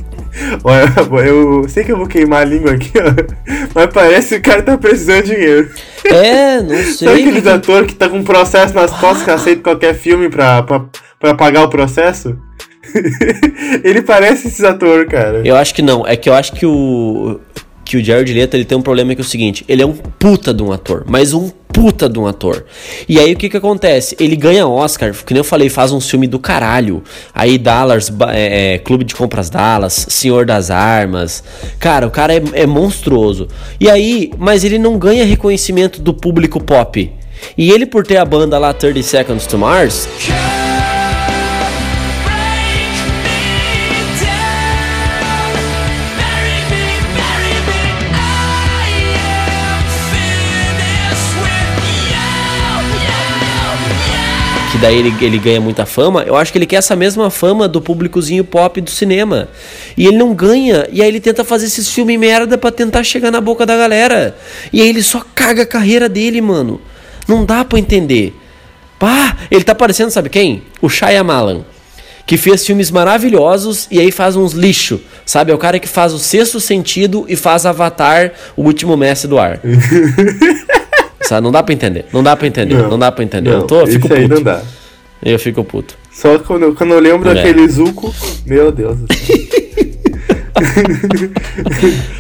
Olha, 0.65 0.93
eu 1.27 1.69
sei 1.69 1.85
que 1.85 1.93
eu 1.93 1.97
vou 1.97 2.07
queimar 2.09 2.43
a 2.43 2.45
língua 2.45 2.73
aqui, 2.73 2.91
ó. 2.99 3.15
Mas 3.73 3.87
parece 3.95 4.41
que 4.41 4.49
o 4.49 4.53
cara 4.53 4.63
tá 4.63 4.77
precisando 4.77 5.23
de 5.25 5.35
dinheiro. 5.37 5.71
É, 6.05 6.61
não 6.63 6.77
sei. 6.77 7.09
Sabe 7.09 7.21
aqueles 7.21 7.47
atores 7.47 7.87
que 7.87 7.95
tá 7.95 8.09
com 8.09 8.19
um 8.19 8.25
processo 8.25 8.75
nas 8.75 8.91
costas 8.91 9.23
que 9.23 9.31
aceita 9.31 9.63
qualquer 9.63 9.95
filme 9.95 10.29
pra, 10.29 10.63
pra, 10.65 10.85
pra 11.21 11.35
pagar 11.35 11.63
o 11.63 11.69
processo? 11.69 12.37
Ele 13.85 14.03
parece 14.03 14.49
esses 14.49 14.65
atores, 14.65 15.09
cara. 15.09 15.41
Eu 15.45 15.57
acho 15.57 15.73
que 15.75 15.83
não. 15.83 16.07
É 16.07 16.17
que 16.17 16.29
eu 16.29 16.35
acho 16.35 16.53
que 16.53 16.67
o. 16.67 17.41
que 17.85 17.97
o 17.97 18.05
Jared 18.05 18.33
Leto 18.33 18.55
ele 18.55 18.65
tem 18.65 18.79
um 18.79 18.83
problema 18.83 19.15
que 19.15 19.21
é 19.21 19.25
o 19.25 19.27
seguinte, 19.27 19.65
ele 19.69 19.83
é 19.83 19.87
um 19.87 19.93
puta 19.93 20.53
de 20.53 20.63
um 20.63 20.73
ator, 20.73 21.05
mas 21.07 21.33
um 21.33 21.51
puta 21.75 22.09
de 22.09 22.19
um 22.19 22.27
ator. 22.27 22.65
E 23.09 23.19
aí 23.19 23.33
o 23.33 23.37
que 23.37 23.49
que 23.49 23.57
acontece? 23.57 24.17
Ele 24.21 24.37
ganha 24.37 24.67
Oscar, 24.67 25.13
que 25.13 25.35
nem 25.35 25.41
eu 25.41 25.45
falei, 25.45 25.69
faz 25.69 25.91
um 25.91 26.01
filme 26.01 26.29
do 26.29 26.39
caralho. 26.39 27.03
Aí 27.35 27.59
Dallas, 27.59 28.13
é, 28.29 28.75
é, 28.75 28.79
Clube 28.79 29.05
de 29.05 29.15
Compras 29.15 29.51
Dallas, 29.51 30.07
Senhor 30.09 30.47
das 30.47 30.71
Armas. 30.71 31.43
Cara, 31.81 32.07
o 32.07 32.11
cara 32.11 32.33
é, 32.33 32.43
é 32.53 32.67
monstruoso. 32.67 33.49
E 33.81 33.91
aí, 33.91 34.31
mas 34.39 34.63
ele 34.63 34.79
não 34.79 34.97
ganha 34.97 35.25
reconhecimento 35.25 36.01
do 36.01 36.15
público 36.15 36.63
pop. 36.63 37.11
E 37.59 37.71
ele 37.73 37.85
por 37.85 38.07
ter 38.07 38.19
a 38.19 38.25
banda 38.25 38.57
lá 38.57 38.73
30 38.73 39.03
Seconds 39.03 39.47
to 39.47 39.59
Mars... 39.59 40.09
que 54.75 54.79
daí 54.81 54.99
ele, 54.99 55.15
ele 55.25 55.39
ganha 55.39 55.61
muita 55.61 55.87
fama, 55.87 56.25
eu 56.27 56.35
acho 56.35 56.51
que 56.51 56.59
ele 56.59 56.67
quer 56.67 56.79
essa 56.79 56.97
mesma 56.97 57.31
fama 57.31 57.69
do 57.69 57.81
públicozinho 57.81 58.43
pop 58.43 58.81
do 58.81 58.91
cinema. 58.91 59.47
E 59.97 60.05
ele 60.05 60.17
não 60.17 60.35
ganha, 60.35 60.89
e 60.91 61.01
aí 61.01 61.07
ele 61.07 61.21
tenta 61.21 61.45
fazer 61.45 61.67
esses 61.67 61.89
filmes 61.89 62.19
merda 62.19 62.59
para 62.59 62.73
tentar 62.73 63.05
chegar 63.05 63.31
na 63.31 63.41
boca 63.41 63.65
da 63.65 63.77
galera. 63.77 64.37
E 64.73 64.83
aí 64.83 64.89
ele 64.89 65.01
só 65.01 65.25
caga 65.33 65.63
a 65.63 65.67
carreira 65.67 66.09
dele, 66.09 66.41
mano. 66.41 66.81
Não 67.29 67.45
dá 67.45 67.65
para 67.65 67.79
entender. 67.79 68.35
Pá, 68.99 69.37
ele 69.49 69.63
tá 69.63 69.77
parecendo, 69.77 70.11
sabe 70.11 70.29
quem? 70.29 70.65
O 70.83 70.89
Shyamalan. 70.89 71.65
Que 72.27 72.37
fez 72.37 72.67
filmes 72.67 72.91
maravilhosos 72.91 73.87
e 73.93 74.01
aí 74.01 74.11
faz 74.11 74.35
uns 74.35 74.55
lixo, 74.55 75.01
sabe? 75.25 75.53
É 75.53 75.55
o 75.55 75.59
cara 75.59 75.79
que 75.79 75.87
faz 75.87 76.13
o 76.13 76.19
sexto 76.19 76.59
sentido 76.59 77.25
e 77.29 77.37
faz 77.37 77.65
Avatar, 77.65 78.33
o 78.57 78.65
último 78.65 78.97
mestre 78.97 79.29
do 79.29 79.39
ar. 79.39 79.61
Sabe? 81.25 81.43
Não 81.45 81.51
dá 81.53 81.63
pra 81.63 81.75
entender. 81.75 82.05
Não 82.13 82.23
dá 82.23 82.37
pra 82.37 82.47
entender. 82.47 82.75
Não, 82.75 82.91
não 82.91 82.99
dá 82.99 83.11
pra 83.13 83.25
entender. 83.25 83.51
Não, 83.51 83.59
eu 83.61 83.67
tô, 83.67 83.81
eu 83.81 83.87
fico 83.87 84.09
puto. 84.09 84.29
não 84.29 84.43
dá. 84.43 84.63
Eu 85.23 85.39
fico 85.39 85.65
puto. 85.65 85.97
Só 86.13 86.39
quando, 86.39 86.75
quando 86.75 86.93
eu 86.93 87.01
lembro 87.01 87.31
É. 87.31 87.35
daquele 87.35 87.67
Zuko, 87.69 88.15
meu 88.47 88.71
Deus. 88.71 88.99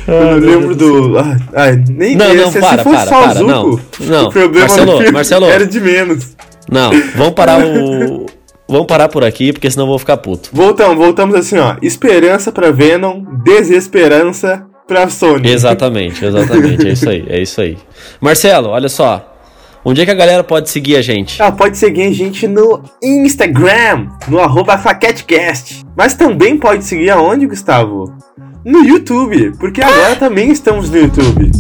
eu 0.09 0.39
lembro 0.39 0.75
do. 0.75 1.19
Ah, 1.19 1.37
ah, 1.55 1.71
nem 1.89 2.17
Não, 2.17 2.35
não, 2.35 2.51
se, 2.51 2.59
para, 2.61 2.79
se 2.79 2.85
fosse 2.85 2.97
para, 2.97 3.07
só 3.07 3.23
para, 3.23 3.31
o 3.31 3.35
Zuko, 3.35 3.81
não, 4.01 4.09
não. 4.09 4.29
o 4.29 4.33
problema 4.33 4.61
Marcelo, 4.67 4.97
filme 4.97 5.13
Marcelo. 5.13 5.47
era 5.47 5.67
de 5.67 5.81
menos. 5.81 6.35
Não, 6.71 6.91
vamos 7.15 7.35
parar 7.35 7.65
o. 7.65 8.27
Vamos 8.67 8.87
parar 8.87 9.09
por 9.11 9.23
aqui, 9.23 9.53
porque 9.53 9.71
senão 9.71 9.85
eu 9.85 9.89
vou 9.91 9.99
ficar 9.99 10.17
puto. 10.17 10.49
Voltamos, 10.51 10.97
voltamos 10.97 11.35
assim, 11.37 11.59
ó. 11.59 11.77
Esperança 11.83 12.51
pra 12.51 12.71
Venom, 12.71 13.23
desesperança 13.45 14.65
pra 14.87 15.09
Sony. 15.09 15.51
Exatamente, 15.51 16.24
exatamente. 16.24 16.87
É 16.87 16.93
isso 16.93 17.09
aí, 17.09 17.24
é 17.28 17.43
isso 17.43 17.61
aí. 17.61 17.78
Marcelo, 18.20 18.68
olha 18.68 18.89
só. 18.89 19.30
Onde 19.85 20.01
é 20.01 20.05
que 20.07 20.11
a 20.11 20.14
galera 20.14 20.43
pode 20.43 20.70
seguir 20.70 20.97
a 20.97 21.03
gente? 21.03 21.43
Ah, 21.43 21.53
pode 21.53 21.76
seguir 21.76 22.05
a 22.05 22.12
gente 22.12 22.49
no 22.49 22.82
Instagram, 23.03 24.09
no 24.28 24.41
arroba 24.41 24.78
FlaqueteCast. 24.78 25.85
Mas 25.95 26.14
também 26.14 26.57
pode 26.57 26.85
seguir 26.85 27.11
aonde, 27.11 27.47
Gustavo? 27.47 28.16
No 28.64 28.82
YouTube, 28.82 29.53
porque 29.59 29.82
agora 29.82 30.16
também 30.16 30.51
estamos 30.51 30.89
no 30.89 30.97
YouTube. 30.97 31.51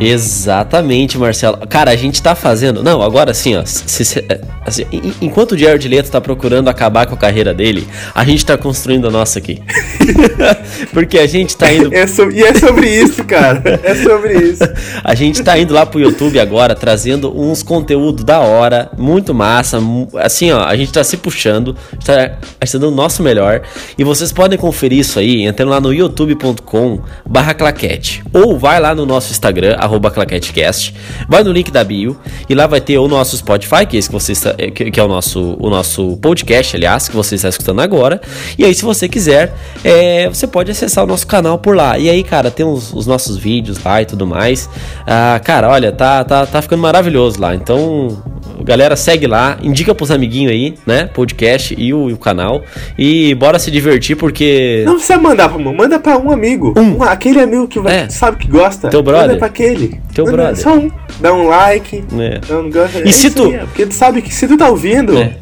Exatamente, 0.00 1.18
Marcelo. 1.18 1.58
Cara, 1.68 1.90
a 1.90 1.96
gente 1.96 2.22
tá 2.22 2.34
fazendo. 2.34 2.82
Não, 2.82 3.02
agora 3.02 3.30
assim, 3.30 3.56
ó. 3.56 3.62
se- 3.64 4.04
se- 4.04 4.24
assim, 4.64 4.84
en- 4.90 5.12
enquanto 5.20 5.52
o 5.52 5.58
Jared 5.58 5.86
Leto 5.88 6.10
tá 6.10 6.20
procurando 6.20 6.68
acabar 6.68 7.06
com 7.06 7.14
a 7.14 7.18
carreira 7.18 7.52
dele, 7.52 7.86
a 8.14 8.24
gente 8.24 8.44
tá 8.44 8.56
construindo 8.56 9.06
a 9.06 9.10
nossa 9.10 9.38
aqui. 9.38 9.60
Porque 10.92 11.18
a 11.18 11.26
gente 11.26 11.56
tá 11.56 11.72
indo. 11.72 11.92
É 11.94 12.00
E 12.00 12.42
é 12.42 12.54
sobre 12.54 12.88
isso, 12.88 13.24
cara. 13.24 13.80
É 13.82 13.94
sobre 13.94 14.34
isso. 14.38 14.62
A 15.04 15.14
gente 15.14 15.42
tá 15.42 15.58
indo 15.58 15.74
lá 15.74 15.84
pro 15.84 16.00
YouTube 16.00 16.38
agora, 16.40 16.74
trazendo 16.74 17.38
uns 17.38 17.62
conteúdos 17.62 18.24
da 18.24 18.40
hora, 18.40 18.90
muito 18.96 19.34
massa. 19.34 19.78
Assim, 20.16 20.50
ó, 20.50 20.64
a 20.64 20.76
gente 20.76 20.92
tá 20.92 21.04
se 21.04 21.16
puxando, 21.16 21.76
a 21.90 21.94
gente 21.94 22.04
tá, 22.06 22.14
a 22.60 22.64
gente 22.64 22.72
tá 22.72 22.78
dando 22.78 22.88
o 22.92 22.96
nosso 22.96 23.22
melhor. 23.22 23.62
E 23.98 24.04
vocês 24.04 24.32
podem 24.32 24.58
conferir 24.58 24.98
isso 24.98 25.18
aí 25.18 25.42
entrando 25.42 25.68
lá 25.70 25.80
no 25.80 25.92
youtube.com 25.92 27.00
barra 27.26 27.54
claquete. 27.54 28.22
Ou 28.32 28.58
vai 28.58 28.80
lá 28.80 28.94
no 28.94 29.04
nosso 29.04 29.30
Instagram, 29.30 29.76
arroba 29.90 30.10
claquetecast, 30.10 30.94
vai 31.28 31.42
no 31.42 31.50
link 31.50 31.70
da 31.70 31.82
bio 31.82 32.16
e 32.48 32.54
lá 32.54 32.66
vai 32.66 32.80
ter 32.80 32.98
o 32.98 33.08
nosso 33.08 33.36
Spotify, 33.36 33.84
que 33.86 33.98
é 33.98 34.00
que 34.00 34.12
você 34.12 34.32
está, 34.32 34.54
que, 34.54 34.90
que 34.90 35.00
é 35.00 35.02
o 35.02 35.08
nosso, 35.08 35.56
o 35.58 35.68
nosso 35.68 36.16
podcast, 36.18 36.76
aliás, 36.76 37.08
que 37.08 37.16
você 37.16 37.34
está 37.34 37.48
escutando 37.48 37.80
agora. 37.80 38.20
E 38.56 38.64
aí, 38.64 38.74
se 38.74 38.84
você 38.84 39.08
quiser, 39.08 39.54
é, 39.84 40.28
você 40.28 40.46
pode 40.46 40.70
acessar 40.70 41.04
o 41.04 41.06
nosso 41.06 41.26
canal 41.26 41.58
por 41.58 41.76
lá. 41.76 41.98
E 41.98 42.08
aí, 42.08 42.22
cara, 42.22 42.50
tem 42.50 42.64
os, 42.64 42.92
os 42.92 43.06
nossos 43.06 43.36
vídeos 43.36 43.82
lá 43.82 44.00
e 44.00 44.06
tudo 44.06 44.26
mais. 44.26 44.68
Ah, 45.06 45.40
cara, 45.42 45.68
olha, 45.68 45.92
tá, 45.92 46.24
tá, 46.24 46.46
tá 46.46 46.62
ficando 46.62 46.80
maravilhoso 46.80 47.40
lá. 47.40 47.54
Então, 47.54 48.22
galera, 48.64 48.96
segue 48.96 49.26
lá, 49.26 49.58
indica 49.62 49.94
pros 49.94 50.10
amiguinhos 50.10 50.52
aí, 50.52 50.74
né? 50.86 51.08
Podcast 51.12 51.74
e 51.78 51.92
o, 51.94 52.10
e 52.10 52.12
o 52.12 52.16
canal. 52.16 52.62
E 52.98 53.34
bora 53.34 53.58
se 53.58 53.70
divertir, 53.70 54.16
porque. 54.16 54.82
Não 54.86 54.94
precisa 54.94 55.18
mandar 55.18 55.48
pra 55.48 55.58
um, 55.58 55.74
manda 55.74 55.98
pra 55.98 56.18
um 56.18 56.30
amigo. 56.30 56.74
Um, 56.76 57.02
aquele 57.02 57.40
amigo 57.40 57.66
que 57.68 57.78
vai, 57.80 58.00
É. 58.00 58.08
sabe 58.08 58.36
que 58.38 58.48
gosta. 58.48 58.88
Teu 58.88 59.02
brother. 59.02 59.26
Manda 59.28 59.38
pra 59.38 59.46
aquele. 59.48 60.00
Teu 60.14 60.24
Manda 60.24 60.36
brother. 60.36 60.56
Só 60.62 60.74
um. 60.76 60.90
Dá 61.20 61.32
um 61.32 61.46
like. 61.48 62.04
É. 62.18 62.40
Não 62.52 62.70
gosta. 62.70 62.98
E 63.00 63.08
é 63.08 63.12
se 63.12 63.26
isso 63.28 63.36
tu- 63.36 63.44
aí, 63.46 63.54
é, 63.54 63.58
porque 63.60 63.86
tu 63.86 63.94
sabe 63.94 64.22
que 64.22 64.32
se 64.34 64.46
tu 64.48 64.56
tá 64.56 64.68
ouvindo. 64.68 65.16
É. 65.18 65.36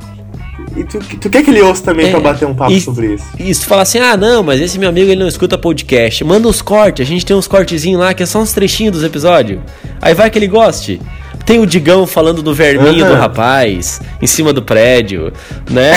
E 0.77 0.85
tu, 0.85 0.99
tu 0.99 1.31
quer 1.31 1.43
que 1.43 1.51
ele 1.51 1.61
ouça 1.63 1.83
também 1.83 2.07
É. 2.07 2.11
pra 2.11 2.21
bater 2.21 2.47
um 2.47 2.55
papo 2.55 2.71
E- 2.73 2.81
sobre 2.81 3.15
isso. 3.15 3.25
Se 3.55 3.61
tu 3.63 3.67
falar 3.67 3.83
assim, 3.83 3.99
ah, 3.99 4.17
não, 4.17 4.43
mas 4.43 4.61
esse 4.61 4.79
meu 4.79 4.89
amigo 4.89 5.11
ele 5.11 5.19
não 5.21 5.27
escuta 5.27 5.57
podcast, 5.59 6.23
manda 6.23 6.47
uns 6.47 6.63
cortes, 6.63 7.05
a 7.05 7.09
gente 7.09 7.25
tem 7.27 7.35
uns 7.35 7.49
cortezinhos 7.49 7.99
lá 7.99 8.15
que 8.15 8.23
é 8.23 8.27
só 8.27 8.39
uns 8.41 8.53
trechinhos 8.53 8.93
dos 8.93 9.03
episódios. 9.03 9.61
Aí 10.01 10.15
vai 10.15 10.31
que 10.31 10.39
ele 10.39 10.47
goste. 10.47 11.01
Tem 11.49 11.59
o 11.59 11.67
Digão 11.67 12.07
falando 12.07 12.43
do 12.43 12.53
verminho 12.53 13.07
Aham. 13.07 13.15
do 13.15 13.19
rapaz 13.19 14.03
em 14.21 14.27
cima 14.27 14.53
do 14.53 14.61
prédio, 14.61 15.33
né? 15.71 15.95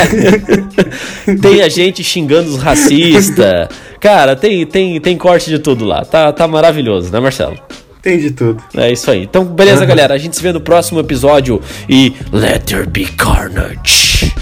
tem 1.41 1.61
a 1.61 1.67
gente 1.67 2.01
xingando 2.05 2.49
os 2.51 2.63
racistas. 2.63 3.67
Cara, 3.99 4.33
tem, 4.33 4.65
tem, 4.65 5.01
tem 5.01 5.17
corte 5.17 5.49
de 5.49 5.59
tudo 5.59 5.83
lá. 5.83 6.05
Tá, 6.05 6.31
tá 6.31 6.47
maravilhoso, 6.47 7.11
né, 7.11 7.19
Marcelo? 7.19 7.57
Tem 8.01 8.17
de 8.17 8.31
tudo. 8.31 8.63
É 8.73 8.93
isso 8.93 9.11
aí. 9.11 9.23
Então, 9.23 9.43
beleza, 9.43 9.85
galera. 9.85 10.13
A 10.13 10.17
gente 10.17 10.37
se 10.37 10.41
vê 10.41 10.53
no 10.53 10.61
próximo 10.61 11.01
episódio 11.01 11.59
e 11.89 12.13
Let 12.31 12.63
There 12.63 12.87
Be 12.87 13.03
Carnage. 13.07 14.33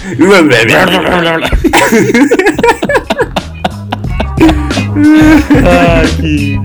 Ai, 5.66 6.06
que... 6.20 6.56